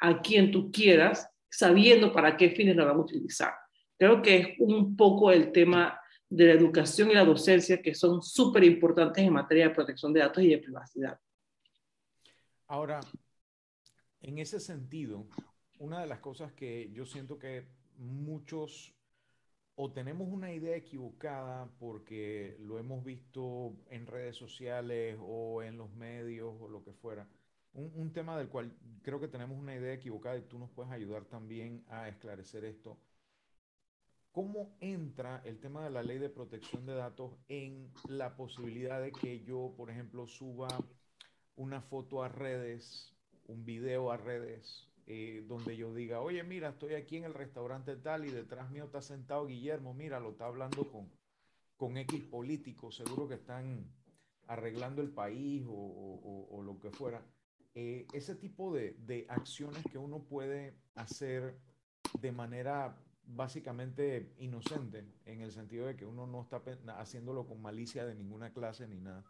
a 0.00 0.20
quien 0.20 0.50
tú 0.50 0.70
quieras, 0.70 1.28
sabiendo 1.50 2.12
para 2.12 2.36
qué 2.36 2.50
fines 2.50 2.76
la 2.76 2.84
vamos 2.84 3.02
a 3.02 3.14
utilizar. 3.14 3.54
Creo 3.98 4.22
que 4.22 4.36
es 4.38 4.48
un 4.58 4.96
poco 4.96 5.30
el 5.30 5.52
tema 5.52 6.00
de 6.28 6.46
la 6.46 6.52
educación 6.52 7.10
y 7.10 7.14
la 7.14 7.24
docencia 7.24 7.82
que 7.82 7.94
son 7.94 8.22
súper 8.22 8.64
importantes 8.64 9.24
en 9.24 9.32
materia 9.32 9.68
de 9.68 9.74
protección 9.74 10.12
de 10.12 10.20
datos 10.20 10.42
y 10.42 10.48
de 10.48 10.58
privacidad. 10.58 11.18
Ahora, 12.68 13.00
en 14.22 14.38
ese 14.38 14.60
sentido, 14.60 15.26
una 15.78 16.00
de 16.00 16.06
las 16.06 16.20
cosas 16.20 16.52
que 16.52 16.90
yo 16.92 17.04
siento 17.04 17.38
que 17.38 17.66
muchos 17.96 18.94
o 19.74 19.92
tenemos 19.92 20.28
una 20.30 20.52
idea 20.52 20.76
equivocada 20.76 21.70
porque 21.78 22.56
lo 22.60 22.78
hemos 22.78 23.02
visto 23.02 23.74
en 23.88 24.06
redes 24.06 24.36
sociales 24.36 25.16
o 25.20 25.62
en 25.62 25.78
los 25.78 25.90
medios 25.94 26.54
o 26.60 26.68
lo 26.68 26.84
que 26.84 26.92
fuera, 26.92 27.26
un, 27.72 28.12
tema 28.12 28.36
del 28.36 28.48
cual 28.48 28.72
creo 29.02 29.20
que 29.20 29.28
tenemos 29.28 29.58
una 29.58 29.74
idea 29.74 29.94
equivocada 29.94 30.36
y 30.36 30.42
tú 30.42 30.58
nos 30.58 30.70
puedes 30.70 30.92
ayudar 30.92 31.24
también 31.24 31.84
a 31.88 32.08
esclarecer 32.08 32.64
esto. 32.64 32.98
¿cómo 34.32 34.76
entra 34.80 35.42
el 35.44 35.58
tema 35.58 35.82
de 35.84 35.90
la 35.90 36.02
ley 36.02 36.18
de 36.18 36.30
protección 36.30 36.86
de 36.86 36.94
datos 36.94 37.32
en 37.48 37.92
la 38.08 38.36
posibilidad 38.36 39.00
de 39.00 39.12
que 39.12 39.42
yo, 39.42 39.74
por 39.76 39.90
ejemplo, 39.90 40.26
suba 40.26 40.68
una 41.56 41.80
foto 41.80 42.22
a 42.22 42.28
redes, 42.28 43.14
un 43.46 43.64
video 43.64 44.12
a 44.12 44.16
redes, 44.16 44.88
eh, 45.06 45.44
donde 45.48 45.76
yo 45.76 45.92
diga, 45.92 46.20
oye, 46.20 46.42
mira, 46.44 46.70
estoy 46.70 46.94
aquí 46.94 47.16
en 47.16 47.24
el 47.24 47.34
restaurante 47.34 47.96
tal 47.96 48.24
y 48.24 48.30
detrás 48.30 48.70
mío 48.70 48.84
está 48.84 49.02
sentado 49.02 49.46
Guillermo, 49.46 49.92
mira, 49.92 50.20
lo 50.20 50.30
está 50.30 50.46
hablando 50.46 50.88
con, 50.90 51.10
con 51.76 51.96
X 51.96 52.22
políticos, 52.24 52.96
seguro 52.96 53.26
que 53.26 53.34
están 53.34 53.92
arreglando 54.46 55.02
el 55.02 55.10
país 55.10 55.64
o, 55.68 56.62
lo 56.64 56.78
que 56.78 56.90
fuera. 56.90 57.22
Eh, 57.74 58.06
ese 58.12 58.34
tipo 58.34 58.74
de, 58.74 58.94
de 59.06 59.26
acciones 59.28 59.84
que 59.90 59.98
uno 59.98 60.24
puede 60.24 60.74
hacer 60.94 61.56
de 62.20 62.32
manera 62.32 62.96
básicamente 63.24 64.34
inocente, 64.38 65.04
en 65.24 65.40
el 65.40 65.52
sentido 65.52 65.86
de 65.86 65.96
que 65.96 66.04
uno 66.04 66.26
no 66.26 66.42
está 66.42 66.62
haciéndolo 66.98 67.46
con 67.46 67.62
malicia 67.62 68.04
de 68.04 68.14
ninguna 68.14 68.52
clase 68.52 68.86
ni 68.88 69.00
nada. 69.00 69.24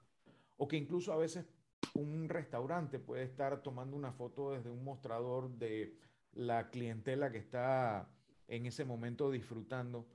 O 0.57 0.69
que 0.69 0.77
incluso 0.77 1.13
a 1.13 1.17
veces 1.17 1.47
un 1.95 2.29
restaurante 2.29 2.99
puede 2.99 3.25
estar 3.25 3.63
tomando 3.63 3.97
una 3.97 4.13
foto 4.13 4.53
desde 4.53 4.71
un 4.71 4.85
mostrador 4.85 5.51
de 5.51 5.97
la 6.33 6.71
clientela 6.71 7.31
que 7.31 7.39
está 7.39 8.09
en 8.49 8.67
ese 8.67 8.85
momento 8.85 9.31
disfrutando. 9.31 10.07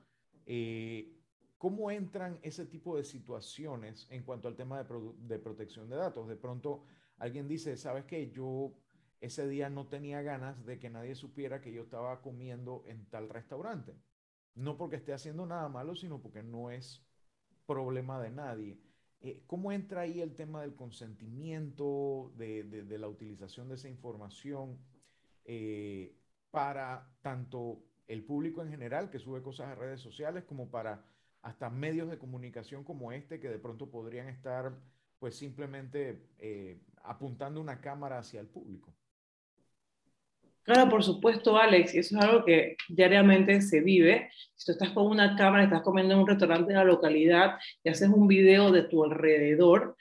Eh, 0.45 1.11
¿Cómo 1.57 1.89
entran 1.89 2.39
ese 2.41 2.65
tipo 2.65 2.97
de 2.97 3.03
situaciones 3.03 4.07
en 4.11 4.23
cuanto 4.23 4.47
al 4.47 4.55
tema 4.55 4.83
de, 4.83 4.99
de 5.19 5.39
protección 5.39 5.89
de 5.89 5.95
datos? 5.95 6.27
De 6.27 6.35
pronto 6.35 6.83
alguien 7.17 7.47
dice, 7.47 7.77
¿sabes 7.77 8.05
qué? 8.05 8.31
Yo 8.31 8.73
ese 9.21 9.47
día 9.47 9.69
no 9.69 9.87
tenía 9.87 10.21
ganas 10.21 10.65
de 10.65 10.79
que 10.79 10.89
nadie 10.89 11.15
supiera 11.15 11.61
que 11.61 11.73
yo 11.73 11.83
estaba 11.83 12.21
comiendo 12.21 12.83
en 12.87 13.05
tal 13.05 13.29
restaurante. 13.29 13.95
No 14.53 14.77
porque 14.77 14.97
esté 14.97 15.13
haciendo 15.13 15.45
nada 15.45 15.67
malo, 15.69 15.95
sino 15.95 16.21
porque 16.21 16.43
no 16.43 16.71
es 16.71 17.03
problema 17.65 18.21
de 18.21 18.29
nadie. 18.31 18.79
Eh, 19.21 19.43
¿Cómo 19.47 19.71
entra 19.71 20.01
ahí 20.01 20.21
el 20.21 20.35
tema 20.35 20.61
del 20.61 20.75
consentimiento, 20.75 22.31
de, 22.37 22.85
la 22.99 23.07
utilización 23.07 23.69
de 23.69 23.75
esa 23.75 23.89
información 23.89 24.77
eh, 25.45 26.15
para 26.51 27.11
tanto 27.21 27.83
el 28.07 28.23
público 28.23 28.61
en 28.61 28.69
general 28.69 29.09
que 29.09 29.19
sube 29.19 29.41
cosas 29.41 29.67
a 29.67 29.75
redes 29.75 29.99
sociales 29.99 30.43
como 30.43 30.69
para 30.69 31.03
hasta 31.41 31.69
medios 31.69 32.09
de 32.09 32.17
comunicación 32.17 32.83
como 32.83 33.11
este 33.11 33.39
que 33.39 33.49
de 33.49 33.59
pronto 33.59 33.89
podrían 33.89 34.27
estar 34.29 34.77
pues 35.19 35.35
simplemente 35.35 36.29
eh, 36.37 36.81
apuntando 37.07 37.61
una 37.61 37.79
cámara 37.79 38.19
hacia 38.19 38.39
el 38.39 38.47
público? 38.47 38.95
Claro, 40.63 40.89
por 40.89 41.03
supuesto, 41.03 41.57
Alex, 41.57 41.93
y 41.93 41.99
eso 41.99 42.17
es 42.17 42.23
algo 42.23 42.43
que 42.43 42.75
diariamente 42.89 43.61
se 43.61 43.81
vive. 43.81 44.31
Si 44.55 44.65
tú 44.65 44.71
estás 44.71 44.89
con 44.89 45.05
una 45.05 45.35
cámara, 45.35 45.63
estás 45.63 45.83
comiendo 45.83 46.15
en 46.15 46.21
un 46.21 46.27
restaurante 46.27 46.73
de 46.73 46.79
la 46.79 46.83
localidad 46.83 47.57
y 47.83 47.89
haces 47.89 48.09
un 48.09 48.27
video 48.27 48.71
de 48.71 48.81
tu 48.81 49.03
alrededor, 49.03 49.95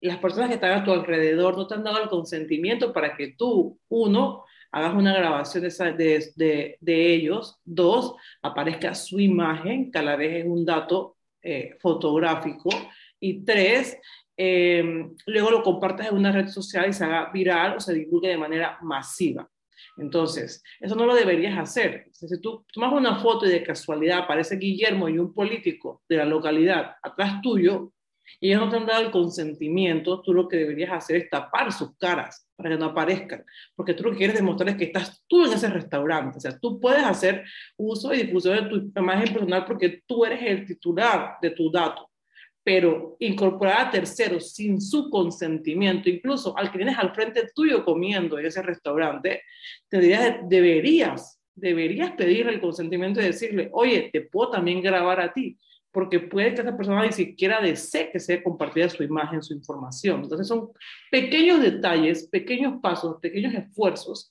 las 0.00 0.18
personas 0.18 0.48
que 0.48 0.56
están 0.56 0.72
a 0.72 0.84
tu 0.84 0.92
alrededor 0.92 1.56
no 1.56 1.68
te 1.68 1.74
han 1.74 1.84
dado 1.84 2.02
el 2.02 2.08
consentimiento 2.08 2.92
para 2.92 3.16
que 3.16 3.34
tú, 3.36 3.78
uno, 3.88 4.44
hagas 4.72 4.94
una 4.94 5.14
grabación 5.14 5.62
de, 5.64 6.32
de, 6.34 6.76
de, 6.80 7.14
ellos, 7.14 7.60
dos, 7.64 8.14
aparezca 8.42 8.94
su 8.94 9.20
imagen, 9.20 9.90
que 9.90 9.98
a 9.98 10.02
la 10.02 10.16
vez 10.16 10.44
es 10.44 10.46
un 10.46 10.64
dato 10.64 11.16
eh, 11.42 11.76
fotográfico, 11.80 12.70
y 13.20 13.44
tres, 13.44 13.98
eh, 14.40 15.10
luego 15.26 15.50
lo 15.50 15.62
compartas 15.64 16.06
en 16.06 16.14
una 16.14 16.30
red 16.30 16.46
social 16.46 16.88
y 16.88 16.92
se 16.92 17.04
haga 17.04 17.30
viral 17.32 17.76
o 17.76 17.80
se 17.80 17.92
divulgue 17.92 18.28
de 18.28 18.38
manera 18.38 18.78
masiva. 18.82 19.50
Entonces, 19.96 20.62
eso 20.78 20.94
no 20.94 21.06
lo 21.06 21.14
deberías 21.14 21.58
hacer. 21.58 22.06
Si 22.12 22.40
tú 22.40 22.64
tomas 22.72 22.92
una 22.92 23.16
foto 23.16 23.46
y 23.46 23.50
de 23.50 23.64
casualidad 23.64 24.20
aparece 24.20 24.56
Guillermo 24.56 25.08
y 25.08 25.18
un 25.18 25.34
político 25.34 26.02
de 26.08 26.18
la 26.18 26.24
localidad 26.24 26.94
atrás 27.02 27.40
tuyo, 27.42 27.92
y 28.40 28.48
ellos 28.50 28.60
no 28.60 28.70
te 28.70 28.76
han 28.76 28.86
dado 28.86 29.02
el 29.02 29.10
consentimiento, 29.10 30.22
tú 30.22 30.32
lo 30.32 30.46
que 30.46 30.58
deberías 30.58 30.92
hacer 30.92 31.16
es 31.16 31.30
tapar 31.30 31.72
sus 31.72 31.96
caras 31.96 32.46
para 32.54 32.70
que 32.70 32.76
no 32.76 32.86
aparezcan, 32.86 33.44
porque 33.74 33.94
tú 33.94 34.04
lo 34.04 34.12
que 34.12 34.18
quieres 34.18 34.36
demostrar 34.36 34.68
es 34.68 34.76
que 34.76 34.84
estás 34.84 35.24
tú 35.26 35.46
en 35.46 35.52
ese 35.54 35.68
restaurante, 35.68 36.36
o 36.36 36.40
sea, 36.40 36.58
tú 36.58 36.78
puedes 36.78 37.02
hacer 37.02 37.44
uso 37.76 38.12
y 38.12 38.24
difusión 38.24 38.56
de 38.56 38.68
tu 38.68 39.00
imagen 39.00 39.32
personal 39.32 39.64
porque 39.64 40.02
tú 40.06 40.24
eres 40.24 40.42
el 40.42 40.66
titular 40.66 41.36
de 41.40 41.50
tu 41.50 41.70
dato 41.72 42.07
pero 42.68 43.16
incorporar 43.20 43.86
a 43.86 43.90
terceros 43.90 44.52
sin 44.52 44.78
su 44.78 45.08
consentimiento, 45.08 46.10
incluso 46.10 46.54
al 46.54 46.70
que 46.70 46.76
tienes 46.76 46.98
al 46.98 47.14
frente 47.14 47.48
tuyo 47.54 47.82
comiendo 47.82 48.38
en 48.38 48.44
ese 48.44 48.60
restaurante, 48.60 49.40
te 49.88 49.96
deberías, 49.96 51.40
deberías 51.54 52.12
pedirle 52.12 52.52
el 52.52 52.60
consentimiento 52.60 53.22
y 53.22 53.24
decirle, 53.24 53.70
oye, 53.72 54.10
te 54.12 54.20
puedo 54.20 54.50
también 54.50 54.82
grabar 54.82 55.18
a 55.18 55.32
ti, 55.32 55.58
porque 55.90 56.20
puede 56.20 56.52
que 56.52 56.60
esa 56.60 56.76
persona 56.76 57.06
ni 57.06 57.12
siquiera 57.12 57.58
desee 57.62 58.10
que 58.12 58.20
sea 58.20 58.42
compartida 58.42 58.90
su 58.90 59.02
imagen, 59.02 59.42
su 59.42 59.54
información. 59.54 60.24
Entonces 60.24 60.46
son 60.46 60.68
pequeños 61.10 61.62
detalles, 61.62 62.28
pequeños 62.28 62.82
pasos, 62.82 63.16
pequeños 63.22 63.54
esfuerzos 63.54 64.30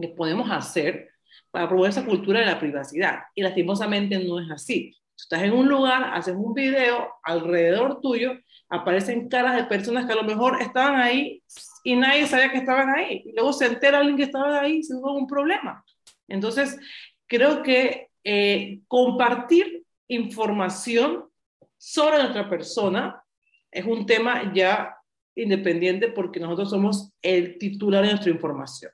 que 0.00 0.08
podemos 0.08 0.50
hacer 0.50 1.10
para 1.50 1.68
promover 1.68 1.90
esa 1.90 2.06
cultura 2.06 2.40
de 2.40 2.46
la 2.46 2.58
privacidad. 2.58 3.24
Y 3.34 3.42
lastimosamente 3.42 4.18
no 4.24 4.40
es 4.40 4.50
así 4.50 4.96
estás 5.16 5.42
en 5.42 5.52
un 5.52 5.68
lugar, 5.68 6.12
haces 6.14 6.34
un 6.36 6.54
video, 6.54 7.14
alrededor 7.22 8.00
tuyo 8.00 8.32
aparecen 8.72 9.28
caras 9.28 9.54
de 9.56 9.64
personas 9.64 10.06
que 10.06 10.12
a 10.12 10.16
lo 10.16 10.24
mejor 10.24 10.62
estaban 10.62 10.98
ahí 10.98 11.42
y 11.84 11.94
nadie 11.94 12.26
sabía 12.26 12.50
que 12.50 12.56
estaban 12.56 12.88
ahí. 12.88 13.22
Y 13.26 13.32
luego 13.32 13.52
se 13.52 13.66
entera 13.66 13.98
alguien 13.98 14.16
que 14.16 14.22
estaba 14.22 14.60
ahí 14.60 14.82
sin 14.82 14.96
hubo 14.96 15.12
un 15.12 15.26
problema. 15.26 15.84
Entonces, 16.26 16.78
creo 17.26 17.62
que 17.62 18.08
eh, 18.24 18.80
compartir 18.88 19.84
información 20.08 21.28
sobre 21.76 22.18
nuestra 22.18 22.48
persona 22.48 23.22
es 23.70 23.84
un 23.84 24.06
tema 24.06 24.50
ya 24.54 24.96
independiente 25.34 26.08
porque 26.08 26.40
nosotros 26.40 26.70
somos 26.70 27.12
el 27.20 27.58
titular 27.58 28.02
de 28.02 28.12
nuestra 28.12 28.30
información 28.30 28.90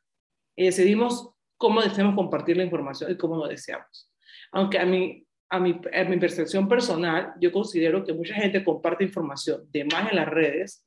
y 0.56 0.64
decidimos 0.64 1.30
cómo 1.56 1.82
deseamos 1.82 2.16
compartir 2.16 2.56
la 2.56 2.64
información 2.64 3.12
y 3.12 3.16
cómo 3.16 3.36
lo 3.36 3.46
deseamos. 3.46 4.12
Aunque 4.50 4.80
a 4.80 4.86
mí 4.86 5.24
a 5.50 5.58
mi, 5.58 5.80
mi 6.08 6.16
percepción 6.18 6.68
personal, 6.68 7.32
yo 7.40 7.50
considero 7.50 8.04
que 8.04 8.12
mucha 8.12 8.34
gente 8.34 8.64
comparte 8.64 9.04
información 9.04 9.62
de 9.70 9.84
más 9.84 10.10
en 10.10 10.16
las 10.16 10.28
redes 10.28 10.86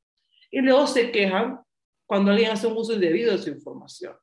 y 0.52 0.62
luego 0.62 0.86
se 0.88 1.12
quejan 1.12 1.60
cuando 2.06 2.32
alguien 2.32 2.52
hace 2.52 2.68
un 2.68 2.78
uso 2.78 2.94
indebido 2.94 3.32
de 3.32 3.38
su 3.38 3.50
información. 3.50 4.16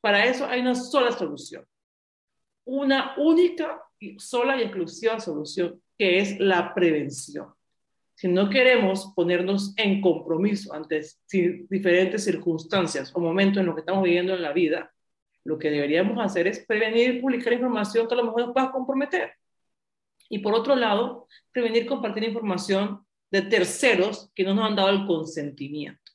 Para 0.00 0.24
eso 0.24 0.46
hay 0.46 0.60
una 0.60 0.74
sola 0.74 1.12
solución, 1.12 1.64
una 2.64 3.14
única, 3.16 3.80
sola 4.18 4.58
y 4.58 4.62
exclusiva 4.62 5.18
solución, 5.20 5.80
que 5.96 6.18
es 6.18 6.38
la 6.38 6.74
prevención. 6.74 7.48
Si 8.14 8.26
no 8.26 8.50
queremos 8.50 9.12
ponernos 9.14 9.74
en 9.76 10.00
compromiso 10.00 10.74
ante 10.74 11.02
diferentes 11.70 12.24
circunstancias 12.24 13.12
o 13.14 13.20
momentos 13.20 13.60
en 13.60 13.66
los 13.66 13.76
que 13.76 13.80
estamos 13.80 14.02
viviendo 14.02 14.34
en 14.34 14.42
la 14.42 14.52
vida, 14.52 14.92
lo 15.44 15.58
que 15.58 15.70
deberíamos 15.70 16.18
hacer 16.18 16.46
es 16.48 16.66
prevenir 16.66 17.14
y 17.14 17.20
publicar 17.20 17.52
información 17.52 18.06
que 18.06 18.14
a 18.14 18.18
lo 18.18 18.24
mejor 18.24 18.42
nos 18.42 18.52
pueda 18.52 18.72
comprometer. 18.72 19.32
Y 20.28 20.40
por 20.40 20.54
otro 20.54 20.76
lado, 20.76 21.26
prevenir 21.52 21.86
compartir 21.86 22.24
información 22.24 23.04
de 23.30 23.42
terceros 23.42 24.30
que 24.34 24.44
no 24.44 24.54
nos 24.54 24.66
han 24.66 24.76
dado 24.76 24.90
el 24.90 25.06
consentimiento. 25.06 26.12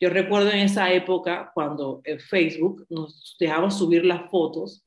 Yo 0.00 0.10
recuerdo 0.10 0.50
en 0.50 0.60
esa 0.60 0.92
época 0.92 1.50
cuando 1.54 2.00
en 2.04 2.20
Facebook 2.20 2.86
nos 2.88 3.36
dejaban 3.38 3.70
subir 3.70 4.04
las 4.04 4.30
fotos 4.30 4.84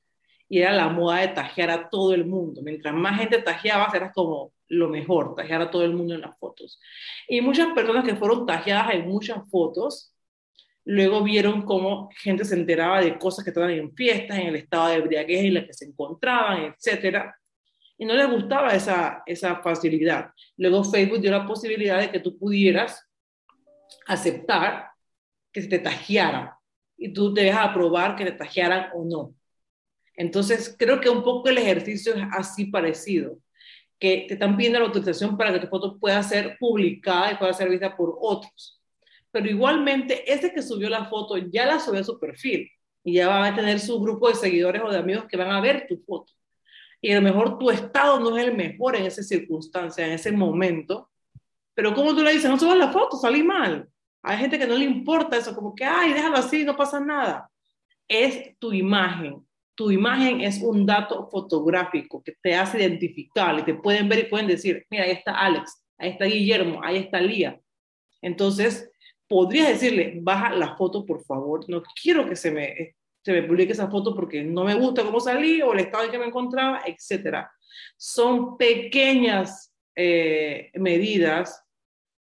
y 0.50 0.60
era 0.60 0.72
la 0.72 0.88
moda 0.88 1.20
de 1.20 1.30
tajear 1.30 1.70
a 1.70 1.90
todo 1.90 2.14
el 2.14 2.26
mundo. 2.26 2.62
Mientras 2.64 2.94
más 2.94 3.20
gente 3.20 3.42
tajeaba, 3.42 3.92
era 3.94 4.12
como 4.12 4.54
lo 4.70 4.90
mejor, 4.90 5.36
tajear 5.36 5.62
a 5.62 5.72
todo 5.72 5.84
el 5.84 5.94
mundo 5.94 6.14
en 6.14 6.22
las 6.22 6.38
fotos. 6.38 6.80
Y 7.28 7.42
muchas 7.42 7.74
personas 7.74 8.06
que 8.06 8.16
fueron 8.16 8.46
tajeadas 8.46 8.94
en 8.94 9.08
muchas 9.08 9.50
fotos, 9.50 10.14
luego 10.86 11.22
vieron 11.22 11.64
cómo 11.64 12.10
gente 12.18 12.46
se 12.46 12.56
enteraba 12.56 13.02
de 13.02 13.18
cosas 13.18 13.44
que 13.44 13.50
estaban 13.50 13.72
en 13.72 13.94
fiestas, 13.94 14.38
en 14.38 14.48
el 14.48 14.56
estado 14.56 14.88
de 14.88 14.96
embriaguez 14.96 15.46
en 15.46 15.54
la 15.54 15.66
que 15.66 15.74
se 15.74 15.86
encontraban, 15.86 16.64
etcétera 16.64 17.36
y 17.98 18.06
no 18.06 18.14
les 18.14 18.30
gustaba 18.30 18.74
esa, 18.74 19.24
esa 19.26 19.58
facilidad. 19.58 20.32
Luego 20.56 20.84
Facebook 20.84 21.20
dio 21.20 21.32
la 21.32 21.48
posibilidad 21.48 22.00
de 22.00 22.12
que 22.12 22.20
tú 22.20 22.38
pudieras 22.38 23.04
aceptar 24.06 24.92
que 25.52 25.62
se 25.62 25.68
te 25.68 25.80
tajeara 25.80 26.58
y 26.98 27.12
tú 27.12 27.34
debes 27.34 27.56
aprobar 27.56 28.16
que 28.16 28.26
te 28.26 28.32
tajearan 28.34 28.92
o 28.94 29.04
no. 29.04 29.34
Entonces, 30.16 30.76
creo 30.78 31.00
que 31.00 31.10
un 31.10 31.24
poco 31.24 31.50
el 31.50 31.58
ejercicio 31.58 32.16
es 32.16 32.24
así 32.32 32.66
parecido, 32.66 33.38
que 34.00 34.26
te 34.28 34.34
están 34.34 34.58
pidiendo 34.58 34.80
la 34.80 34.86
autorización 34.86 35.38
para 35.38 35.54
que 35.54 35.60
tu 35.60 35.68
foto 35.68 36.00
pueda 36.00 36.22
ser 36.24 36.58
publicada 36.60 37.32
y 37.32 37.36
pueda 37.36 37.54
ser 37.54 37.70
vista 37.70 37.96
por 37.96 38.18
otros. 38.20 38.82
Pero 39.32 39.48
igualmente, 39.48 40.32
ese 40.32 40.52
que 40.52 40.62
subió 40.62 40.90
la 40.90 41.06
foto 41.06 41.38
ya 41.38 41.66
la 41.66 41.80
subió 41.80 42.02
a 42.02 42.04
su 42.04 42.20
perfil 42.20 42.70
y 43.04 43.14
ya 43.14 43.28
va 43.28 43.48
a 43.48 43.56
tener 43.56 43.80
su 43.80 44.00
grupo 44.00 44.30
de 44.30 44.36
seguidores 44.36 44.82
o 44.84 44.92
de 44.92 44.98
amigos 44.98 45.26
que 45.30 45.38
van 45.38 45.52
a 45.52 45.62
ver 45.62 45.86
tu 45.88 45.98
foto 46.00 46.37
y 47.08 47.14
a 47.14 47.16
lo 47.16 47.22
mejor 47.22 47.58
tu 47.58 47.72
estado 47.72 48.20
no 48.20 48.38
es 48.38 48.46
el 48.46 48.54
mejor 48.54 48.98
en 48.98 49.06
esa 49.06 49.24
circunstancia, 49.24 50.06
en 50.06 50.12
ese 50.12 50.30
momento, 50.30 51.10
pero 51.74 51.96
como 51.96 52.14
tú 52.14 52.22
le 52.22 52.34
dices, 52.34 52.50
no 52.50 52.60
subas 52.60 52.78
la 52.78 52.92
foto, 52.92 53.16
salí 53.16 53.44
mal. 53.44 53.88
Hay 54.22 54.38
gente 54.40 54.60
que 54.60 54.68
no 54.68 54.76
le 54.76 54.84
importa 54.84 55.38
eso, 55.38 55.56
como 55.56 55.74
que, 55.74 55.86
ay, 55.86 56.12
déjalo 56.12 56.36
así, 56.36 56.66
no 56.66 56.76
pasa 56.76 57.00
nada. 57.00 57.50
Es 58.10 58.60
tu 58.60 58.74
imagen, 58.74 59.42
Tu 59.74 59.90
imagen 59.92 60.42
es 60.42 60.62
un 60.62 60.86
dato 60.86 61.30
fotográfico 61.30 62.22
que 62.22 62.34
te 62.42 62.54
hace 62.56 62.78
identificar 62.78 63.58
y 63.58 63.64
te 63.64 63.76
pueden 63.76 64.10
ver 64.10 64.20
y 64.20 64.30
pueden 64.30 64.48
decir, 64.48 64.86
mira, 64.90 65.06
ahí 65.06 65.12
está 65.12 65.32
Alex, 65.32 65.82
ahí 65.98 66.10
está 66.10 66.26
Guillermo, 66.26 66.82
ahí 66.84 66.98
está 66.98 67.22
Lía. 67.22 67.58
Entonces, 68.22 68.92
podrías 69.30 69.70
decirle, 69.70 70.20
baja 70.22 70.54
la 70.54 70.76
foto, 70.76 71.06
por 71.06 71.24
favor, 71.24 71.64
no 71.70 71.82
quiero 72.04 72.28
que 72.28 72.36
se 72.36 72.52
me, 72.52 72.97
se 73.28 73.34
me 73.34 73.44
publique 73.44 73.74
esa 73.74 73.90
foto 73.90 74.16
porque 74.16 74.42
no 74.42 74.64
me 74.64 74.74
gusta 74.74 75.04
cómo 75.04 75.20
salí 75.20 75.62
o 75.62 75.74
el 75.74 75.82
estado 75.82 76.06
en 76.06 76.12
que 76.12 76.18
me 76.18 76.28
encontraba, 76.28 76.84
etcétera. 76.86 77.52
Son 77.98 78.56
pequeñas 78.56 79.74
eh, 79.98 80.72
medidas 80.76 81.62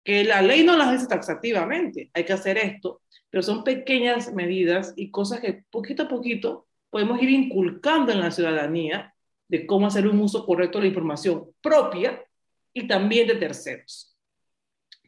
que 0.02 0.24
la 0.24 0.42
ley 0.42 0.64
no 0.64 0.76
las 0.76 0.90
dice 0.90 1.06
taxativamente, 1.06 2.10
hay 2.12 2.24
que 2.24 2.32
hacer 2.32 2.58
esto, 2.58 3.02
pero 3.30 3.40
son 3.40 3.62
pequeñas 3.62 4.32
medidas 4.32 4.92
y 4.96 5.12
cosas 5.12 5.38
que 5.38 5.62
poquito 5.70 6.02
a 6.02 6.08
poquito 6.08 6.66
podemos 6.90 7.22
ir 7.22 7.30
inculcando 7.30 8.10
en 8.10 8.18
la 8.18 8.32
ciudadanía 8.32 9.14
de 9.46 9.68
cómo 9.68 9.86
hacer 9.86 10.08
un 10.08 10.18
uso 10.18 10.44
correcto 10.44 10.78
de 10.78 10.86
la 10.86 10.88
información 10.88 11.52
propia 11.60 12.20
y 12.72 12.88
también 12.88 13.28
de 13.28 13.36
terceros, 13.36 14.18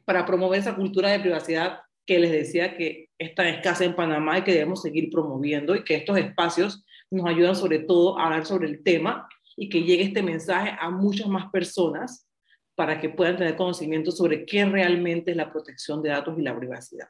para 0.04 0.24
promover 0.24 0.60
esa 0.60 0.76
cultura 0.76 1.08
de 1.08 1.18
privacidad 1.18 1.80
que 2.06 2.18
les 2.18 2.32
decía 2.32 2.76
que 2.76 3.10
es 3.18 3.34
tan 3.34 3.46
escasa 3.46 3.84
en 3.84 3.94
Panamá 3.94 4.38
y 4.38 4.44
que 4.44 4.52
debemos 4.52 4.82
seguir 4.82 5.10
promoviendo 5.10 5.74
y 5.76 5.84
que 5.84 5.94
estos 5.94 6.18
espacios 6.18 6.84
nos 7.10 7.26
ayudan 7.26 7.54
sobre 7.54 7.80
todo 7.80 8.18
a 8.18 8.24
hablar 8.24 8.46
sobre 8.46 8.68
el 8.68 8.82
tema 8.82 9.28
y 9.56 9.68
que 9.68 9.82
llegue 9.82 10.04
este 10.04 10.22
mensaje 10.22 10.76
a 10.80 10.90
muchas 10.90 11.28
más 11.28 11.50
personas 11.50 12.28
para 12.74 13.00
que 13.00 13.10
puedan 13.10 13.36
tener 13.36 13.56
conocimiento 13.56 14.10
sobre 14.10 14.46
qué 14.46 14.64
realmente 14.64 15.30
es 15.30 15.36
la 15.36 15.52
protección 15.52 16.02
de 16.02 16.08
datos 16.08 16.38
y 16.38 16.42
la 16.42 16.56
privacidad. 16.56 17.08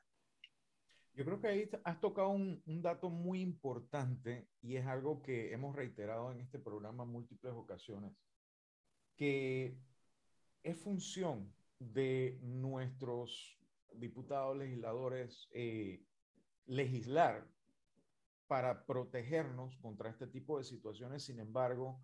Yo 1.14 1.24
creo 1.24 1.40
que 1.40 1.46
ahí 1.46 1.70
has 1.84 2.00
tocado 2.00 2.30
un, 2.30 2.62
un, 2.66 2.82
dato 2.82 3.10
muy 3.10 3.42
importante 3.42 4.48
y 4.62 4.76
es 4.76 4.86
algo 4.86 5.22
que 5.22 5.52
hemos 5.52 5.76
reiterado 5.76 6.32
en 6.32 6.40
este 6.40 6.58
programa 6.58 7.04
múltiples 7.04 7.52
ocasiones, 7.52 8.12
que 9.16 9.76
es 10.62 10.76
función 10.78 11.52
de 11.78 12.38
nuestros 12.40 13.61
diputados, 13.94 14.56
legisladores, 14.56 15.48
eh, 15.52 16.04
legislar 16.66 17.46
para 18.46 18.84
protegernos 18.84 19.76
contra 19.78 20.10
este 20.10 20.26
tipo 20.26 20.58
de 20.58 20.64
situaciones. 20.64 21.24
Sin 21.24 21.40
embargo, 21.40 22.00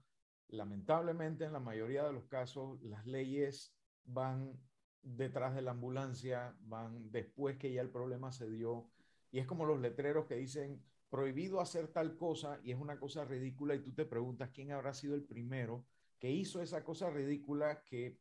lamentablemente 0.48 1.44
en 1.44 1.52
la 1.52 1.60
mayoría 1.60 2.04
de 2.04 2.12
los 2.12 2.26
casos 2.26 2.80
las 2.82 3.06
leyes 3.06 3.74
van 4.04 4.58
detrás 5.02 5.54
de 5.54 5.62
la 5.62 5.72
ambulancia, 5.72 6.56
van 6.60 7.10
después 7.10 7.56
que 7.58 7.72
ya 7.72 7.82
el 7.82 7.90
problema 7.90 8.32
se 8.32 8.48
dio. 8.48 8.90
Y 9.30 9.38
es 9.38 9.46
como 9.46 9.66
los 9.66 9.80
letreros 9.80 10.26
que 10.26 10.36
dicen 10.36 10.82
prohibido 11.10 11.60
hacer 11.60 11.88
tal 11.88 12.16
cosa 12.16 12.60
y 12.62 12.72
es 12.72 12.78
una 12.78 12.98
cosa 12.98 13.24
ridícula 13.24 13.74
y 13.74 13.80
tú 13.80 13.92
te 13.92 14.04
preguntas 14.04 14.50
quién 14.52 14.72
habrá 14.72 14.92
sido 14.92 15.14
el 15.14 15.24
primero 15.24 15.86
que 16.18 16.30
hizo 16.30 16.60
esa 16.60 16.84
cosa 16.84 17.10
ridícula 17.10 17.82
que 17.84 18.18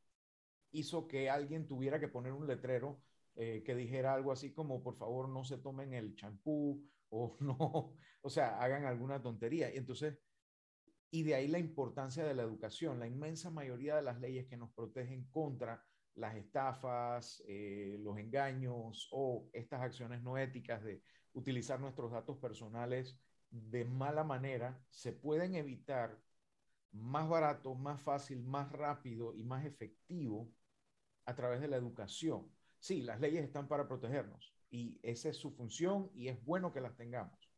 hizo 0.72 1.08
que 1.08 1.30
alguien 1.30 1.68
tuviera 1.68 2.00
que 2.00 2.08
poner 2.08 2.34
un 2.34 2.48
letrero 2.48 3.02
eh, 3.38 3.64
que 3.64 3.76
dijera 3.76 4.14
algo 4.14 4.32
así 4.32 4.52
como 4.52 4.84
por 4.84 4.98
favor 4.98 5.30
no 5.30 5.46
se 5.46 5.58
tomen 5.58 5.94
el 5.94 6.16
champú 6.16 6.84
o 7.10 7.38
no, 7.40 7.94
o 8.22 8.30
sea, 8.30 8.60
hagan 8.60 8.84
alguna 8.84 9.22
tontería. 9.22 9.74
Y 9.74 9.78
entonces 9.78 10.20
y 11.10 11.24
de 11.24 11.36
ahí 11.36 11.48
la 11.48 11.60
importancia 11.60 12.24
de 12.24 12.34
la 12.34 12.44
educación. 12.44 13.00
La 13.00 13.08
inmensa 13.08 13.50
mayoría 13.50 13.96
de 13.96 14.02
las 14.02 14.20
leyes 14.20 14.48
que 14.48 14.58
nos 14.58 14.72
protegen 14.74 15.26
contra 15.30 15.84
las 16.16 16.36
estafas, 16.36 17.44
eh, 17.48 17.98
los 18.00 18.18
engaños 18.18 19.08
o 19.12 19.50
estas 19.54 19.82
acciones 19.82 20.22
no 20.22 20.38
éticas 20.38 20.84
de 20.84 21.02
utilizar 21.34 21.80
nuestros 21.80 22.12
datos 22.12 22.38
personales 22.38 23.20
de 23.50 23.86
mala 23.86 24.24
manera, 24.24 24.84
se 24.90 25.14
pueden 25.14 25.56
evitar 25.56 26.20
más 26.92 27.30
barato, 27.30 27.76
más 27.76 28.02
fácil, 28.02 28.44
más 28.44 28.72
rápido 28.72 29.34
y 29.36 29.44
más 29.44 29.66
efectivo 29.66 30.52
a 31.26 31.36
través 31.36 31.62
de 31.62 31.68
la 31.68 31.78
educación. 31.78 32.52
Sí, 32.80 33.02
las 33.02 33.20
leyes 33.20 33.44
están 33.44 33.68
para 33.68 33.88
protegernos 33.88 34.54
y 34.70 35.00
esa 35.02 35.30
es 35.30 35.38
su 35.38 35.52
función 35.52 36.10
y 36.14 36.28
es 36.28 36.44
bueno 36.44 36.72
que 36.72 36.82
las 36.82 36.96
tengamos. 36.96 37.52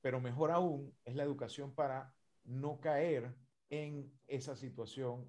Pero 0.00 0.20
mejor 0.20 0.50
aún 0.50 0.96
es 1.04 1.14
la 1.14 1.24
educación 1.24 1.74
para 1.74 2.14
no 2.44 2.80
caer 2.80 3.34
en 3.70 4.12
esa 4.26 4.56
situación 4.56 5.28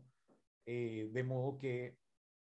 eh, 0.65 1.09
de 1.11 1.23
modo 1.23 1.57
que 1.57 1.97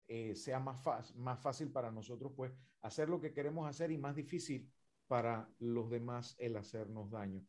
eh, 0.09 0.35
sea 0.35 0.59
más, 0.59 1.15
más 1.15 1.41
fácil 1.41 1.71
para 1.71 1.91
nosotros 1.91 2.33
pues 2.37 2.53
hacer 2.83 3.09
lo 3.09 3.21
que 3.21 3.33
queremos 3.33 3.69
hacer 3.69 3.91
y 3.91 3.99
más 3.99 4.17
difícil 4.17 4.71
para 5.07 5.49
los 5.59 5.91
demás 5.91 6.37
el 6.39 6.57
hacernos 6.57 7.11
daño. 7.11 7.45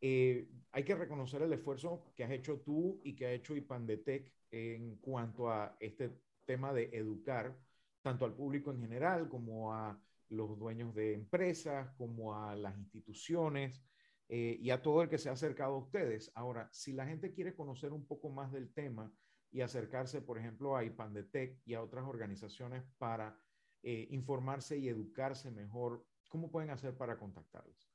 Eh, 0.00 0.48
hay 0.72 0.84
que 0.84 0.96
reconocer 0.96 1.42
el 1.42 1.52
esfuerzo 1.52 2.12
que 2.16 2.24
has 2.24 2.30
hecho 2.32 2.60
tú 2.60 3.00
y 3.04 3.14
que 3.14 3.26
ha 3.26 3.32
hecho 3.32 3.54
IPANDETEC 3.54 4.32
en 4.50 4.96
cuanto 4.96 5.48
a 5.48 5.76
este 5.78 6.10
tema 6.44 6.72
de 6.72 6.90
educar 6.92 7.56
tanto 8.02 8.24
al 8.24 8.34
público 8.34 8.70
en 8.70 8.80
general 8.80 9.28
como 9.28 9.72
a 9.72 9.98
los 10.28 10.58
dueños 10.58 10.94
de 10.94 11.14
empresas, 11.14 11.90
como 11.96 12.34
a 12.34 12.54
las 12.56 12.76
instituciones, 12.76 13.82
eh, 14.28 14.56
y 14.60 14.70
a 14.70 14.80
todo 14.80 15.02
el 15.02 15.08
que 15.08 15.18
se 15.18 15.28
ha 15.28 15.32
acercado 15.32 15.74
a 15.74 15.78
ustedes. 15.78 16.32
Ahora, 16.34 16.68
si 16.72 16.92
la 16.92 17.06
gente 17.06 17.32
quiere 17.32 17.54
conocer 17.54 17.92
un 17.92 18.06
poco 18.06 18.30
más 18.30 18.50
del 18.50 18.72
tema 18.72 19.12
y 19.50 19.60
acercarse, 19.60 20.22
por 20.22 20.38
ejemplo, 20.38 20.74
a 20.76 20.84
IPANDETEC 20.84 21.60
y 21.66 21.74
a 21.74 21.82
otras 21.82 22.06
organizaciones 22.06 22.82
para 22.96 23.38
eh, 23.82 24.08
informarse 24.10 24.78
y 24.78 24.88
educarse 24.88 25.50
mejor, 25.50 26.06
¿cómo 26.28 26.50
pueden 26.50 26.70
hacer 26.70 26.96
para 26.96 27.18
contactarlos? 27.18 27.91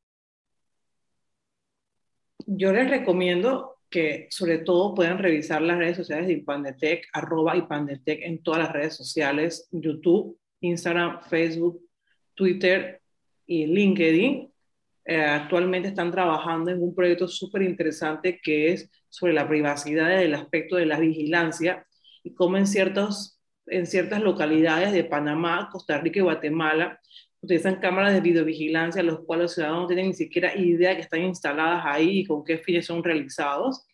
Yo 2.46 2.72
les 2.72 2.90
recomiendo 2.90 3.78
que 3.90 4.28
sobre 4.30 4.60
todo 4.60 4.94
puedan 4.94 5.18
revisar 5.18 5.62
las 5.62 5.78
redes 5.78 5.98
sociales 5.98 6.28
de 6.28 6.34
IPANDETEC, 6.34 7.08
arroba 7.14 7.56
IPANDETEC 7.56 8.22
en 8.24 8.44
todas 8.44 8.64
las 8.64 8.74
redes 8.74 8.96
sociales, 8.96 9.68
YouTube, 9.72 10.38
Instagram, 10.62 11.22
Facebook, 11.30 11.82
Twitter 12.36 13.02
y 13.46 13.66
LinkedIn. 13.66 14.52
Eh, 15.06 15.22
actualmente 15.22 15.88
están 15.88 16.12
trabajando 16.12 16.70
en 16.70 16.82
un 16.82 16.94
proyecto 16.94 17.28
súper 17.28 17.62
interesante 17.62 18.42
que 18.44 18.74
es 18.74 18.92
sobre 19.10 19.34
la 19.34 19.48
privacidad 19.48 20.20
y 20.20 20.26
el 20.26 20.34
aspecto 20.34 20.76
de 20.76 20.86
la 20.86 21.00
vigilancia 21.00 21.88
y 22.24 22.34
cómo 22.34 22.58
en, 22.58 22.68
ciertos, 22.68 23.40
en 23.68 23.88
ciertas 23.88 24.22
localidades 24.22 24.92
de 24.92 25.06
Panamá, 25.06 25.70
Costa 25.72 25.98
Rica 25.98 26.20
y 26.20 26.24
Guatemala 26.24 27.00
utilizan 27.42 27.80
cámaras 27.80 28.14
de 28.14 28.22
videovigilancia, 28.22 29.04
los 29.04 29.20
cuales 29.22 29.44
los 29.44 29.54
ciudadanos 29.54 29.84
no 29.84 29.88
tienen 29.88 30.08
ni 30.08 30.14
siquiera 30.14 30.56
idea 30.56 30.96
que 30.96 31.02
están 31.02 31.24
instaladas 31.24 31.84
ahí 31.86 32.20
y 32.20 32.26
con 32.26 32.44
qué 32.44 32.58
fines 32.58 32.86
son 32.86 33.04
realizados. 33.04 33.86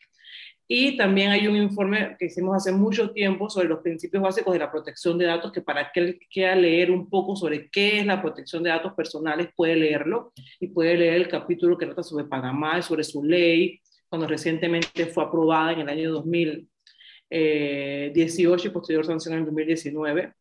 Y 0.68 0.98
también 0.98 1.32
hay 1.32 1.48
un 1.48 1.56
informe 1.58 2.16
que 2.18 2.28
hicimos 2.28 2.56
hace 2.56 2.72
mucho 2.72 3.12
tiempo 3.12 3.50
sobre 3.50 3.68
los 3.68 3.82
principios 3.82 4.24
básicos 4.24 4.54
de 4.54 4.60
la 4.60 4.72
protección 4.72 5.18
de 5.18 5.26
datos, 5.26 5.52
que 5.52 5.62
para 5.62 5.82
aquel 5.82 6.18
que 6.18 6.26
quiera 6.28 6.56
leer 6.56 6.90
un 6.90 7.10
poco 7.10 7.36
sobre 7.36 7.70
qué 7.70 8.00
es 8.00 8.06
la 8.06 8.22
protección 8.22 8.64
de 8.64 8.70
datos 8.70 8.94
personales 8.94 9.50
puede 9.56 9.76
leerlo 9.76 10.32
y 10.60 10.68
puede 10.68 10.96
leer 10.98 11.16
el 11.16 11.28
capítulo 11.28 11.78
que 11.78 11.86
trata 11.86 12.02
sobre 12.02 12.24
Panamá 12.26 12.80
y 12.80 12.82
sobre 12.82 13.04
su 13.04 13.22
ley, 13.24 13.82
cuando 14.08 14.26
recientemente 14.28 15.06
fue 15.08 15.26
aprobada 15.26 15.74
en 15.74 15.82
el 15.82 15.90
año 15.90 16.14
2018 16.14 18.68
y 18.68 18.72
posterior 18.72 19.06
sanción 19.06 19.34
en 19.34 19.42
el 19.42 19.46
2019. 19.46 20.32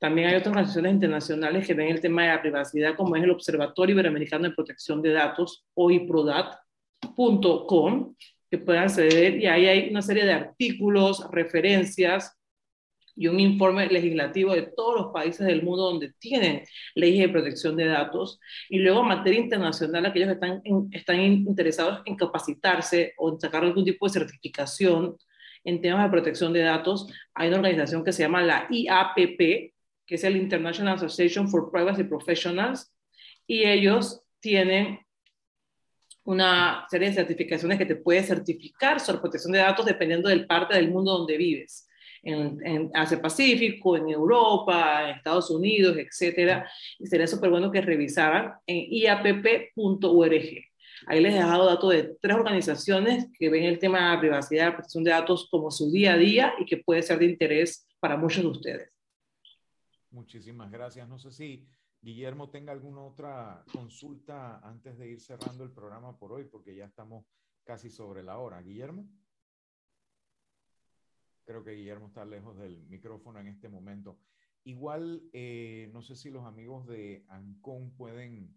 También 0.00 0.28
hay 0.28 0.36
otras 0.36 0.52
organizaciones 0.52 0.94
internacionales 0.94 1.66
que 1.66 1.74
ven 1.74 1.88
el 1.88 2.00
tema 2.00 2.22
de 2.22 2.28
la 2.28 2.40
privacidad, 2.40 2.96
como 2.96 3.16
es 3.16 3.22
el 3.22 3.30
Observatorio 3.30 3.92
Iberoamericano 3.92 4.48
de 4.48 4.54
Protección 4.54 5.02
de 5.02 5.12
Datos, 5.12 5.66
o 5.74 5.90
IPRODAT.com, 5.90 6.64
que 8.50 8.58
puedan 8.58 8.84
acceder 8.84 9.36
y 9.36 9.46
ahí 9.46 9.66
hay 9.66 9.90
una 9.90 10.00
serie 10.00 10.24
de 10.24 10.32
artículos, 10.32 11.24
referencias 11.30 12.34
y 13.14 13.28
un 13.28 13.38
informe 13.38 13.86
legislativo 13.88 14.54
de 14.54 14.62
todos 14.74 15.02
los 15.02 15.12
países 15.12 15.46
del 15.46 15.62
mundo 15.62 15.82
donde 15.90 16.14
tienen 16.18 16.62
leyes 16.94 17.26
de 17.26 17.28
protección 17.28 17.76
de 17.76 17.84
datos. 17.84 18.40
Y 18.70 18.78
luego, 18.78 19.00
en 19.02 19.08
materia 19.08 19.40
internacional, 19.40 20.06
aquellos 20.06 20.28
que 20.28 20.34
están, 20.34 20.62
están 20.92 21.20
interesados 21.20 22.00
en 22.06 22.16
capacitarse 22.16 23.12
o 23.18 23.30
en 23.32 23.38
sacar 23.38 23.64
algún 23.64 23.84
tipo 23.84 24.06
de 24.06 24.12
certificación 24.14 25.18
en 25.64 25.82
temas 25.82 26.04
de 26.04 26.10
protección 26.10 26.54
de 26.54 26.60
datos, 26.60 27.06
hay 27.34 27.48
una 27.48 27.58
organización 27.58 28.02
que 28.02 28.12
se 28.12 28.22
llama 28.22 28.40
la 28.40 28.66
IAPP, 28.70 29.74
que 30.10 30.16
es 30.16 30.24
el 30.24 30.36
International 30.36 30.96
Association 30.96 31.48
for 31.48 31.70
Privacy 31.70 32.02
Professionals, 32.02 32.92
y 33.46 33.62
ellos 33.62 34.20
tienen 34.40 34.98
una 36.24 36.84
serie 36.90 37.10
de 37.10 37.14
certificaciones 37.14 37.78
que 37.78 37.86
te 37.86 37.94
puede 37.94 38.24
certificar 38.24 38.98
sobre 38.98 39.20
protección 39.20 39.52
de 39.52 39.60
datos 39.60 39.86
dependiendo 39.86 40.28
del 40.28 40.48
parte 40.48 40.74
del 40.74 40.90
mundo 40.90 41.16
donde 41.16 41.36
vives. 41.36 41.86
En, 42.24 42.90
Asia 42.92 43.22
Pacífico, 43.22 43.96
en 43.96 44.08
Europa, 44.08 45.04
en 45.04 45.16
Estados 45.16 45.48
Unidos, 45.48 45.96
etcétera. 45.96 46.68
Y 46.98 47.06
sería 47.06 47.28
súper 47.28 47.50
bueno 47.50 47.70
que 47.70 47.80
revisaran 47.80 48.54
en 48.66 48.92
iapp.org. 48.92 50.34
Ahí 51.06 51.20
les 51.20 51.34
he 51.34 51.36
dejado 51.36 51.66
datos 51.66 51.92
de 51.92 52.16
tres 52.20 52.34
organizaciones 52.34 53.28
que 53.38 53.48
ven 53.48 53.62
el 53.62 53.78
tema 53.78 54.10
de 54.10 54.18
privacidad, 54.18 54.72
protección 54.74 55.04
de 55.04 55.12
datos 55.12 55.46
como 55.48 55.70
su 55.70 55.88
día 55.92 56.14
a 56.14 56.18
día 56.18 56.54
y 56.58 56.64
que 56.64 56.78
puede 56.78 57.00
ser 57.00 57.20
de 57.20 57.26
interés 57.26 57.86
para 58.00 58.16
muchos 58.16 58.42
de 58.42 58.48
ustedes. 58.48 58.99
Muchísimas 60.10 60.70
gracias. 60.70 61.08
No 61.08 61.18
sé 61.18 61.30
si 61.30 61.68
Guillermo 62.00 62.50
tenga 62.50 62.72
alguna 62.72 63.02
otra 63.02 63.64
consulta 63.72 64.58
antes 64.58 64.98
de 64.98 65.08
ir 65.08 65.20
cerrando 65.20 65.64
el 65.64 65.70
programa 65.70 66.18
por 66.18 66.32
hoy, 66.32 66.44
porque 66.44 66.74
ya 66.74 66.86
estamos 66.86 67.24
casi 67.64 67.90
sobre 67.90 68.22
la 68.22 68.38
hora. 68.38 68.60
Guillermo. 68.62 69.08
Creo 71.44 71.62
que 71.62 71.72
Guillermo 71.72 72.08
está 72.08 72.24
lejos 72.24 72.56
del 72.56 72.86
micrófono 72.86 73.40
en 73.40 73.48
este 73.48 73.68
momento. 73.68 74.18
Igual, 74.64 75.28
eh, 75.32 75.88
no 75.92 76.02
sé 76.02 76.14
si 76.16 76.30
los 76.30 76.44
amigos 76.44 76.86
de 76.86 77.24
Ancon 77.28 77.96
pueden, 77.96 78.54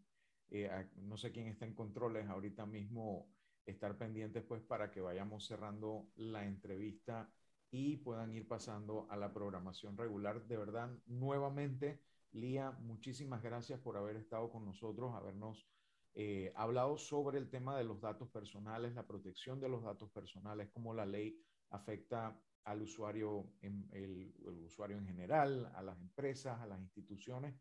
eh, 0.49 0.69
no 0.97 1.17
sé 1.17 1.31
quién 1.31 1.47
está 1.47 1.65
en 1.65 1.73
controles 1.73 2.27
ahorita 2.27 2.65
mismo, 2.65 3.29
estar 3.65 3.97
pendientes 3.97 4.43
pues 4.43 4.61
para 4.61 4.91
que 4.91 5.01
vayamos 5.01 5.45
cerrando 5.45 6.07
la 6.15 6.45
entrevista 6.45 7.31
y 7.73 7.97
puedan 7.97 8.31
ir 8.31 8.47
pasando 8.47 9.07
a 9.09 9.17
la 9.17 9.33
programación 9.33 9.97
regular. 9.97 10.45
De 10.45 10.57
verdad, 10.57 10.95
nuevamente, 11.07 11.99
Lía, 12.31 12.69
muchísimas 12.69 13.41
gracias 13.41 13.79
por 13.79 13.97
haber 13.97 14.15
estado 14.15 14.51
con 14.51 14.63
nosotros, 14.63 15.15
habernos 15.15 15.67
eh, 16.13 16.53
hablado 16.55 16.99
sobre 16.99 17.39
el 17.39 17.49
tema 17.49 17.75
de 17.75 17.83
los 17.83 17.99
datos 17.99 18.29
personales, 18.29 18.93
la 18.93 19.07
protección 19.07 19.59
de 19.59 19.69
los 19.69 19.81
datos 19.83 20.11
personales, 20.11 20.69
cómo 20.71 20.93
la 20.93 21.07
ley 21.07 21.35
afecta 21.71 22.39
al 22.63 22.83
usuario, 22.83 23.51
el, 23.61 24.31
usuario 24.63 24.99
en 24.99 25.07
general, 25.07 25.71
a 25.73 25.81
las 25.81 25.99
empresas, 25.99 26.61
a 26.61 26.67
las 26.67 26.79
instituciones, 26.79 27.55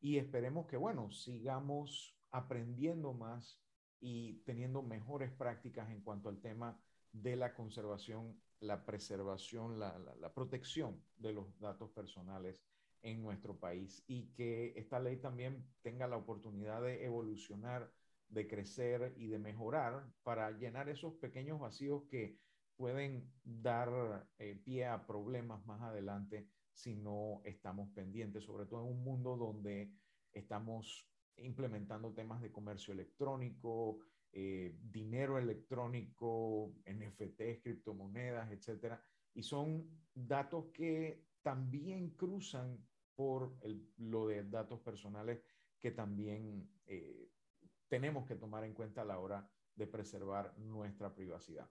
y 0.00 0.18
esperemos 0.18 0.68
que, 0.68 0.76
bueno, 0.76 1.10
sigamos 1.10 2.16
aprendiendo 2.30 3.14
más 3.14 3.60
y 3.98 4.44
teniendo 4.44 4.82
mejores 4.82 5.32
prácticas 5.32 5.90
en 5.90 6.02
cuanto 6.02 6.28
al 6.28 6.40
tema 6.40 6.80
de 7.10 7.34
la 7.34 7.52
conservación, 7.52 8.40
la 8.60 8.84
preservación, 8.84 9.78
la, 9.78 9.98
la, 10.20 10.32
protección 10.32 11.02
de 11.16 11.32
los 11.32 11.58
datos 11.58 11.90
personales 11.90 12.62
en 13.02 13.22
nuestro 13.22 13.58
país 13.58 14.02
y 14.06 14.28
que 14.32 14.72
esta 14.76 14.98
ley 14.98 15.16
también 15.18 15.66
tenga 15.82 16.06
la 16.06 16.16
oportunidad 16.16 16.82
de 16.82 17.04
evolucionar, 17.04 17.92
de 18.28 18.48
crecer 18.48 19.14
y 19.16 19.28
de 19.28 19.38
mejorar 19.38 20.06
para 20.22 20.50
llenar 20.50 20.88
esos 20.88 21.14
pequeños 21.14 21.60
vacíos 21.60 22.04
que 22.10 22.38
pueden 22.76 23.30
dar 23.44 24.28
eh, 24.38 24.60
pie 24.64 24.86
a 24.86 25.06
problemas 25.06 25.64
más 25.66 25.80
adelante 25.82 26.48
si 26.72 26.94
no 26.94 27.40
estamos 27.44 27.88
pendientes, 27.90 28.44
sobre 28.44 28.66
todo 28.66 28.82
en 28.84 28.92
un 28.92 29.02
mundo 29.02 29.36
donde 29.36 29.90
estamos 30.32 31.08
implementando 31.38 32.12
temas 32.12 32.42
de 32.42 32.52
comercio 32.52 32.92
electrónico, 32.92 34.00
eh, 34.38 34.74
dinero 34.82 35.38
electrónico, 35.38 36.74
NFTs, 36.84 37.62
criptomonedas, 37.62 38.52
etcétera, 38.52 39.02
y 39.32 39.42
son 39.42 39.88
datos 40.14 40.66
que 40.74 41.24
también 41.40 42.10
cruzan 42.10 42.78
por 43.14 43.56
lo 43.96 44.28
de 44.28 44.44
datos 44.44 44.78
personales 44.80 45.40
que 45.80 45.90
también 45.90 46.68
eh, 46.86 47.30
tenemos 47.88 48.26
que 48.26 48.34
tomar 48.34 48.64
en 48.64 48.74
cuenta 48.74 49.00
a 49.00 49.04
la 49.06 49.18
hora 49.18 49.48
de 49.74 49.86
preservar 49.86 50.52
nuestra 50.58 51.14
privacidad. 51.14 51.66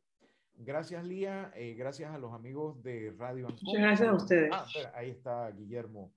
Gracias, 0.55 1.05
Lía. 1.05 1.51
Eh, 1.55 1.75
gracias 1.75 2.15
a 2.15 2.17
los 2.17 2.33
amigos 2.33 2.81
de 2.81 3.13
Radio 3.15 3.47
Muchas 3.61 3.79
gracias 3.79 4.09
a 4.09 4.13
ustedes. 4.15 4.49
Ah, 4.51 4.65
ahí 4.95 5.11
está 5.11 5.51
Guillermo. 5.51 6.11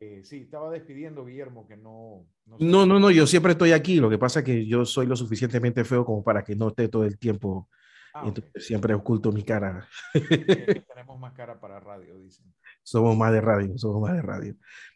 Eh, 0.00 0.22
sí, 0.24 0.42
estaba 0.42 0.70
despidiendo, 0.70 1.24
Guillermo, 1.24 1.66
que 1.66 1.76
no. 1.76 2.26
No, 2.58 2.86
no, 2.86 2.98
no, 2.98 3.10
yo 3.10 3.26
siempre 3.26 3.52
estoy 3.52 3.72
aquí. 3.72 3.96
Lo 4.00 4.08
que 4.08 4.18
pasa 4.18 4.40
es 4.40 4.44
que 4.44 4.66
yo 4.66 4.84
soy 4.84 5.06
lo 5.06 5.16
suficientemente 5.16 5.84
feo 5.84 6.04
como 6.04 6.24
para 6.24 6.42
que 6.42 6.56
no 6.56 6.68
esté 6.68 6.88
todo 6.88 7.04
el 7.04 7.18
tiempo. 7.18 7.68
Ah, 8.14 8.24
entonces 8.26 8.66
siempre 8.66 8.94
oculto 8.94 9.32
mi 9.32 9.42
cara. 9.42 9.86
tenemos 10.88 11.18
más 11.18 11.32
cara 11.32 11.58
para 11.58 11.80
radio, 11.80 12.18
dicen. 12.18 12.46
Somos 12.82 13.16
más 13.16 13.32
de 13.32 13.40
radio, 13.40 13.76
somos 13.78 14.02
más 14.02 14.14
de 14.14 14.22
radio. 14.22 14.54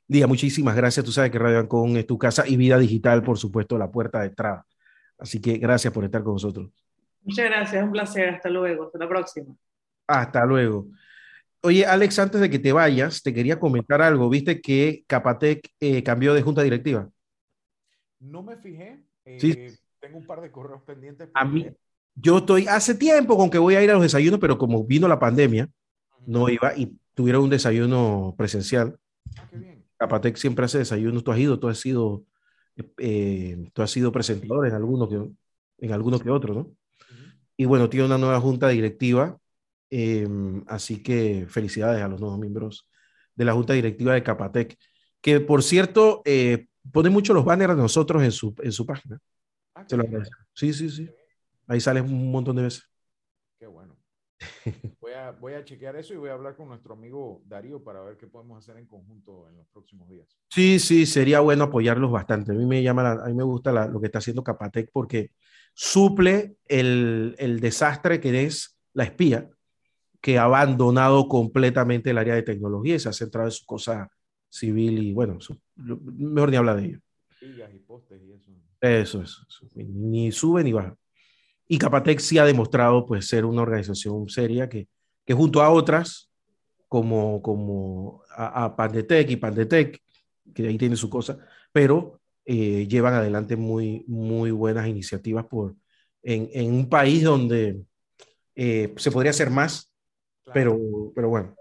Lía, 0.09 0.27
muchísimas 0.27 0.77
gracias. 0.77 1.05
Tú 1.05 1.13
sabes 1.13 1.31
que 1.31 1.39
Radio 1.39 1.59
Ancon 1.59 1.97
es 1.97 2.07
tu 2.07 2.19
casa 2.19 2.47
y 2.47 2.57
vida 2.57 2.79
digital, 2.79 3.23
por 3.23 3.39
supuesto, 3.39 3.79
la 3.79 3.91
puerta 3.91 4.21
de 4.21 4.29
entrada. 4.29 4.67
Así 5.19 5.41
que 5.41 5.59
gracias 5.59 5.93
por 5.93 6.05
estar 6.05 6.23
con 6.23 6.35
nosotros. 6.35 6.71
Muchas 7.23 7.47
gracias, 7.47 7.83
un 7.83 7.93
placer. 7.93 8.29
Hasta 8.31 8.49
luego, 8.49 8.85
hasta 8.85 8.99
la 8.99 9.09
próxima. 9.09 9.55
Hasta 10.07 10.45
luego. 10.45 10.87
Oye, 11.67 11.85
Alex, 11.85 12.17
antes 12.21 12.41
de 12.41 12.49
que 12.49 12.61
te 12.61 12.73
vayas, 12.73 13.25
te 13.25 13.35
quería 13.35 13.59
comentar 13.59 14.01
algo. 14.01 14.29
¿Viste 14.29 14.61
que 14.61 15.03
Capatec 15.09 15.69
eh, 15.81 16.01
cambió 16.05 16.33
de 16.33 16.41
junta 16.41 16.63
directiva? 16.63 17.11
No 18.21 18.45
me 18.45 18.57
fijé. 18.57 19.03
sí. 19.39 19.67
Tengo 19.99 20.19
un 20.19 20.27
par 20.27 20.41
de 20.43 20.53
correos 20.53 20.83
pendientes. 20.83 21.29
A 21.35 21.45
mí, 21.45 21.67
yo 22.15 22.39
estoy 22.39 22.69
hace 22.69 22.95
tiempo 22.95 23.37
con 23.37 23.51
que 23.51 23.59
voy 23.59 23.75
a 23.75 23.83
ir 23.83 23.91
a 23.91 23.95
los 23.95 24.03
desayunos, 24.03 24.39
pero 24.39 24.57
como 24.59 24.85
vino 24.85 25.09
la 25.09 25.19
pandemia, 25.19 25.69
no 26.25 26.49
iba 26.49 26.73
y 26.77 26.97
tuvieron 27.15 27.43
un 27.43 27.51
desayuno 27.51 28.37
presencial. 28.39 28.97
Ah, 29.37 29.49
qué 29.51 29.57
bien. 29.57 29.85
Capatec 29.97 30.37
siempre 30.37 30.67
hace 30.67 30.79
desayunos. 30.79 31.25
Tú 31.25 31.33
has 31.33 31.39
ido, 31.41 31.59
tú 31.59 31.67
has 31.67 31.81
sido, 31.81 32.23
eh, 32.99 33.69
tú 33.73 33.83
has 33.83 33.91
sido 33.91 34.13
presentador 34.13 34.69
en 34.69 34.75
alguno 34.75 35.09
que, 35.09 35.17
en 35.85 35.93
alguno 35.93 36.21
que 36.21 36.31
otro, 36.31 36.55
¿no? 36.55 36.71
Y 37.57 37.65
bueno, 37.65 37.91
tiene 37.91 38.07
una 38.07 38.19
nueva 38.19 38.41
junta 38.41 38.69
directiva, 38.69 39.37
em, 39.91 40.65
así 40.67 41.03
que 41.03 41.47
felicidades 41.49 42.03
a 42.03 42.09
los 42.09 42.21
nuevos 42.21 42.39
miembros 42.39 42.89
de 43.35 43.45
la 43.45 43.53
junta 43.53 43.73
directiva 43.75 44.15
de 44.15 44.23
Capatec, 44.23 44.77
que 45.21 45.41
por 45.41 45.63
cierto, 45.63 46.23
eh, 46.25 46.69
pone 46.93 47.11
mucho 47.11 47.35
los 47.35 47.45
banners 47.45 47.77
de 47.77 47.83
nosotros 47.83 48.23
en 48.23 48.33
su, 48.33 48.55
en 48.63 48.73
su 48.73 48.87
página. 48.87 49.19
Ah, 49.75 49.85
Se 49.87 49.97
lo 49.97 50.05
agradezco. 50.05 50.39
Sí, 50.55 50.73
sí, 50.73 50.89
sí. 50.91 51.09
Ahí 51.67 51.81
sale 51.81 52.01
un 52.01 52.31
montón 52.31 52.57
de 52.57 52.63
veces. 52.63 52.89
Qué 53.59 53.67
bueno. 53.67 53.97
Voy 55.01 55.13
a, 55.13 55.31
voy 55.31 55.55
a 55.55 55.65
chequear 55.65 55.97
eso 55.97 56.13
y 56.13 56.17
voy 56.19 56.29
a 56.29 56.35
hablar 56.35 56.57
con 56.57 56.69
nuestro 56.69 56.93
amigo 56.93 57.41
Darío 57.47 57.83
para 57.83 58.03
ver 58.03 58.17
qué 58.17 58.27
podemos 58.27 58.59
hacer 58.59 58.77
en 58.77 58.87
conjunto 58.87 59.49
en 59.49 59.57
los 59.57 59.67
próximos 59.69 60.11
días. 60.11 60.29
Sí, 60.51 60.79
sí, 60.79 61.07
sería 61.07 61.41
bueno 61.41 61.65
apoyarlos 61.65 62.11
bastante. 62.11 62.53
A 62.53 62.55
mí 62.55 62.67
me 62.67 62.83
llama, 62.83 63.13
a 63.13 63.27
mí 63.27 63.35
me 63.35 63.45
gusta 63.45 63.87
lo 63.87 63.99
que 63.99 64.07
está 64.07 64.19
haciendo 64.19 64.45
Capatec 64.45 64.91
porque 64.93 65.31
suple 65.73 66.57
el, 66.67 67.35
el 67.39 67.61
desastre 67.61 68.21
que 68.21 68.45
es 68.45 68.79
la 68.93 69.05
espía, 69.05 69.49
que 70.27 70.39
ha 70.39 70.43
abandonado 70.43 71.29
completamente 71.29 72.11
el 72.11 72.19
área 72.19 72.35
de 72.35 72.43
tecnología 72.43 72.97
y 72.97 72.99
se 72.99 73.09
ha 73.09 73.13
centrado 73.13 73.47
en 73.47 73.53
su 73.53 73.65
cosa 73.65 74.11
civil 74.49 74.99
y 74.99 75.13
bueno, 75.13 75.39
mejor 75.77 76.51
ni 76.51 76.57
habla 76.57 76.75
de 76.75 76.85
ello. 76.85 76.99
Y 77.41 77.79
postes 77.79 78.21
y 78.21 78.33
eso. 78.33 78.51
Eso, 78.81 79.23
eso, 79.23 79.45
ni 79.77 80.33
sube 80.33 80.65
ni 80.65 80.73
baja. 80.73 80.97
Y 81.69 81.79
Capatec 81.79 82.19
sí 82.19 82.39
ha 82.39 82.45
demostrado 82.45 83.07
pues 83.07 83.29
ser 83.29 83.45
una 83.45 83.63
organización 83.63 84.29
seria 84.29 84.69
que, 84.69 84.89
que 85.25 85.33
junto 85.33 85.63
a 85.63 85.71
otras, 85.71 86.29
como, 86.89 87.41
como 87.41 88.25
a, 88.29 88.65
a 88.65 88.75
Pandetec 88.75 89.31
y 89.31 89.37
Pandetec, 89.37 90.03
que 90.53 90.67
ahí 90.67 90.77
tiene 90.77 90.97
su 90.97 91.09
cosa, 91.09 91.39
pero 91.71 92.21
eh, 92.45 92.89
llevan 92.89 93.15
adelante 93.15 93.55
muy, 93.55 94.03
muy 94.09 94.51
buenas 94.51 94.89
iniciativas 94.89 95.47
por, 95.47 95.77
en, 96.25 96.51
en 96.53 96.75
un 96.75 96.89
país 96.89 97.23
donde 97.23 97.81
eh, 98.57 98.93
se 98.97 99.13
podría 99.13 99.31
hacer 99.31 99.51
más, 99.51 99.93
pero, 100.53 100.79
pero 101.15 101.29
bueno, 101.29 101.55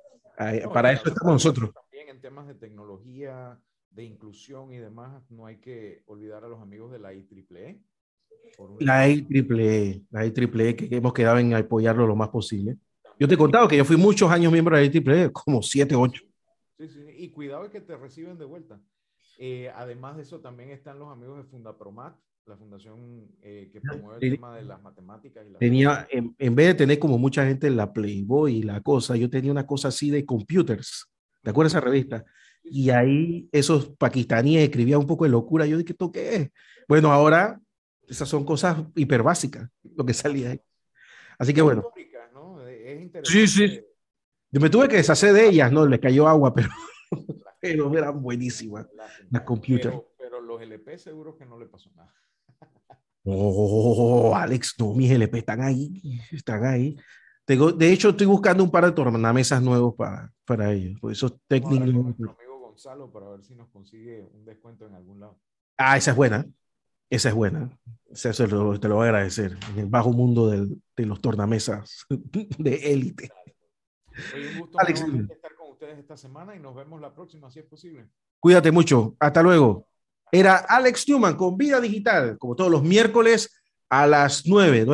para 0.74 0.92
eso 0.92 1.10
estamos 1.10 1.34
nosotros. 1.34 1.72
También 1.74 2.10
en 2.10 2.22
temas 2.22 2.48
de 2.48 2.56
tecnología, 2.56 3.60
de 3.92 4.04
inclusión 4.04 4.74
y 4.74 4.78
demás, 4.78 5.24
no 5.32 5.46
hay 5.46 5.58
que 5.58 6.04
olvidar 6.06 6.44
a 6.44 6.48
los 6.48 6.62
amigos 6.62 6.92
de 6.92 7.00
la 7.00 7.14
IEEE. 7.14 7.82
La 8.80 9.08
IEEE, 9.08 10.04
la 10.12 10.26
IEEE, 10.26 10.76
que 10.76 10.96
hemos 10.96 11.14
quedado 11.14 11.40
en 11.40 11.54
apoyarlo 11.54 12.06
lo 12.06 12.16
más 12.16 12.30
posible. 12.30 12.78
Yo 13.18 13.28
te 13.28 13.36
he 13.36 13.38
contado 13.38 13.68
que 13.68 13.78
yo 13.78 13.86
fui 13.86 13.96
muchos 13.96 14.30
años 14.30 14.52
miembro 14.52 14.76
de 14.76 14.90
la 14.90 14.94
IEEE, 14.94 15.32
como 15.32 15.62
siete, 15.62 15.96
ocho. 15.96 16.24
Sí, 16.78 16.90
sí, 16.90 17.06
y 17.18 17.30
cuidado 17.30 17.70
que 17.70 17.80
te 17.80 17.96
reciben 17.96 18.38
de 18.38 18.46
vuelta. 18.46 18.82
Eh, 19.38 19.72
además 19.76 20.18
de 20.18 20.24
eso, 20.24 20.42
también 20.42 20.72
están 20.72 21.00
los 21.00 21.10
amigos 21.10 21.38
de 21.38 21.44
Fundapromat, 21.44 22.18
la 22.48 22.58
fundación 22.58 23.28
eh, 23.42 23.70
que 23.72 23.82
promueve 23.82 24.28
el 24.28 24.34
tema 24.34 24.56
de 24.56 24.64
las 24.64 24.82
matemáticas. 24.82 25.46
Y 25.48 25.58
tenía, 25.58 26.08
en, 26.10 26.56
vez 26.56 26.68
de 26.68 26.74
tener 26.76 27.00
como 27.00 27.18
mucha 27.18 27.46
gente 27.46 27.70
la 27.70 27.92
Playboy 27.92 28.58
y 28.58 28.64
la 28.64 28.82
cosa, 28.82 29.16
yo 29.16 29.30
tenía 29.30 29.52
una 29.52 29.66
cosa 29.66 29.88
así 29.88 30.12
de 30.12 30.26
computers. 30.26 31.10
¿Te 31.42 31.50
acuerdas 31.50 31.74
de 31.74 31.80
esa 31.80 31.86
revista? 31.86 32.26
Y 32.64 32.90
ahí 32.90 33.50
esos 33.52 33.90
pakistaníes 33.98 34.64
escribían 34.64 35.00
un 35.00 35.08
poco 35.08 35.24
de 35.24 35.32
locura. 35.32 35.66
Yo 35.66 35.78
dije, 35.78 35.94
¿esto 35.94 36.12
qué 36.12 36.36
es? 36.36 36.50
Bueno, 36.88 37.12
ahora 37.12 37.60
esas 38.08 38.30
son 38.30 38.46
cosas 38.46 38.84
hiper 38.96 39.24
básicas, 39.24 39.70
lo 39.96 40.06
que 40.06 40.14
salía 40.14 40.52
ahí. 40.52 40.62
Así 41.40 41.54
que 41.54 41.62
bueno. 41.62 41.92
Sí, 43.24 43.48
sí. 43.48 43.82
Yo 44.52 44.62
me 44.62 44.70
tuve 44.70 44.88
que 44.88 44.98
deshacer 44.98 45.34
de 45.34 45.50
ellas, 45.50 45.72
¿no? 45.72 45.86
Le 45.86 46.00
cayó 46.00 46.28
agua, 46.28 46.54
pero 46.54 46.70
pero 47.60 47.98
eran 47.98 48.22
buenísimas 48.22 48.88
las 49.30 49.42
computers. 49.42 49.96
Pero, 50.18 50.42
los 50.42 50.62
LP 50.62 50.98
seguro 50.98 51.36
que 51.36 51.46
no 51.46 51.58
le 51.58 51.66
pasó 51.66 51.90
nada. 51.96 52.14
Oh, 53.28 54.36
Alex, 54.36 54.76
no, 54.78 54.94
mis 54.94 55.10
LP 55.10 55.40
están 55.40 55.62
ahí, 55.62 56.22
están 56.32 56.64
ahí. 56.64 56.96
Tengo, 57.44 57.72
de 57.72 57.92
hecho, 57.92 58.10
estoy 58.10 58.28
buscando 58.28 58.64
un 58.64 58.70
par 58.70 58.86
de 58.86 58.92
tornamesas 58.92 59.62
nuevos 59.62 59.96
para, 59.96 60.32
para 60.46 60.72
ellos. 60.72 61.00
Por 61.00 61.12
esos 61.12 61.34
técnicos. 61.48 61.88
Nuestro 61.88 62.32
amigo 62.32 62.60
Gonzalo 62.60 63.12
para 63.12 63.30
ver 63.30 63.44
si 63.44 63.56
nos 63.56 63.70
consigue 63.70 64.28
un 64.32 64.46
descuento 64.46 64.86
en 64.86 64.94
algún 64.94 65.20
lado. 65.20 65.40
Ah, 65.78 65.98
esa 65.98 66.12
es 66.12 66.18
buena. 66.18 66.46
Esa 67.10 67.30
es 67.30 67.36
buena. 67.36 67.70
Eso 68.12 68.32
te 68.32 68.48
lo, 68.48 68.80
te 68.80 68.88
lo 68.88 68.96
voy 68.96 69.06
a 69.06 69.10
agradecer. 69.10 69.58
En 69.72 69.80
el 69.80 69.86
bajo 69.88 70.12
mundo 70.12 70.50
del, 70.50 70.82
de 70.96 71.06
los 71.06 71.20
tornamesas 71.20 72.06
de 72.10 72.76
élite. 72.94 73.32
un 74.36 74.60
gusto 74.60 74.80
Alex, 74.80 75.02
estar 75.02 75.56
con 75.56 75.72
ustedes 75.72 75.98
esta 75.98 76.18
semana 76.18 76.56
y 76.56 76.60
nos 76.60 76.76
vemos 76.76 77.02
la 77.02 77.14
próxima, 77.14 77.50
si 77.50 77.60
es 77.60 77.66
posible. 77.66 78.08
Cuídate 78.40 78.72
mucho. 78.72 79.16
Hasta 79.20 79.42
luego. 79.42 79.88
Era 80.32 80.56
Alex 80.56 81.08
Newman 81.08 81.36
con 81.36 81.58
Vida 81.58 81.80
Digital, 81.80 82.38
como 82.38 82.56
todos 82.56 82.72
los 82.72 82.84
miércoles 82.84 83.62
a 83.90 84.08
las 84.08 84.46
9. 84.46 84.86